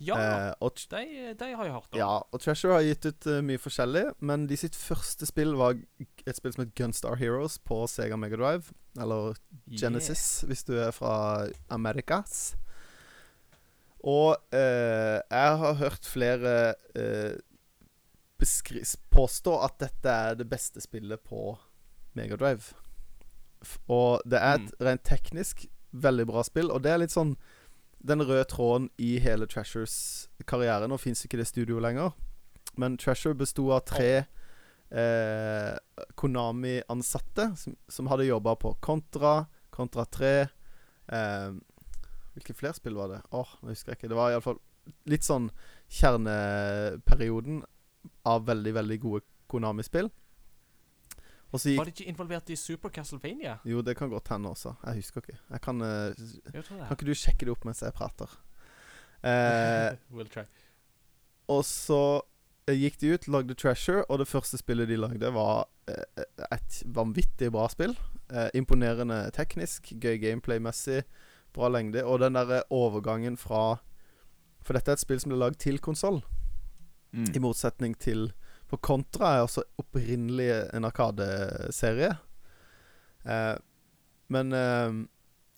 [0.00, 1.98] Ja, Eh, og, de, de har jeg hørt om.
[1.98, 5.76] ja, og Treasure har gitt ut uh, mye forskjellig, men de sitt første spill var
[6.26, 9.36] et spill som het Gunstar Heroes på Sega Megadrive, eller
[9.76, 12.54] Genesis, hvis du er fra Amerikas.
[14.08, 17.36] Og eh, jeg har hørt flere eh,
[19.12, 21.58] påstå at dette er det beste spillet på
[22.16, 22.72] Megadrive.
[23.92, 27.34] Og det er et rent teknisk veldig bra spill, og det er litt sånn
[28.00, 30.88] den røde tråden i hele Treasures karriere.
[30.88, 32.14] Nå fins ikke det studioet lenger,
[32.80, 34.12] men Treasure besto av tre
[34.90, 35.74] eh,
[36.16, 39.44] Konami-ansatte som, som hadde jobba på Contra,
[39.74, 41.50] Contra 3 eh,
[42.34, 43.20] Hvilke flere spill var det?
[43.34, 44.08] Åh, jeg husker ikke.
[44.10, 44.58] Det var iallfall
[45.10, 45.50] litt sånn
[46.50, 47.62] kjerneperioden
[48.30, 50.10] av veldig, veldig gode Konami-spill.
[51.50, 53.56] Og Var de ikke involvert i Super Castlevania?
[53.66, 54.76] Jo, det kan godt hende også.
[54.86, 55.38] Jeg husker ikke.
[55.50, 56.12] Jeg kan eh,
[56.54, 58.30] Jeg Kan ikke du sjekke det opp mens jeg prater?
[59.20, 60.46] Eh, We'll try.
[61.52, 62.22] og så
[62.70, 66.78] eh, gikk de ut, lagde Treasure, og det første spillet de lagde, var eh, et
[66.88, 67.92] vanvittig bra spill.
[68.32, 71.02] Eh, imponerende teknisk, gøy gameplay-messig,
[71.56, 72.04] bra lengde.
[72.06, 73.78] Og den derre overgangen fra
[74.60, 76.22] For dette er et spill som ble lagd til konsoll,
[77.12, 77.24] Mm.
[77.34, 78.28] i motsetning til
[78.68, 82.12] For Contra er også opprinnelig en Arkadeserie.
[83.24, 83.56] Eh,
[84.28, 84.92] men eh,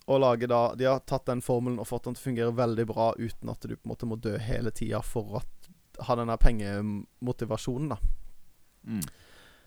[0.08, 2.86] å lage da De har tatt den formelen og fått den til å fungere veldig
[2.88, 5.42] bra uten at du på en måte må dø hele tida for å
[6.08, 7.98] ha denne pengemotivasjonen, da.
[8.88, 9.02] Mm.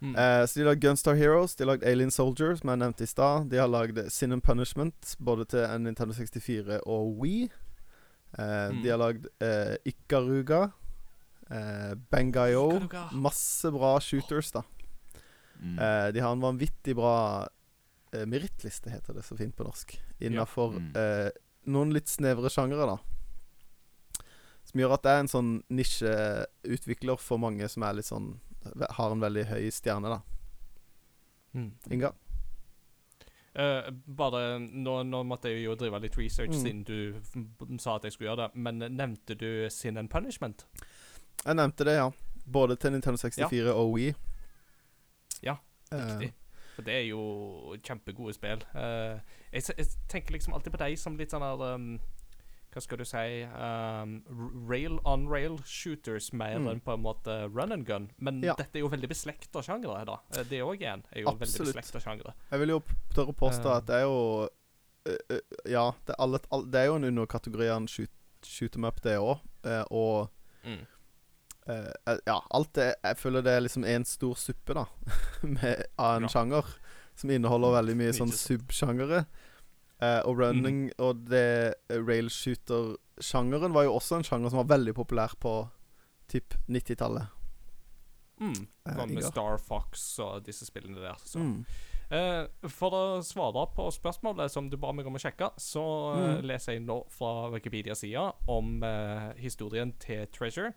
[0.06, 0.16] Mm.
[0.22, 3.04] Eh, så de har lagd Gunstar Heroes, de har lagd Alien Soldier, som jeg nevnte
[3.06, 3.50] i stad.
[3.50, 7.44] De har lagd Sin and Punishment, både til Nintendo 64 og Wii.
[8.38, 8.82] Eh, Mm.
[8.84, 10.72] De har lagd eh, Ikaruga,
[11.50, 13.04] eh, Bangayo Ikaruga.
[13.14, 14.62] Masse bra shooters, da.
[15.62, 15.80] Mm.
[15.80, 17.48] Eh, de har en vanvittig bra
[18.14, 19.98] eh, merittliste, heter det så fint på norsk.
[20.20, 20.92] Innafor Mm.
[20.96, 21.30] eh,
[21.68, 22.98] noen litt snevre sjangere, da.
[24.66, 28.40] Som gjør at det er en sånn nisjeutvikler for mange som er litt sånn
[28.98, 30.20] Har en veldig høy stjerne, da.
[31.56, 31.72] Mm.
[31.92, 32.12] Inga?
[33.56, 33.88] Uh,
[34.18, 36.62] bare nå, nå måtte jeg jo drive litt research Mm.
[36.62, 40.66] siden du sa at jeg skulle gjøre det, men nevnte du Sin and Punishment?
[41.46, 42.10] Jeg nevnte det, ja.
[42.46, 44.14] Både til Nintendo 64 og Wii.
[45.44, 45.56] Ja,
[45.92, 46.20] riktig.
[46.20, 46.34] Riktig.
[46.76, 48.64] For det er jo kjempegode spill.
[48.76, 49.16] Uh,
[49.54, 51.94] jeg, jeg tenker liksom alltid på deg som litt sånn her um,
[52.76, 54.18] Hva skal du si um,
[54.68, 56.68] Rail on rail shooters mer Mm.
[56.68, 58.10] enn på en måte run and gun.
[58.20, 58.54] Men Ja.
[58.60, 60.18] dette er jo veldig beslekta sjangre, da.
[60.36, 61.68] Eh, Det òg igjen er jo Absolutt.
[61.70, 62.34] veldig beslekta sjangre.
[62.52, 62.82] Jeg vil jo
[63.14, 63.78] tørre å påstå Eh.
[63.78, 64.50] at det er jo
[65.08, 68.10] uh, Ja, det er, alle, all, det er jo en underkategori av shoot,
[68.44, 69.40] shoot em up, det òg.
[69.92, 70.30] og
[70.66, 70.86] Mm.
[71.68, 74.86] eh, Ja, alt det Jeg føler det er liksom en stor suppe, da.
[75.44, 76.28] med, av en Ja.
[76.28, 76.66] sjanger.
[77.16, 79.26] Som inneholder veldig mye sånn subsjangere.
[80.04, 84.94] Eh, og running og det uh, railshooter-sjangeren var jo også en sjanger som var veldig
[84.98, 85.54] populær på
[86.32, 87.32] typ 90-tallet.
[88.42, 88.66] Mm.
[88.90, 91.16] Eh, Sånn med Star Fox og disse spillene der.
[91.24, 91.40] Så.
[91.40, 91.62] Mm.
[92.12, 95.86] Eh, for å svare på spørsmålet som du ba meg om å sjekke, så
[96.18, 96.46] eh, Mm.
[96.52, 100.74] leser jeg nå fra Wikipedia-sida om eh, historien til Treasure.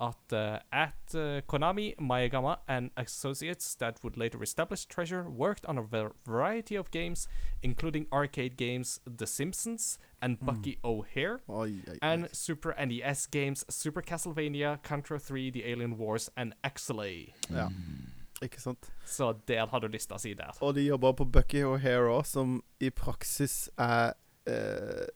[0.00, 5.78] At uh, at uh, Konami, Mayagama and associates that would later establish Treasure worked on
[5.78, 5.82] a
[6.26, 7.28] variety of games,
[7.62, 11.40] including arcade games The Simpsons and Bucky O'Hare.
[11.48, 11.98] Oi, oi, oi.
[12.02, 17.32] And Super NES games Super Castlevania, Contra 3, The Alien Wars and XLA.
[17.50, 17.68] Ja.
[18.42, 18.92] Ikke sant?
[19.04, 20.56] Så der har du lista si der.
[20.60, 24.12] Og de jobber på Bucky O'Hare òg, som i praksis er
[24.46, 25.06] eh,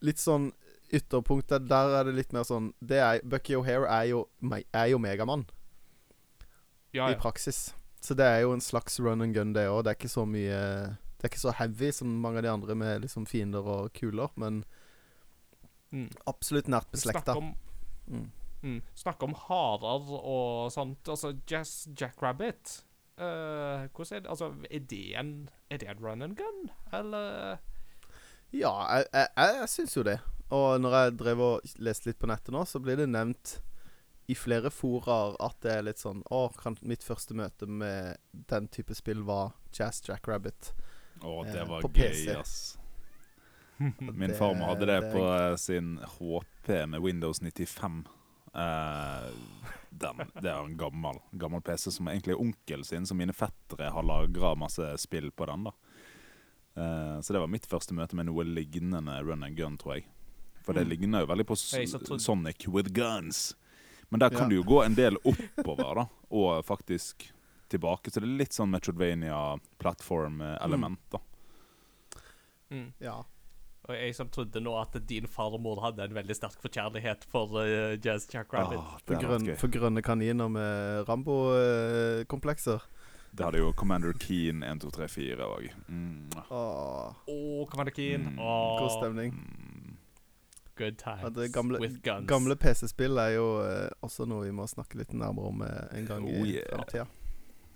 [0.00, 0.50] litt sånn
[0.92, 1.68] ytterpunktet.
[1.70, 4.24] Der er det litt mer sånn det er, Bucky O'Hare er jo,
[4.74, 5.46] er jo Megamann
[6.92, 7.74] Ja, i praksis.
[8.00, 9.84] Så det er jo en slags run and gun, det òg.
[9.84, 10.60] Det er ikke så mye
[11.20, 14.30] Det er ikke så heavy som mange av de andre med liksom fiender og kuler,
[14.36, 14.64] men
[15.92, 16.08] Mm.
[16.26, 17.34] absolutt nært beslekta.
[17.34, 17.54] Snakk om,
[18.06, 18.30] Mm.
[18.62, 21.08] mm, snakk om harer og sånt.
[21.08, 22.84] Altså, Jazz Jackrabbit
[23.18, 27.58] uh, Hvordan er det Altså, er det en Er det en run and gun, eller
[28.52, 30.20] Ja, jeg, jeg, jeg syns jo det.
[30.54, 33.58] Og når jeg drev og leste litt på nettet nå, så blir det nevnt
[34.30, 38.20] i flere foraer at det er litt sånn Å, kan mitt første møte med
[38.50, 40.70] den type spill var Jazz Jackrabbit.
[41.22, 42.36] Å, det eh, var på gøy, PC.
[42.38, 42.54] ass.
[44.20, 48.04] Min farmor hadde det, det på eh, sin HP med Windows 95.
[48.50, 49.30] Uh,
[49.90, 53.92] den, det er en gammel, gammel PC som egentlig er onkel sin, så mine fettere
[53.94, 55.68] har lagra masse spill på den.
[55.68, 55.74] da
[56.78, 60.08] uh, Så det var mitt første møte med noe lignende run and gun, tror jeg.
[60.62, 60.90] For det Mm.
[60.90, 61.56] ligner jo veldig på
[62.20, 63.54] Sonic with guns.
[64.10, 64.48] Men der kan Ja.
[64.48, 67.30] du jo gå en del oppover, da, og faktisk
[67.70, 68.10] tilbake.
[68.10, 68.70] Så det er litt sånn
[69.80, 71.18] Metroidvania-plattform-element, da.
[72.70, 72.92] mm.
[73.00, 73.22] Ja.
[73.88, 77.96] Og jeg som trodde nå at din farmor hadde en veldig sterk forkjærlighet for uh,
[77.96, 78.78] Jazz Jackrabbit.
[78.78, 79.56] Ah, For, gøy.
[79.56, 82.80] for grønne kaniner med Rambo-komplekser.
[83.34, 85.70] Det hadde jo Commander Keen 1, 2, 3, 4 òg.
[85.88, 86.30] Mm.
[86.50, 88.24] Åh, Oh, Commander Keen.
[88.34, 88.36] Mm.
[88.36, 89.32] God stemning.
[90.80, 90.84] Mm.
[90.86, 92.26] Good times gamle- with guns.
[92.30, 96.06] Gamle PC-spill er jo eh, også noe vi må snakke litt nærmere om eh, en
[96.08, 96.68] gang Oh, i yeah.
[96.72, 97.06] framtida.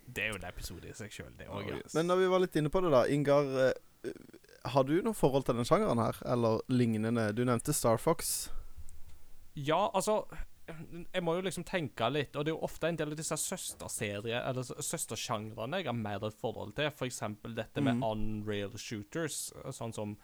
[0.06, 1.68] Det er jo en episode i seg sjøl, det Oh, òg.
[1.70, 1.76] ja.
[1.82, 1.94] yes.
[1.94, 3.04] Men når vi var litt inne på det, da.
[3.08, 4.10] Ingar, eh,
[4.74, 6.16] har du noe forhold til den sjangeren her?
[6.24, 7.30] Eller lignende?
[7.36, 8.50] Du nevnte Star Fox.
[9.54, 10.24] Ja, altså
[11.12, 13.36] Jeg må jo liksom tenke litt, og det er jo ofte en del av disse
[13.36, 16.88] søsterserier Eller søstersjangrene jeg har mer et forhold til.
[16.96, 20.16] For eksempel dette med Unreal on-rail shooters, sånn som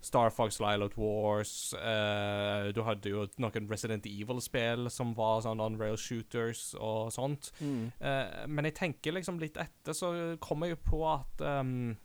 [0.00, 1.74] Star Fox Lilot Wars.
[1.74, 7.50] Uh, du hadde jo noen Resident Evil-spill som var sånn on-rail shooters og sånt.
[7.60, 11.96] Eh, men jeg tenker liksom litt etter, så kommer jeg jo på at um,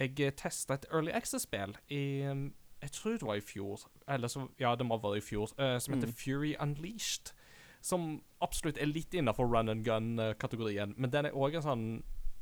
[0.00, 2.50] jeg testa et Early Access-spill i um,
[2.82, 3.86] Jeg tror det var i fjor.
[4.08, 5.52] Eller så, ja, det må ha vært i fjor.
[5.58, 6.16] Uh, som heter Mm.
[6.16, 7.32] Fury Unleashed.
[7.80, 10.94] Som absolutt er litt innafor run and gun-kategorien.
[10.96, 11.86] Men den er òg en sånn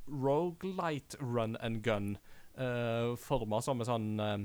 [0.09, 2.17] rogelight run and gun.
[2.17, 2.38] Uh,
[3.17, 4.39] Forma som en sånn eh,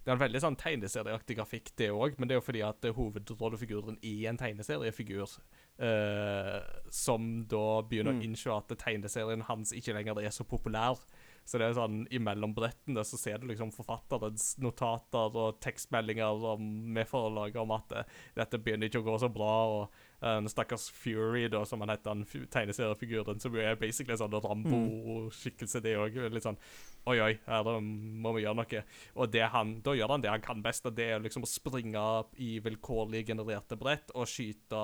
[0.00, 2.84] Det er en veldig sånn tegneserieaktig grafikk, det òg, men det er jo fordi at
[2.88, 5.38] eh, hovedrollefiguren er en tegneseriefigur.
[5.80, 6.60] eh,
[6.90, 8.20] som da begynner Mm.
[8.20, 10.98] å innse at tegneserien hans ikke lenger er så populær.
[11.46, 16.92] Så det er sånn imellom brettene så ser du liksom forfatterens notater og tekstmeldinger om,
[16.92, 18.04] med forlaget om at eh,
[18.36, 19.90] dette begynner ikke å gå så bra, og
[20.20, 24.36] eh, en stakkars Fury, da, som han heter, den tegneseriefiguren, som jo er basically sånn
[24.36, 26.20] Rambo-skikkelse, det òg.
[26.30, 26.60] Litt sånn
[27.08, 28.82] Oi, oi, her må vi gjøre noe.
[29.16, 31.48] Og det han, da gjør han det han kan best, og det er liksom å
[31.48, 32.04] springe
[32.36, 34.82] i vilkårlig genererte brett og skyte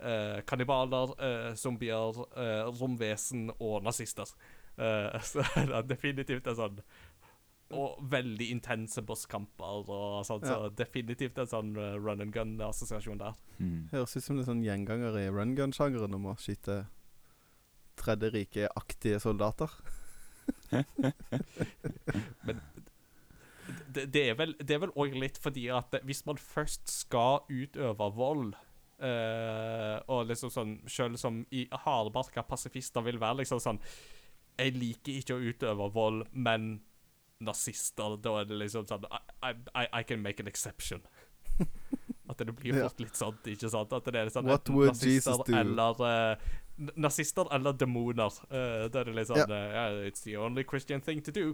[0.00, 4.32] uh, kannibaler, uh, zombier, uh, romvesen og nazister.
[4.80, 6.80] Uh, så det er definitivt en sånn
[7.70, 13.36] Og veldig intense bosskamper og sånn, så definitivt en sånn eh, run and gun-assosiasjon der.
[13.60, 13.88] Mm.
[13.92, 16.84] Høres ut som en sånn gjenganger i run gun-sjangeren om å skyte
[18.00, 19.68] Tredje rike-aktige soldater.
[23.94, 27.44] det, det er vel Det er vel òg litt fordi at hvis man først skal
[27.50, 28.54] utøve vold
[29.02, 33.80] eh, Og liksom sånn Selv som i hardbarka pasifister vil være liksom sånn
[34.58, 36.80] Jeg liker ikke å utøve vold, men
[37.40, 41.04] nazister, da er det liksom sånn I, I, I can make an exception.
[42.30, 43.92] At det blir fort litt sånn, ikke sant?
[43.96, 45.56] At det er sånn What would Jesus do?
[45.56, 46.50] Eller uh,
[46.94, 48.36] Nazister eller demoner.
[48.48, 51.48] Uh, da er det litt sånn yeah, It's the only Christian thing to do.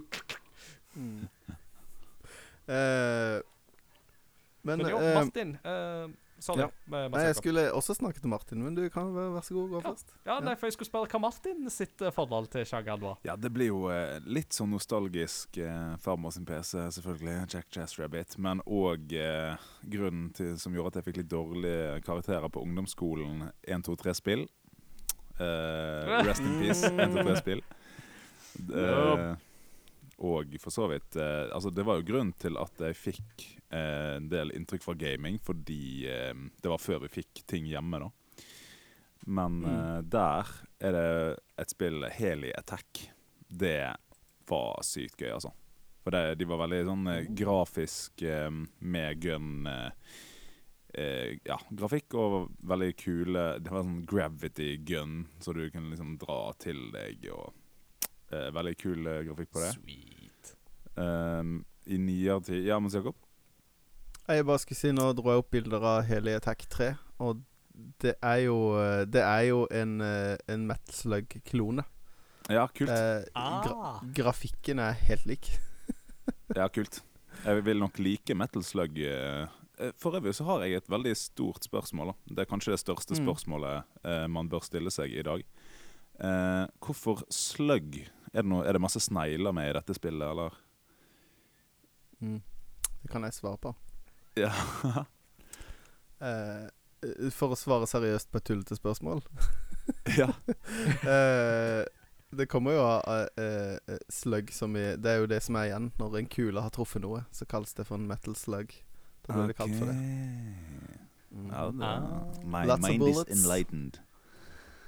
[2.67, 3.39] Eh,
[4.67, 5.51] men Men jo, Martin
[6.39, 6.59] Sorry.
[6.61, 6.67] ja.
[6.85, 9.53] med- med Nei, jeg skulle også snakke til Martin, men du kan være vær så
[9.55, 9.89] god gå Ja.
[9.91, 10.11] først.
[10.25, 13.17] Ja, nei, for jeg skulle spørre hva Martin sitt eh, forhold til sjangeren var.
[13.25, 17.47] Ja, det blir jo eh, litt sånn nostalgisk eh, farmor sin PC, selvfølgelig.
[17.53, 18.37] Jack Jazz Rabbit.
[18.37, 19.57] Men òg eh,
[19.89, 24.47] grunnen til, som gjorde at jeg fikk litt dårlige karakterer på ungdomsskolen 1, 2, 3-spill.
[25.39, 27.61] Eh, rest in peace, 1, 2, 3-spill.
[28.73, 29.35] Ja.
[30.17, 33.56] og for så vidt eh, Altså, det var jo grunnen til at jeg fikk eh,
[33.69, 38.09] en del inntrykk fra gaming, fordi eh, det var før vi fikk ting hjemme, da.
[39.27, 39.67] Men Mm.
[39.67, 40.47] eh, der
[40.79, 43.09] er det et spill, Heli Attack.
[43.49, 43.95] Det
[44.47, 45.51] var sykt gøy, altså.
[46.03, 48.49] For det, de var veldig sånn eh, grafisk eh,
[48.79, 49.89] med gun eh,
[50.93, 56.13] eh, Ja, grafikk og veldig kule Det var sånn gravity gun, så du kunne liksom
[56.21, 57.51] dra til deg og
[58.31, 59.73] eh, Veldig kul eh, grafikk på det.
[59.75, 60.53] Sweet.
[60.95, 63.15] Um, I nyere tid Ja, Mons Jakob?
[64.27, 66.89] Jeg bare skulle si, Nå dro jeg opp bilder av hele Attack 3,
[67.23, 67.43] og
[68.01, 68.57] det er jo
[69.07, 71.83] Det er jo en, eh, en Metal Slug-klone.
[72.49, 72.89] Ja, kult.
[72.89, 73.99] Eh, gra Ah.
[74.15, 75.49] grafikken er helt lik.
[76.55, 77.01] Ja, kult.
[77.45, 78.97] Jeg vil nok like Metal Slug.
[78.97, 79.47] eh,
[79.79, 82.07] eh, For øvrig så har jeg et veldig stort spørsmål.
[82.07, 82.35] da.
[82.35, 83.25] Det er kanskje det største Mm.
[83.25, 85.43] spørsmålet eh, man bør stille seg i dag.
[86.19, 87.95] Eh, hvorfor slug?
[88.33, 90.51] Er det, noe, er det masse snegler med i dette spillet, eller?
[92.21, 92.41] Mm.
[93.03, 93.75] Det kan jeg svare på.
[94.37, 94.51] Ja.
[96.21, 96.63] Eh,
[97.03, 99.19] eh, for å svare seriøst på et tullete spørsmål
[100.17, 100.25] ja.
[101.13, 101.83] eh,
[102.33, 105.69] Det kommer jo av eh, eh, slug som i Det er jo det som er
[105.69, 105.91] igjen.
[106.01, 108.73] Når en kule har truffet noe, så kalles det for en metal slug.
[109.27, 109.95] Da blir det kalt for det.
[109.95, 111.47] Mm.
[111.51, 112.01] Ja, det Ah.
[112.43, 113.31] My Lots of mind is bullets.
[113.37, 113.99] enlightened.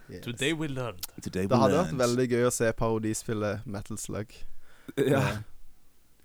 [0.09, 0.23] Yes.
[0.25, 1.05] Today we learned.
[1.21, 4.33] Today Det hadde vært veldig gøy å se parodispillet Metal Slug.
[4.97, 5.21] Ja.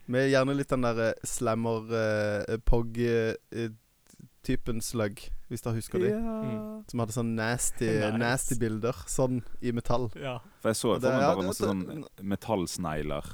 [0.05, 6.11] Eh, Med gjerne litt den der eh, slammer uh, pog-typen slug, hvis dere husker de.
[6.15, 6.85] Mm.
[6.91, 8.19] Som hadde sånn nasty, Nice.
[8.21, 8.93] nasty bilder.
[9.09, 10.11] Sånn i metall.
[10.21, 10.39] Ja.
[10.61, 13.25] For jeg så for det- meg ja, bare masse sånn metallsnegler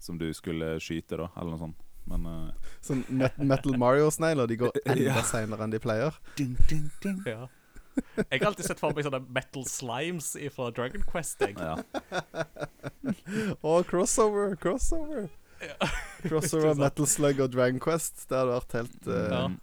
[0.00, 1.76] som du skulle skyte, da, eller noe sånt.
[2.06, 2.50] Men uh...
[2.86, 4.46] Sånn met Metal Mario-snegler.
[4.46, 5.22] De går enda Ja.
[5.26, 6.14] seinere enn de pleier.
[6.38, 7.22] Dun, dun, dun.
[7.26, 7.48] ja.
[8.30, 11.40] Jeg har alltid sett for meg sånne metal slimes fra Dragon Quest.
[11.40, 11.56] Jeg.
[11.58, 11.76] Ja.
[13.64, 14.54] Å, crossover!
[14.60, 15.28] Crossover!
[16.28, 16.74] Crossover?
[16.78, 18.26] Metal Slug og Dragon Quest.
[18.28, 19.44] Det hadde vært helt uh, Ja.
[19.48, 19.60] Mm.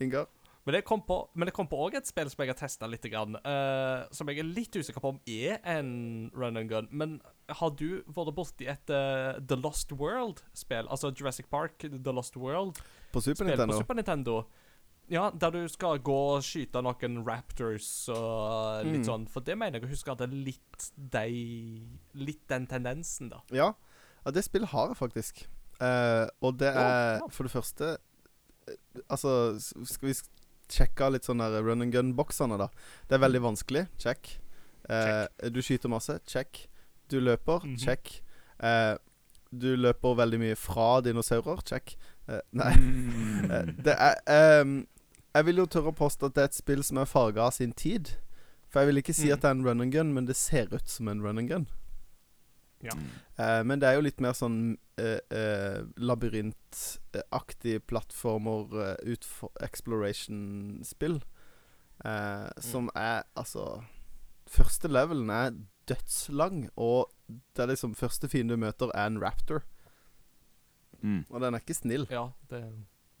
[0.00, 0.28] Ingar.
[0.66, 2.88] Men det kom på Men jeg kom på også et spill som jeg har testa
[2.88, 6.88] litt, grann, uh, som jeg er litt usikker på om er en run and gun.
[6.92, 10.88] Men har du vært borti et uh, The Lost World-spill?
[10.92, 12.80] Altså Jurassic Park, The Lost World?
[13.12, 13.72] På Super Spill Nintendo.
[13.78, 14.36] på Super Nintendo.
[15.10, 19.08] Ja, der du skal gå og skyte noen raptors og litt Mm.
[19.08, 19.24] sånn.
[19.28, 21.82] For det mener jeg å huske er litt de
[22.14, 23.40] Litt den tendensen, da.
[23.50, 23.72] Ja.
[24.24, 25.48] Ja, det spillet har jeg faktisk.
[25.80, 27.86] Eh, og det er for det første
[28.68, 28.74] eh,
[29.08, 29.56] Altså,
[29.88, 30.14] skal vi
[30.70, 32.68] sjekke litt sånn der run and gun-boksene, da.
[33.08, 33.86] Det er veldig vanskelig.
[33.98, 34.36] Check.
[34.90, 36.18] Eh, du skyter masse.
[36.26, 36.66] Check.
[37.10, 37.64] Du løper.
[37.66, 37.78] Mhm.
[37.80, 38.22] Check.
[38.62, 38.94] Eh,
[39.50, 41.64] du løper veldig mye fra dinosaurer.
[41.66, 41.96] Check.
[42.28, 42.74] Eh, nei.
[42.76, 43.26] Mm.
[43.50, 44.86] Eh, det er um,
[45.34, 47.54] Jeg vil jo tørre å påstå at det er et spill som er farga av
[47.56, 48.12] sin tid.
[48.70, 49.32] For jeg vil ikke si Mm.
[49.32, 51.48] at det er en run and gun, men det ser ut som en run and
[51.50, 51.66] gun.
[52.84, 52.94] Ja.
[53.36, 54.60] Eh, men det er jo litt mer sånn
[55.00, 59.16] uh, uh, labyrintaktig plattformer, eh,
[59.66, 61.20] exploration-spill.
[62.00, 62.62] mm.
[62.64, 63.82] Som er altså
[64.50, 65.52] Første levelen er
[65.86, 67.12] dødslang, og
[67.54, 69.62] det er liksom første fiende du møter, er en raptor.
[71.02, 71.22] Mm.
[71.28, 72.08] Og den er ikke snill.
[72.10, 72.64] Ja, det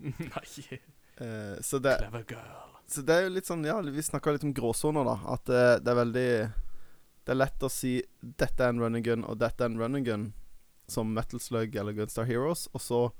[0.00, 0.80] Nei.
[1.20, 2.66] Eh, så det Clever girl.
[2.90, 5.16] Så det er jo litt sånn Ja, vi snakka litt om gråsoner, da.
[5.34, 6.30] At det, det er veldig
[7.24, 10.04] Det er lett å si 'dette er en running gun', og 'dette er en running
[10.04, 10.32] gun',
[10.88, 13.12] som Metal Slug eller Gunstar Heroes, og så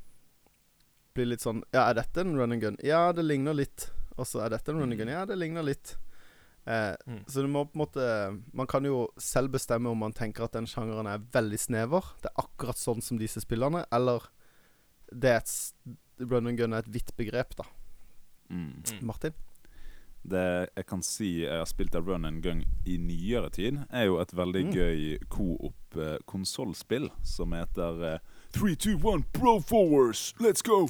[1.15, 3.91] blir det litt sånn 'Ja, er dette en running gun?' Ja, det ligner litt.
[4.19, 5.09] Og så er dette en running gun?
[5.09, 5.97] Ja, det ligner litt.
[6.67, 7.25] Eh, Mm.
[7.27, 10.53] Så du må på en måte Man kan jo selv bestemme om man tenker at
[10.53, 12.03] den sjangeren er veldig snever.
[12.23, 14.21] Det er akkurat sånn som disse spillene, eller
[15.13, 15.75] det er et
[16.21, 17.65] Running gun er et vidt begrep, da.
[18.51, 18.83] Mm.
[18.85, 19.03] Mm.
[19.07, 19.33] Martin?
[20.23, 24.05] Det jeg kan si jeg har spilt av run and gun i nyere tid, er
[24.05, 24.73] jo et veldig Mm.
[24.75, 26.19] gøy co-op eh,
[27.25, 28.19] som heter eh,
[28.53, 30.89] 3, 2, 1, Bro Forwards, let's go!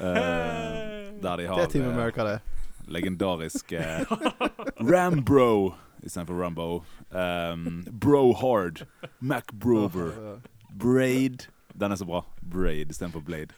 [0.00, 2.40] Eh, der de har Det er Team eh, America, det.
[2.88, 3.78] legendariske
[4.80, 6.82] Rambro istedenfor Rambo.
[7.10, 8.86] Um, Bro Hard,
[9.20, 10.40] Mac Brover,
[10.80, 11.46] Braid
[11.80, 12.24] Den er så bra.
[12.50, 13.54] Braid istedenfor Blade.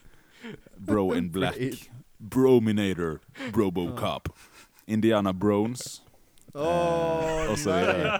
[0.77, 1.89] Bro in Black.
[2.19, 3.19] Brominator.
[3.53, 4.29] Brobocop.
[4.85, 6.01] Indiana Brones.
[6.55, 7.79] Åh, og nei.
[7.83, 8.19] videre.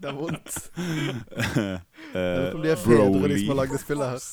[0.00, 0.56] Det er vondt.
[2.10, 2.24] Det
[2.60, 4.24] de er fedre, de som har lagd det spillet her.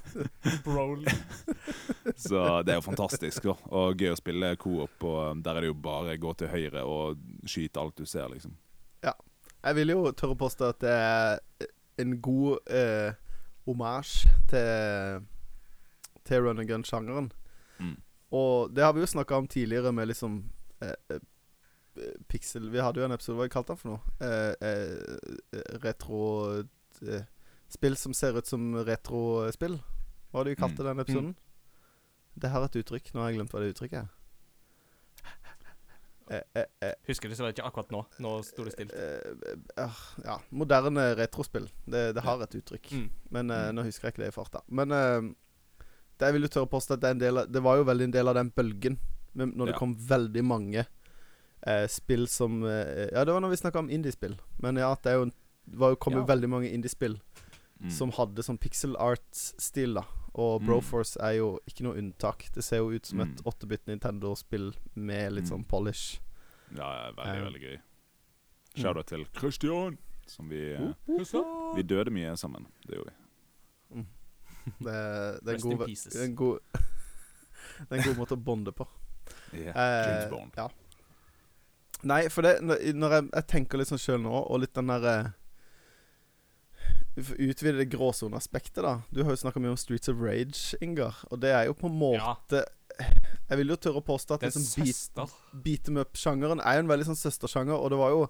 [0.64, 1.12] Broly.
[2.16, 3.56] Så det er jo fantastisk, da.
[3.74, 5.04] Og gøy å spille co-op.
[5.04, 8.54] Og der er det jo bare gå til høyre og skyte alt du ser, liksom.
[9.04, 9.12] Ja.
[9.66, 13.10] Jeg vil jo tørre å påstå at det er en god eh,
[13.68, 15.26] omasj til,
[16.24, 17.32] til run and gun-sjangeren.
[17.82, 17.96] Mm.
[18.38, 20.40] Og det har vi jo snakka om tidligere med liksom
[20.82, 24.00] eh, eh, Pixel Vi hadde jo en episode, hva vi kalte den for noe?
[24.20, 26.20] Eh, eh, retro
[26.62, 27.24] eh,
[27.68, 29.74] Spill som ser ut som retrospill.
[30.30, 30.84] Hva hadde vi kalt Mm.
[30.86, 31.34] den episoden?
[32.38, 33.10] Det har et uttrykk.
[33.14, 34.08] Nå har jeg glemt hva det uttrykket er.
[36.30, 38.02] Eh, eh, eh, Husker dessverre ikke akkurat nå.
[38.20, 38.92] Nå sto det stilt.
[38.92, 41.70] Eh, eh, ja, moderne retrospill.
[41.88, 42.90] Det, det har et uttrykk.
[42.92, 43.06] Mm.
[43.32, 43.74] Men eh, Mm.
[43.78, 44.60] nå husker jeg ikke det i farta.
[44.68, 45.30] Men eh,
[46.20, 47.84] det jeg vil jo tørre å påstå at det en del av Det var jo
[47.88, 48.98] veldig en del av den bølgen
[49.38, 49.78] med, når det Ja.
[49.78, 50.86] kom veldig mange
[51.66, 54.36] eh, spill som eh, Ja, det var når vi snakka om indiespill.
[54.62, 55.30] Men ja, at det er jo
[55.78, 56.26] var jo kom jo Ja.
[56.34, 57.18] veldig mange indiespill
[57.80, 57.90] Mm.
[57.94, 60.02] som hadde sånn pixel art-stil, da.
[60.34, 60.66] Og Mm.
[60.66, 62.48] Broforce er jo ikke noe unntak.
[62.52, 63.44] Det ser jo ut som et Mm.
[63.46, 65.50] 8-bit Nintendo-spill med litt Mm.
[65.50, 66.18] sånn polish.
[66.74, 67.78] Ja, veldig, um, veldig gøy.
[68.76, 70.92] Shout-out til Christian, som vi eh,
[71.76, 72.66] Vi døde mye sammen.
[72.86, 73.10] Det gjorde
[73.92, 74.04] vi.
[74.80, 78.86] Det, det er en god, en god Det er en god måte å bonde på.
[79.52, 79.74] Yeah.
[79.76, 80.52] Eh, James Bond.
[80.56, 80.68] Ja.
[82.06, 82.78] Nei, for det Når,
[83.10, 85.32] jeg, jeg tenker litt sånn sjøl nå, og litt den derre
[87.18, 89.00] får utvide det gråsoneaspektet, da.
[89.10, 91.16] Du har jo snakka mye om Streets of Rage, Ingar.
[91.32, 92.34] Og det er jo på en Ja.
[92.36, 92.64] måte
[93.48, 95.30] Jeg vil jo tørre å påstå at Det liksom beat,
[95.64, 98.28] beat em up-sjangeren er jo en veldig sånn søstersjanger, og det var jo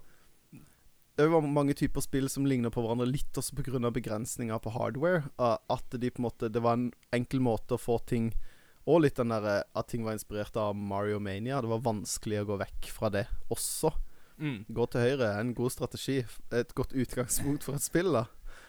[1.19, 3.91] det var mange typer spill som ligner på hverandre, litt også pga.
[3.91, 5.25] begrensninger på hardware.
[5.39, 8.33] At de på en måte Det var en enkel måte å få ting
[8.89, 11.61] Og litt den derre at ting var inspirert av Mario Mania.
[11.61, 13.93] Det var vanskelig å gå vekk fra det også.
[14.39, 14.63] Mm.
[14.71, 16.23] Gå til høyre er en god strategi.
[16.55, 18.25] Et godt utgangspunkt for et spill, da.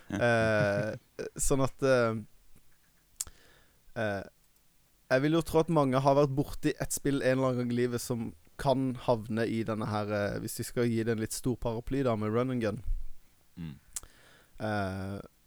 [0.10, 2.16] Eh, sånn at eh,
[4.02, 4.24] eh,
[5.14, 7.74] Jeg vil jo tro at mange har vært borti et spill en eller annen gang
[7.76, 11.22] i livet som kan havne i denne her eh, Hvis vi skal gi det en
[11.22, 12.82] litt stor paraply, da, med run and gun.
[13.60, 13.76] Mm.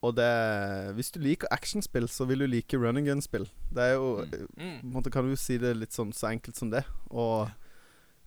[0.02, 3.46] Eh, og det Hvis du liker actionspill, så vil du like run and gun-spill.
[3.72, 4.32] Det er jo Mm.
[4.32, 4.92] eh, På en Mm.
[4.92, 6.84] måte kan du jo si det litt sånn så enkelt som det.
[7.10, 7.50] Og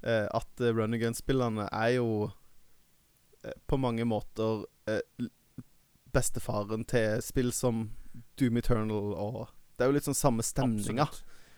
[0.03, 2.31] eh, at uh, run and gun-spillene er jo
[3.43, 5.02] eh, på mange måter eh,
[6.14, 7.89] bestefaren til spill som
[8.38, 9.47] Doom Eternal og
[9.77, 11.10] Det er jo litt sånn samme stemninga.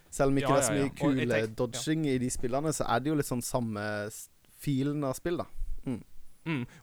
[0.10, 0.88] Selv om ikke Ja, det er så ja, ja.
[0.88, 4.10] mye kule dodging i de spillene, så er det jo litt sånn samme
[4.58, 5.46] filen av spill, da.
[5.86, 6.04] Mm.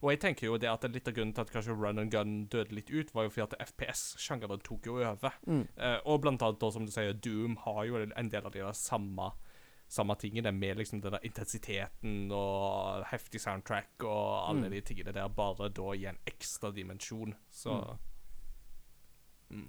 [0.02, 2.34] Og jeg tenker jo det at litt av grunnen til at kanskje run and gun
[2.52, 5.32] døde litt ut, var jo fordi at FPS-sjangeren tok jo over.
[5.46, 5.64] Mm.
[5.78, 8.60] Uh, og blant annet da, som du sier, Doom har jo en del av de
[8.64, 9.32] der samme
[9.94, 14.72] samme tingene med liksom den der intensiteten og heftig soundtrack og alle Mm.
[14.72, 17.34] de tingene der, bare da i en ekstra dimensjon.
[17.50, 17.96] Så
[19.50, 19.68] mm.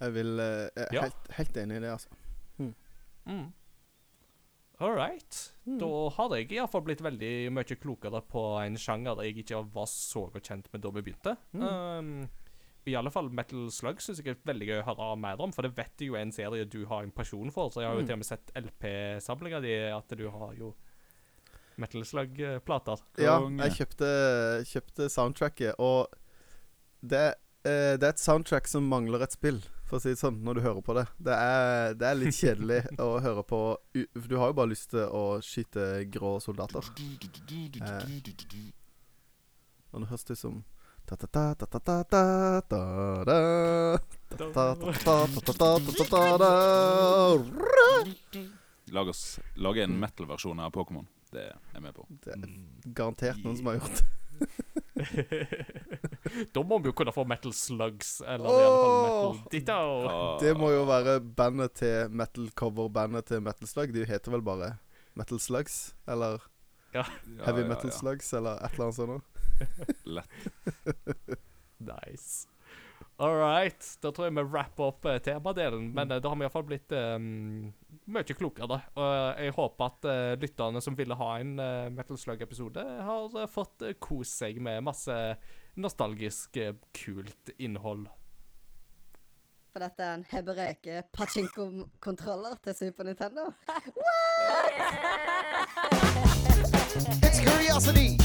[0.00, 0.44] Jeg vil uh,
[0.74, 1.02] jeg er Ja.
[1.02, 2.08] helt, helt enig i det, altså.
[2.58, 3.52] Mm.
[4.80, 5.38] All right.
[5.66, 5.78] Mm.
[5.82, 10.22] Da har jeg iallfall blitt veldig mye klokere på en sjanger jeg ikke var så
[10.32, 11.34] godt kjent med da vi begynte.
[11.52, 11.64] Mm.
[11.66, 12.28] Um,
[12.88, 15.66] I alle fall Metal Slug syns jeg er veldig gøy å høre mer om, for
[15.68, 17.68] det vet jeg jo er en serie du har en pasjon for.
[17.70, 18.06] Så jeg har jo Mm.
[18.08, 20.72] til og med sett LP-samlinga di, at du har jo
[21.80, 23.04] Metal Slug-plater.
[23.20, 24.08] Ja, jeg kjøpte,
[24.68, 26.08] kjøpte soundtracket, og
[27.02, 27.34] det
[27.64, 29.60] eh, Det er et soundtrack som mangler et spill,
[29.90, 31.06] for å si det sånn, når du hører på det.
[31.18, 33.60] Det er, det er litt kjedelig å høre på
[33.92, 36.86] du har jo bare lyst til å skyte grå soldater.
[37.80, 38.04] Eh,
[39.90, 40.60] og det høres ut som
[48.94, 49.24] Lag oss
[49.58, 51.06] Lage en metal-versjon av Pokémon.
[51.30, 52.06] Det er jeg med på.
[52.22, 52.46] Det er
[52.94, 54.06] garantert noen som har gjort det.
[56.54, 59.50] da må vi jo kunne få Metal Slugs, eller i alle fall Metal!
[59.54, 59.80] Ditto.
[60.44, 63.94] Det må jo være bandet til metal cover-bandet til Metal Slug.
[63.96, 64.74] De heter vel bare
[65.18, 65.96] Metal Slugs?
[66.08, 66.40] Eller
[66.94, 67.04] Ja,
[67.46, 67.96] Heavy ja, Metal ja.
[67.96, 69.24] Slugs, eller et eller annet sånt.
[70.16, 71.38] Lett.
[71.80, 72.46] Nice.
[73.20, 73.84] All right.
[74.00, 75.90] Da tror jeg vi wrapper opp eh, temadelen.
[75.96, 77.68] Men eh, da har vi iallfall blitt um,
[78.12, 78.78] mye klokere.
[78.96, 83.48] Og jeg håper at uh, lytterne som ville ha en uh, Metal Slug-episode, har uh,
[83.50, 85.16] fått uh, kose seg med masse
[85.74, 88.08] nostalgisk, eh, kult innhold.
[89.70, 93.50] For dette er en hebreke pachinko-kontroller til Super Nintendo.
[97.22, 98.18] It's curiosity.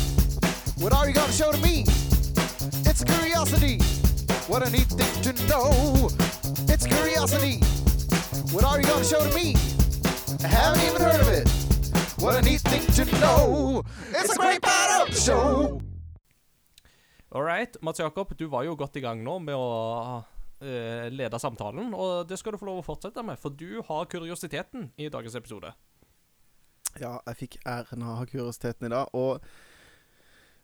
[0.82, 1.86] What are you gonna show to me?
[2.90, 3.78] It's curiosity.
[4.48, 6.10] What a neat thing to know.
[6.68, 7.60] It's curiosity.
[8.54, 9.56] What are you gonna show to me?
[10.44, 11.48] I haven't even heard of it.
[12.18, 13.84] What a neat thing to know.
[14.10, 15.82] It's a great the show.
[17.36, 17.76] All right.
[17.82, 19.64] Mats Jakob, du var jo godt i gang nå med å
[20.24, 24.08] uh, lede samtalen, og det skal du få lov å fortsette med, for du har
[24.08, 25.74] kuriositeten i dagens episode.
[26.96, 29.12] Ja, jeg fikk æren av å ha kuriositeten i dag.
[29.20, 29.44] Og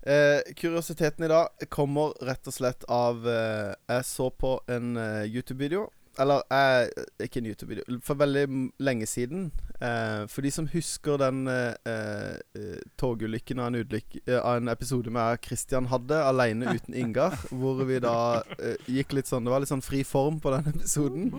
[0.08, 4.96] uh, kuriositeten i dag kommer rett og slett av uh, Jeg så på en
[5.28, 5.90] YouTube-video.
[6.20, 6.90] Eller eh,
[7.24, 8.00] ikke en YouTube-video.
[8.04, 8.44] For veldig
[8.84, 9.46] lenge siden.
[9.80, 14.72] Eh, for de som husker den eh, eh, togulykken av en, udlykke, eh, av en
[14.74, 19.54] episode med Christian hadde, alene uten Ingar, hvor vi da eh, gikk litt sånn Det
[19.54, 21.32] var litt sånn fri form på den episoden.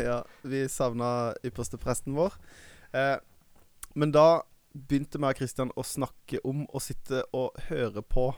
[0.00, 2.34] Ja, vi savna ypperstepresten vår.
[2.96, 3.16] Eh,
[3.94, 4.42] men da
[4.72, 8.30] begynte meg og Christian å snakke om å sitte og høre på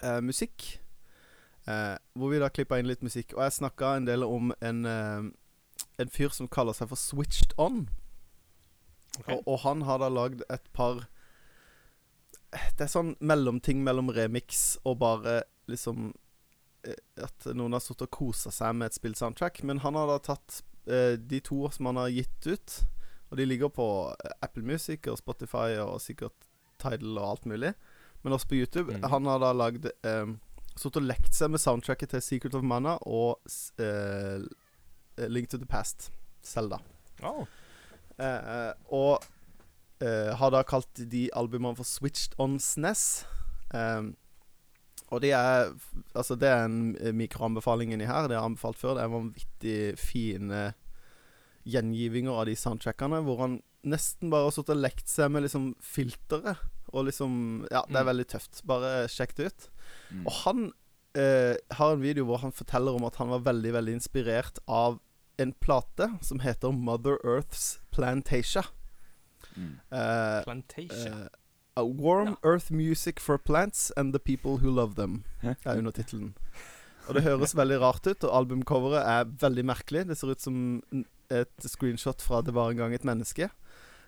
[0.00, 0.78] eh, musikk.
[1.66, 3.34] Eh, hvor vi da klippa inn litt musikk.
[3.34, 5.24] Og jeg snakka en del om en, eh,
[5.98, 7.88] en fyr som kaller seg for Switched On.
[9.26, 11.06] Og, og han har da lagd et par
[12.52, 15.38] Det er sånn mellomting mellom remix og bare
[15.72, 16.10] liksom
[16.84, 19.62] eh, At noen har sittet og kosa seg med et spillsoundtrack.
[19.66, 22.78] Men han har da tatt eh, de to som han har gitt ut.
[23.30, 26.46] Og de ligger på eh, Apple Music og Spotify og sikkert
[26.78, 27.74] Tidal og alt mulig.
[28.22, 28.94] Men også på YouTube.
[28.94, 29.08] Mm.
[29.10, 30.36] Han har da lagd eh,
[30.76, 33.40] Sittet og lekt seg med soundtracket til Secret of Mana og
[33.80, 34.42] eh,
[35.32, 36.10] Link to the Past.
[36.44, 36.78] Selda.
[37.24, 37.46] Oh.
[38.18, 38.26] Eh,
[38.56, 39.24] eh, og
[40.36, 43.24] har da kalt de albumene for Switched on SNES.
[43.72, 44.10] Um,
[45.08, 45.70] og det er
[46.14, 48.28] Altså, det er en mikroanbefaling inni her.
[48.28, 48.98] Det har jeg anbefalt før.
[48.98, 50.60] Det er vanvittig fine
[51.66, 55.70] gjengivinger av de soundtrackene, hvor han nesten bare har sittet og lekt seg med liksom
[55.82, 56.60] filteret.
[56.92, 58.10] Og liksom Ja, det er Mm.
[58.12, 58.62] veldig tøft.
[58.66, 59.68] Bare sjekk det ut.
[60.10, 60.26] Mm.
[60.26, 60.72] Og han
[61.16, 65.00] eh, har en video hvor han forteller om at han var veldig, veldig inspirert av
[65.38, 68.62] en plate som heter Mother Earth's Plantasia.
[69.56, 69.74] Mm.
[69.92, 71.22] Eh, Plantation.
[71.24, 71.26] eh,
[71.76, 72.50] A Warm Ja.
[72.52, 76.34] Earth Music for Plants and the People Who Love Them, Det er undertittelen.
[77.08, 80.06] Og det høres veldig rart ut, og albumcoveret er veldig merkelig.
[80.08, 80.80] Det ser ut som
[81.30, 83.50] et screenshot fra Det var en gang et menneske.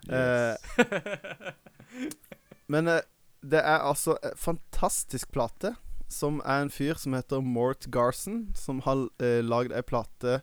[0.09, 0.55] Eh,
[2.73, 3.01] men eh,
[3.41, 5.75] det er altså en fantastisk plate,
[6.09, 10.41] som er en fyr som heter Mort Garson, som har eh, lagd ei plate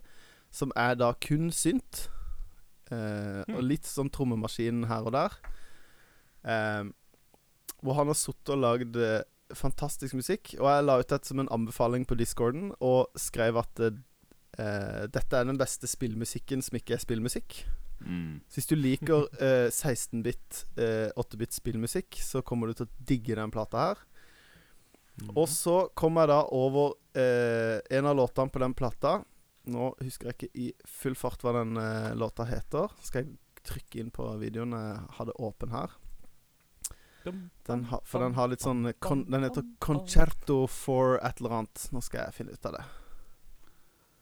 [0.54, 2.06] som er da kun synt.
[2.94, 5.38] Eh, og litt sånn trommemaskin her og der.
[6.46, 6.84] Eh,
[7.82, 9.22] hvor han har sittet og lagd eh,
[9.54, 10.54] fantastisk musikk.
[10.60, 15.36] Og jeg la ut dette som en anbefaling på discorden, og skrev at eh, dette
[15.36, 17.60] er den beste spillmusikken som ikke er spillmusikk.
[18.00, 18.42] Mm.
[18.48, 23.38] Så hvis du liker eh, 16-bit, eh, 8-bit spillmusikk, så kommer du til å digge
[23.38, 24.04] den plata her.
[25.32, 29.18] Og så kom jeg da over eh, en av låtene på den plata.
[29.72, 32.92] Nå husker jeg ikke i full fart hva den eh, låta heter.
[33.02, 35.96] Skal jeg trykke inn på videoen jeg hadde åpen her.
[37.66, 39.64] Den ha, for den har litt sånn kon, Den heter.
[39.82, 41.88] 'Concerto for et eller annet'.
[41.90, 42.84] Nå skal jeg finne ut av det.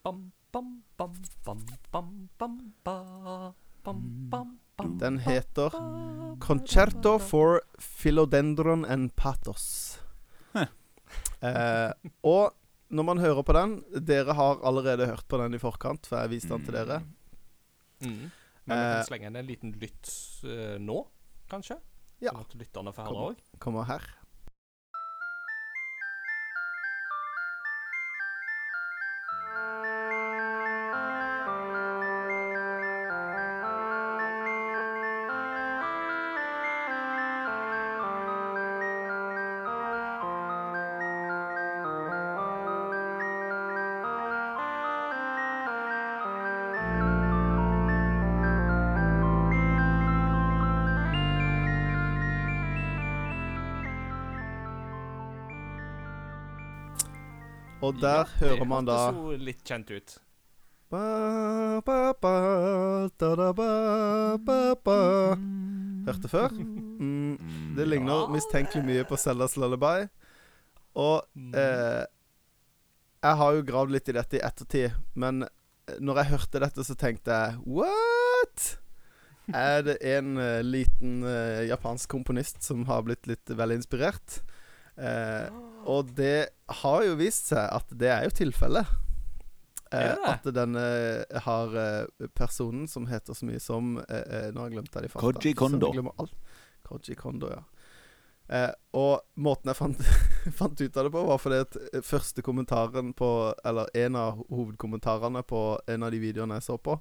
[0.04, 0.22] Bam,
[0.52, 1.12] bam, bam,
[1.44, 3.54] bam, bam, bam.
[3.84, 4.00] Bam,
[4.30, 5.68] bam, bam, Den heter
[6.40, 10.03] 'Concerto for Philodendron and Pathos'.
[11.44, 12.54] Eh, og
[12.94, 13.76] når man hører på den
[14.06, 17.00] Dere har allerede hørt på den i forkant, for jeg viste den til dere.
[18.04, 18.30] Mm.
[18.64, 20.10] Men vi Eh, kan slenge inn en liten lytt
[20.48, 21.02] uh, nå,
[21.52, 21.76] kanskje?
[22.22, 22.32] Ja.
[22.32, 23.42] Sånn at lytterne får høre òg.
[23.60, 24.06] Kommer her.
[57.84, 60.16] Og der hører man da Det hørtes litt kjent ut.
[60.94, 61.04] ba,
[61.84, 62.34] ba, ba,
[63.18, 63.70] da, da, ba,
[64.38, 64.98] ba, ba.
[66.08, 66.54] Hørte før?
[66.54, 70.06] Mm, Mm, det ligner mistenkelig mye på Seldas Lullaby.
[70.94, 71.24] Og
[71.58, 72.04] eh,
[73.24, 76.86] jeg har jo gravd litt i dette i ettertid, men eh, når jeg hørte dette,
[76.86, 78.68] så tenkte jeg What?!
[79.44, 84.38] Er det en uh, liten uh, japansk komponist som har blitt litt vel inspirert?
[84.96, 85.46] Eh,
[85.90, 86.48] og det
[86.82, 88.92] har jo vist seg at det er jo tilfellet.
[89.94, 90.84] Eh, at denne
[91.44, 95.12] har eh, personen som heter så mye som eh, eh, Nå har jeg glemt det.
[95.14, 95.92] Koji Kondo.
[96.88, 97.62] Koji Kondo, ja.
[98.48, 100.00] Eh, og måten jeg fant,
[100.58, 103.28] fant ut av det på, var fordi at eh, første kommentaren på
[103.64, 106.98] Eller en av hovedkommentarene på en av de videoene jeg så på,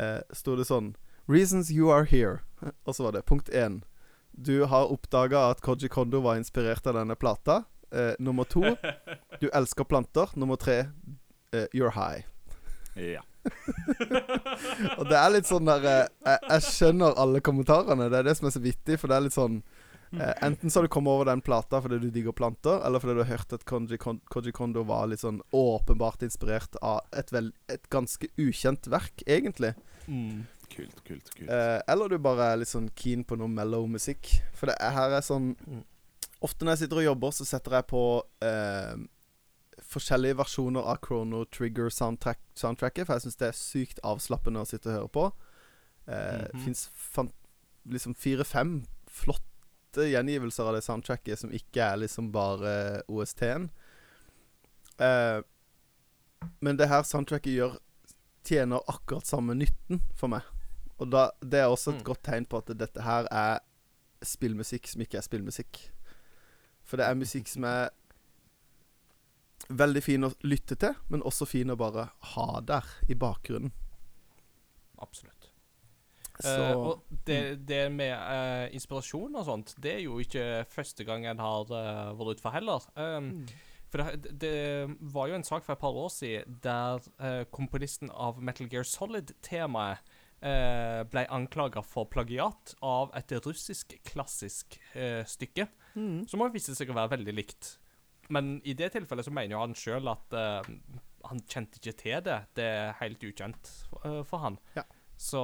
[0.00, 0.94] eh, sto det sånn
[1.28, 2.38] Reasons you are here.
[2.86, 3.82] Og så var det punkt én.
[4.36, 7.62] Du har oppdaga at Koji Kondo var inspirert av denne plata.
[7.90, 8.76] Eh, nummer to.
[9.40, 10.28] Du elsker planter.
[10.34, 10.78] Nummer tre.
[11.52, 12.24] Eh, you're high.
[12.94, 13.22] Ja.
[14.98, 18.10] Og det er litt sånn der eh, jeg, jeg skjønner alle kommentarene.
[18.12, 19.60] Det er det som er så vittig, for det er litt sånn
[20.16, 23.16] eh, Enten så har du kommet over den plata fordi du digger planter, eller fordi
[23.18, 27.52] du har hørt at Koji, Koji Kondo var litt sånn åpenbart inspirert av et, vel,
[27.72, 29.72] et ganske ukjent verk, egentlig.
[30.06, 30.46] Mm.
[30.70, 31.48] Kult, kult, kult.
[31.50, 34.28] Eh, eller du bare er litt sånn keen på noe mellow musikk.
[34.54, 35.84] For det er, her er sånn Mm.
[36.44, 38.00] Ofte når jeg sitter og jobber, så setter jeg på
[38.44, 38.96] eh,
[39.88, 44.68] forskjellige versjoner av Chrono Trigger soundtrack, soundtracket, for jeg syns det er sykt avslappende å
[44.68, 45.24] sitte og høre på.
[46.08, 46.64] Eh, Mhm.
[46.64, 46.90] Fins
[47.88, 53.70] liksom fire-fem flotte gjengivelser av det soundtracket som ikke er liksom bare OST-en.
[54.98, 55.40] Eh,
[56.60, 57.78] men det her soundtracket gjør
[58.44, 60.42] tjener akkurat samme nytten for meg.
[60.98, 62.04] Og da, det er også et Mm.
[62.04, 63.58] godt tegn på at dette her er
[64.24, 65.90] spillmusikk som ikke er spillmusikk.
[66.84, 67.90] For det er musikk som er
[69.68, 73.72] veldig fin å lytte til, men også fin å bare ha der i bakgrunnen.
[75.02, 75.50] Absolutt.
[76.40, 81.04] Så uh, og det, det med uh, inspirasjon og sånt, det er jo ikke første
[81.04, 82.84] gang en har uh, vært utfor heller.
[82.96, 83.46] Um,
[83.88, 88.40] For det, det var jo en sak for et par år siden der komponisten av
[88.42, 90.02] Metal Gear Solid-temaet
[90.42, 96.26] eh, ble anklaga for plagiat av et russisk klassisk eh, stykke, Mm.
[96.28, 97.78] som har viste seg å være veldig likt.
[98.28, 100.66] Men i det tilfellet så mener jo han sjøl at eh,
[101.24, 102.36] han kjente ikke til det.
[102.54, 104.58] Det er helt ukjent for, for han.
[104.76, 104.82] Ja.
[105.16, 105.40] Så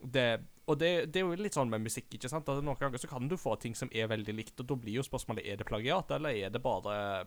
[0.00, 2.48] det Og det, det er jo litt sånn med musikk, ikke sant?
[2.48, 5.00] At noen ganger så kan du få ting som er veldig likt, og da blir
[5.00, 7.26] jo spørsmålet er det plagiat, eller er det bare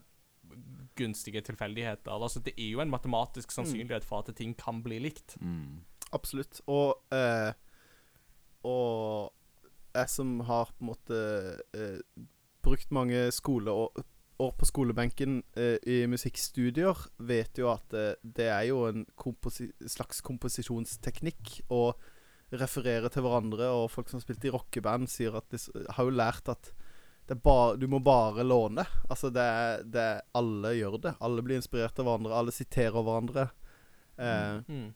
[0.95, 2.11] gunstige tilfeldigheter?
[2.15, 5.35] Altså, det er jo en matematisk sannsynlighet for at ting kan bli likt.
[5.41, 5.83] Mm.
[6.13, 6.61] Absolutt.
[6.67, 7.53] Og eh,
[8.65, 9.31] Og
[9.95, 11.17] jeg som har på en måte
[11.77, 11.99] eh,
[12.65, 13.91] brukt mange skoleår
[14.43, 19.69] år på skolebenken eh, i musikkstudier, vet jo at eh, det er jo en komposi
[19.87, 21.93] slags komposisjonsteknikk å
[22.55, 25.61] referere til hverandre, og folk som har spilt i rockeband, sier at de
[25.95, 26.73] har jo lært at
[27.41, 28.83] bare, du må bare låne.
[29.09, 31.15] Altså, det er, det er Alle gjør det.
[31.25, 32.35] Alle blir inspirert av hverandre.
[32.37, 33.47] Alle siterer hverandre.
[34.19, 34.91] Eh, Mm.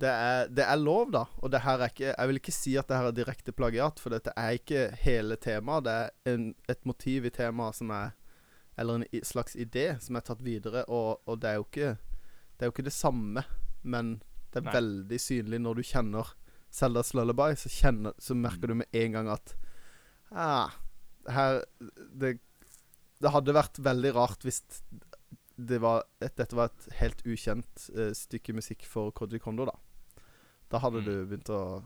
[0.00, 1.24] Det er, det er lov, da.
[1.42, 4.00] Og det her er ikke Jeg vil ikke si at det her er direkte plagiat,
[4.02, 5.86] for dette er ikke hele temaet.
[5.86, 8.14] Det er en, et motiv i temaet som er
[8.78, 12.70] Eller en slags idé som er tatt videre, og, og det er ikke Det er
[12.70, 13.44] jo ikke det samme,
[13.82, 14.18] men
[14.52, 14.74] det er Nei.
[14.78, 16.34] veldig synlig når du kjenner
[16.70, 19.54] Seldas Lullaby, så, kjenner, så merker du med en gang at
[20.32, 20.74] ah,
[21.28, 21.62] her
[22.12, 22.38] det,
[23.22, 24.62] det hadde vært veldig rart hvis
[25.58, 29.74] det var et, dette var et helt ukjent uh, stykke musikk for Koji Kondo, da.
[30.70, 31.04] Da hadde Mm.
[31.04, 31.82] du begynt å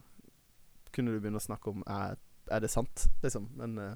[0.93, 2.17] Kunne du begynne å snakke om Er,
[2.51, 3.49] er det sant, liksom?
[3.57, 3.95] Men eh,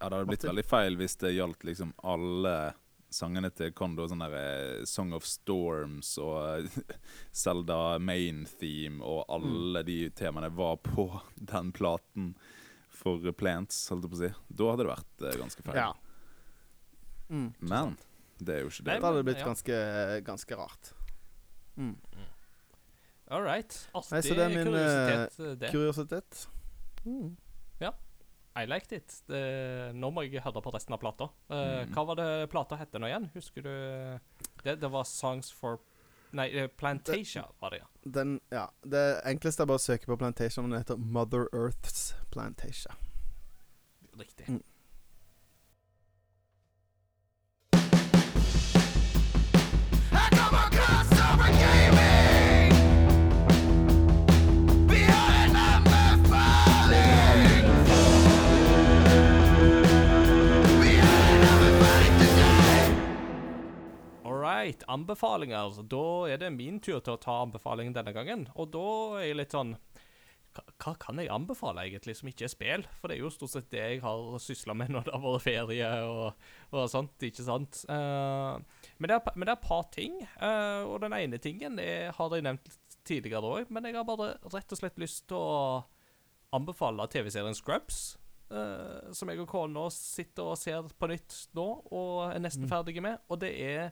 [0.00, 0.50] Ja, det hadde blitt Martin?
[0.54, 2.74] veldig feil hvis det gjaldt liksom alle
[3.10, 4.04] sangene til Kondo.
[4.06, 6.98] Sånn der eh, Song of Storms og Selda
[7.42, 11.08] Zelda Main Theme og alle de temaene var på
[11.52, 12.34] den platen
[12.98, 14.30] for Plants, holdt jeg på å si.
[14.58, 15.76] Da hadde det vært uh, ganske feil.
[15.78, 15.92] ja.
[17.30, 17.52] Mm.
[17.60, 17.96] Men
[18.40, 18.94] det er jo ikke det.
[19.00, 19.46] Da hadde det blitt ja.
[19.46, 19.76] ganske,
[20.26, 20.92] ganske rart.
[21.76, 21.92] Mm.
[23.30, 23.74] All right.
[23.92, 25.70] Artig Nei, så det er min, kuriositet, eh, det.
[25.74, 26.48] Kuriositet.
[27.04, 27.36] Mm.
[28.58, 29.12] I liked it.
[29.28, 29.40] Det,
[29.94, 31.28] nå må jeg høre på resten av plata.
[31.50, 31.92] Uh, Mm.
[31.94, 33.28] Hva var det plata hette nå igjen?
[33.34, 33.70] Husker du
[34.64, 35.78] Det, det var Songs for
[36.32, 37.86] Nei, eh, Plantasia var det, ja.
[38.04, 42.12] Den, ja, Det enkleste er bare å søke på Plantasia, men Den heter Mother Earth's
[42.30, 42.92] Plantasia.
[44.18, 44.48] Riktig.
[44.48, 44.62] Mm.
[64.88, 65.82] Anbefalinger.
[65.90, 68.46] Da er det min tur til å ta anbefalingen denne gangen.
[68.56, 68.88] Og da
[69.20, 69.76] er jeg litt sånn
[70.58, 72.84] hva, kan jeg anbefale, egentlig, som ikke er spill?
[72.98, 75.44] For det er jo stort sett det jeg har sysla med når det har vært
[75.44, 77.82] ferie og, og sånt, ikke sant?
[77.90, 78.58] Uh,
[78.98, 82.10] men, det er, men det er et par ting, uh, og den ene tingen er,
[82.16, 82.72] har jeg nevnt
[83.08, 85.84] tidligere òg, men jeg har bare rett og slett lyst til å
[86.56, 88.16] anbefale TV-serien Scrubs.
[88.48, 93.04] Uh, som jeg og kona sitter og ser på nytt nå, og er nesten ferdige
[93.04, 93.20] med.
[93.28, 93.90] Og det er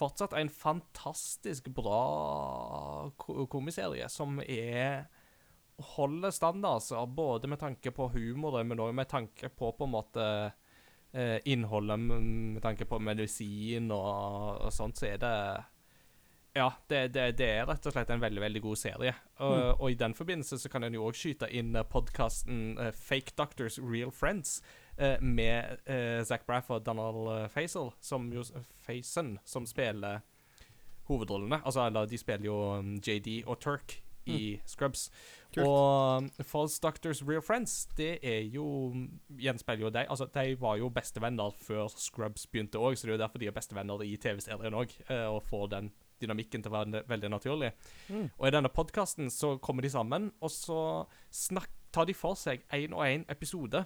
[0.00, 3.10] fortsatt en fantastisk bra
[3.52, 5.06] komiserie som er
[5.80, 9.94] holder standard, så både med tanke på humoren, men òg med tanke på på en
[9.94, 10.24] måte
[11.12, 15.36] eh, innholdet, med tanke på medisin og, og sånt, så er det
[16.52, 19.14] Ja, det, det, det er rett og slett en veldig veldig god serie.
[19.38, 23.78] Og, og i den forbindelse så kan en jo òg skyte inn podkasten Fake Doctors
[23.78, 24.79] Real Friends eh,
[25.20, 28.44] med eh, Zac Braff og Donald uh, Faisal, som jo
[28.86, 30.20] Faison, som spiller
[31.08, 31.60] hovedrollene.
[31.64, 35.10] Altså, eller de spiller jo um, JD og Turk i Scrubs.
[35.54, 35.66] Kult.
[35.66, 38.92] Og False Doctors Real Friends, det er jo
[39.40, 40.06] Gjenspeiler jo deg.
[40.10, 43.50] Altså, de var jo bestevenner før Scrubs begynte òg, så det er jo derfor de
[43.50, 44.94] er bestevenner i TV-serien òg.
[45.32, 45.90] Og får den
[46.20, 47.72] dynamikken til å være veldig naturlig.
[48.12, 50.80] Og i denne podkasten så kommer de sammen, og så
[51.34, 53.82] snakk, tar de for seg én og én episode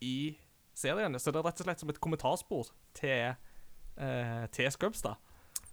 [0.00, 0.38] i
[0.74, 1.18] serien.
[1.20, 3.36] Så det er rett og slett som et kommentarspor til,
[3.96, 5.16] eh, til Scrubs, da.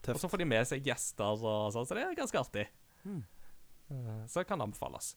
[0.01, 0.15] Tøft.
[0.15, 2.67] Og så får de med seg gjester og sånn, så det er ganske artig.
[3.07, 5.15] Eh, så det kan anbefales.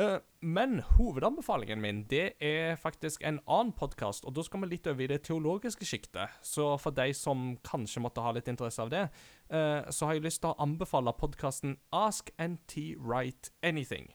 [0.00, 4.88] Eh, men hovedanbefalingen min det er faktisk en annen podkast, og da skal vi litt
[4.88, 6.32] over i det teologiske sjiktet.
[6.40, 9.04] Så for de som kanskje måtte ha litt interesse av det,
[9.50, 14.08] eh, så har jeg lyst til å anbefale podkasten Ask NT Write Anything.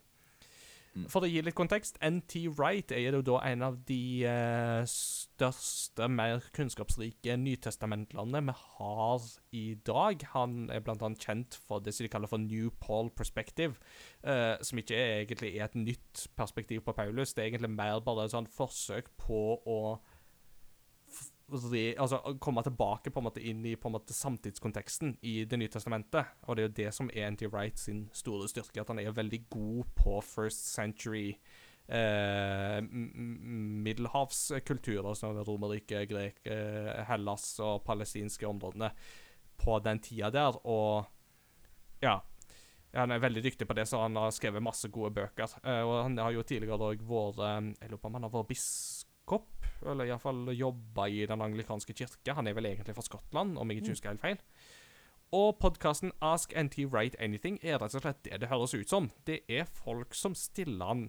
[1.12, 6.08] For å gi litt kontekst, NT Wright er jo da en av de eh, største,
[6.10, 10.26] mer kunnskapsrike nytestamentlerne vi har i dag.
[10.34, 13.78] Han er annet kjent for det som de kaller for New Paul Perspective,
[14.24, 17.34] eh, som ikke egentlig er et nytt perspektiv på Paulus.
[17.34, 19.80] Det er egentlig mer bare et sånn forsøk på å
[21.52, 25.72] altså, komme tilbake på en måte inn i på en måte samtidskonteksten i Det nye
[25.72, 26.26] testamentet.
[26.48, 27.48] Og det er jo det som er N.T.
[27.48, 31.38] Wright sin store styrke, at han er veldig god på first century
[31.88, 32.82] eh,
[33.88, 38.92] middelhavskulturer, som Romerriket, Grek, eh, Hellas og palestinske områdene
[39.58, 40.68] på den tida der.
[40.68, 41.06] Og
[42.02, 42.20] ja.
[42.96, 45.52] Han er veldig dyktig på det, så han har skrevet masse gode bøker.
[45.64, 48.34] Eh, og han har jo tidligere òg vært eh, Jeg lurer på om han har
[48.34, 52.34] vært biskop, eller iallfall jobba i Den anglikanske kirke.
[52.34, 54.42] Han er vel egentlig fra Skottland, om jeg ikke husker helt feil.
[55.36, 59.10] Og podkasten Ask NT Write Anything er rett og slett det det høres ut som.
[59.28, 61.08] Det er folk som stiller han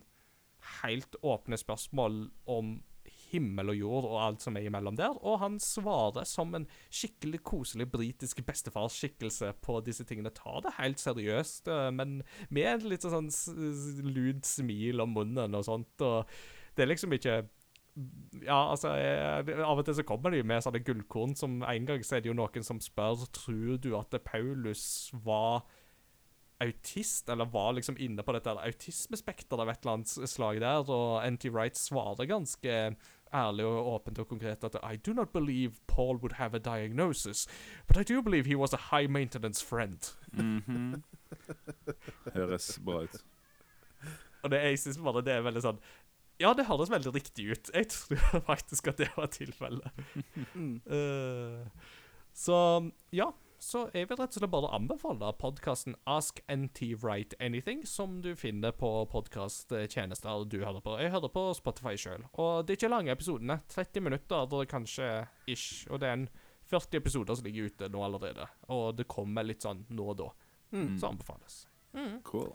[0.83, 2.81] helt åpne spørsmål om
[3.29, 7.43] himmel og jord og alt som er imellom der, og han svarer som en skikkelig
[7.47, 10.33] koselig britisk bestefarsskikkelse på disse tingene.
[10.35, 13.31] Tar det helt seriøst, eh, men med et litt sånn
[14.09, 16.27] lunt smil om munnen og sånt, og
[16.77, 17.43] det er liksom ikke
[18.45, 22.05] ja, altså jeg, Av og til så kommer de med sånne gullkorn som En gang
[22.07, 25.65] så er det jo noen som spør Tror du at Paulus var
[26.61, 31.23] autist, eller var liksom inne på dette autismespekteret av et eller annet slag der, og
[31.23, 32.73] NT Wright svarer ganske
[33.31, 37.47] ærlig og åpent og konkret at I do not believe Paul would have a diagnosis,
[37.87, 40.11] but I do believe he was a high maintenance friend.
[40.33, 41.05] Mhm.
[42.35, 43.23] Høres bra ut.
[44.43, 45.81] Og det, jeg synes bare det er veldig sånn
[46.39, 47.71] Ja, det høres veldig riktig ut.
[47.75, 49.91] Jeg tror faktisk at det var tilfellet.
[50.87, 51.67] uh,
[52.33, 52.57] så
[53.13, 53.33] ja.
[53.59, 58.29] Så jeg vil rett og slett bare anbefale podkasten Ask NT Write Anything, som du
[58.39, 60.95] finner på podkasttjenester du hører på.
[61.03, 62.23] Jeg hører på Spotify sjøl.
[62.39, 63.59] Og det er ikke lange episodene.
[63.75, 65.11] 30 minutter, kanskje
[65.51, 65.89] ish.
[65.91, 66.29] Og det er en
[66.71, 68.47] 40 episoder som ligger ute nå allerede.
[68.71, 70.31] Og det kommer litt sånn nå og da.
[70.71, 71.65] Så anbefales.
[72.31, 72.55] Cool.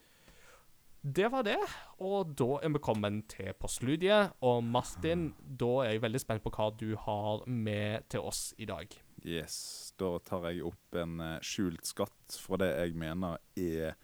[1.04, 1.60] Det var det,
[2.00, 4.38] og da er vi kommet til postludiet.
[4.40, 8.68] Og Martin, da er jeg veldig spent på hva du har med til oss i
[8.70, 8.88] dag.
[9.28, 9.58] Yes.
[10.00, 13.98] Da tar jeg opp en eh, skjult skatt fra det jeg mener er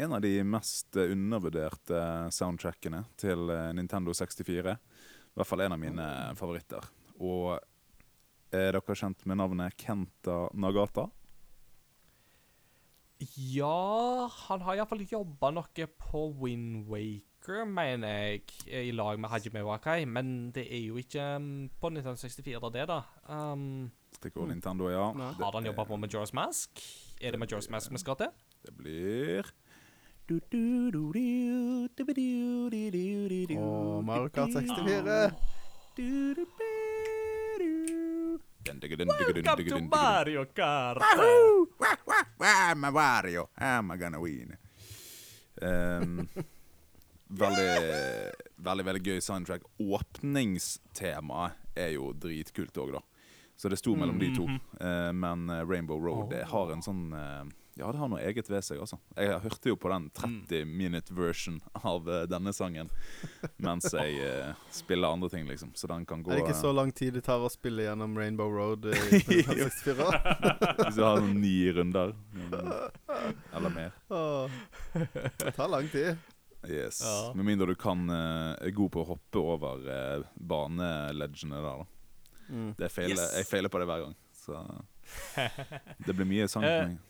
[0.00, 2.00] en av de mest eh, undervurderte
[2.32, 4.72] soundtrackene til eh, Nintendo 64.
[4.72, 6.08] I hvert fall en av mine
[6.40, 6.88] favoritter.
[7.20, 7.58] Og
[8.56, 11.10] er dere kjent med navnet Kenta Nagata?
[13.36, 19.62] Ja, han har iallfall jobba noe på Wind Waker, mener jeg, i lag med Hajime
[19.66, 20.04] Wakai.
[20.10, 23.02] Men det er jo ikke um, på 1964, det, da.
[23.28, 25.12] Um, Stikkord Nintendo, ja.
[25.14, 25.32] Nei.
[25.38, 26.82] Har han jobba på Majora's Mask?
[27.20, 28.34] Er det Majora's Mask vi skal til?
[28.66, 29.52] Det blir
[33.58, 35.32] Og Mario Kart 64.
[38.64, 41.02] Welcome to Mario Kart!
[42.42, 44.56] I'm a Wario, I'm a gonna win.
[45.62, 46.28] Um,
[47.28, 49.62] veldig, veldig veldig gøy soundtrack.
[49.78, 53.02] Åpningstemaet er jo dritkult òg, da.
[53.56, 54.48] Så det sto mellom de to.
[54.80, 57.44] Uh, men eh, Rainbow Road det har en sånn eh,
[57.78, 58.98] Ja, det har noe eget ved seg, altså.
[59.16, 62.90] Jeg hørte jo på den 30 minute version av uh, denne sangen
[63.64, 65.70] mens jeg uh, spiller andre ting, liksom.
[65.78, 68.18] Så den kan gå Er det ikke så lang tid det tar å spille gjennom
[68.18, 70.10] Rainbow Road eh, i 64?
[70.82, 72.12] Hvis du har sånn ni runder.
[72.36, 73.96] mm, Eller mer.
[74.92, 76.20] Det tar lang tid.
[76.68, 77.00] Yes.
[77.04, 77.32] Ja.
[77.34, 82.42] Med mindre du kan eh, er god på å hoppe over uh, baneledgene der, da.
[82.52, 82.68] Mm.
[82.78, 83.38] Det feiler, Yes.
[83.40, 84.14] Jeg feiler på det hver gang.
[84.42, 84.60] Så
[86.06, 86.66] det blir mye sang.
[86.66, 87.00] Eh, for meg.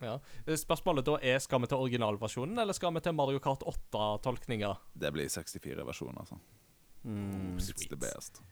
[0.00, 0.14] Ja.
[0.56, 4.78] Spørsmålet da er skal vi til originalversjonen, eller skal vi til Mario Kart 8-tolkninger?
[4.96, 6.38] Det blir 64-versjonen, altså.
[7.04, 7.56] Mm.
[7.60, 8.42] It's the best.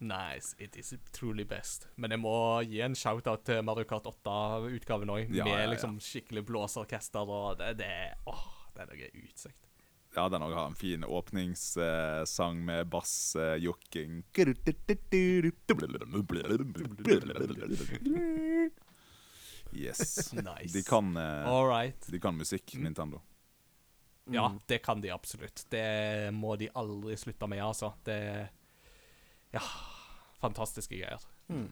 [0.00, 1.88] Nice, it is truly best.
[2.00, 2.32] Men jeg må
[2.64, 5.72] gi en shout-out til Mario Kart 8-utgaven òg, Ja, med ja, ja.
[5.74, 7.90] liksom skikkelig blåseorkester og det, det
[8.30, 9.66] Åh, det er noe utsikt.
[10.16, 14.24] Ja, den òg har en fin åpningssang med bassjokking.
[19.72, 20.32] Yes.
[20.36, 20.72] Nice.
[20.72, 22.06] De kan, eh, All right.
[22.10, 23.20] de kan musikk, Nintendo.
[24.30, 24.60] Ja, Mm.
[24.66, 25.64] det kan de absolutt.
[25.70, 27.92] Det må de aldri slutte med, altså.
[28.04, 28.48] Det
[29.52, 29.62] Ja,
[30.40, 31.18] fantastiske greier.
[31.48, 31.70] Mm.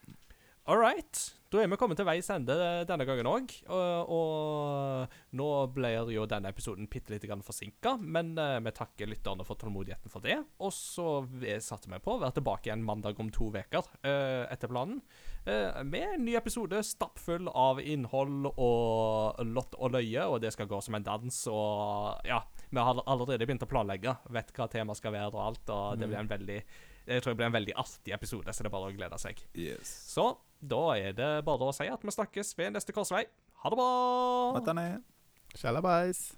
[0.69, 1.35] All right.
[1.49, 2.53] Da er vi kommet til veis ende
[2.85, 3.53] denne gangen òg.
[3.73, 9.47] Og, og nå blir jo denne episoden bitte litt forsinka, men uh, vi takker lytterne
[9.49, 10.37] for tålmodigheten for det.
[10.61, 11.23] Og så
[11.65, 15.01] satte vi på å være tilbake igjen mandag om to uker uh, etter planen.
[15.49, 20.69] Eh, med en ny episode stappfull av innhold og lott og løye, og det skal
[20.71, 21.41] gå som en dans.
[21.53, 24.15] Og ja, vi har allerede begynt å planlegge.
[24.35, 26.63] Vet hva temaet skal være og alt, og det blir en veldig
[27.09, 29.39] jeg tror det blir en veldig artig episode, så det er bare å glede seg.
[29.57, 29.89] Yes.
[30.13, 30.27] Så
[30.61, 33.25] da er det bare å si at vi snakkes ved neste korsvei.
[33.63, 33.89] Ha det bra!
[35.57, 36.29] Shalabais.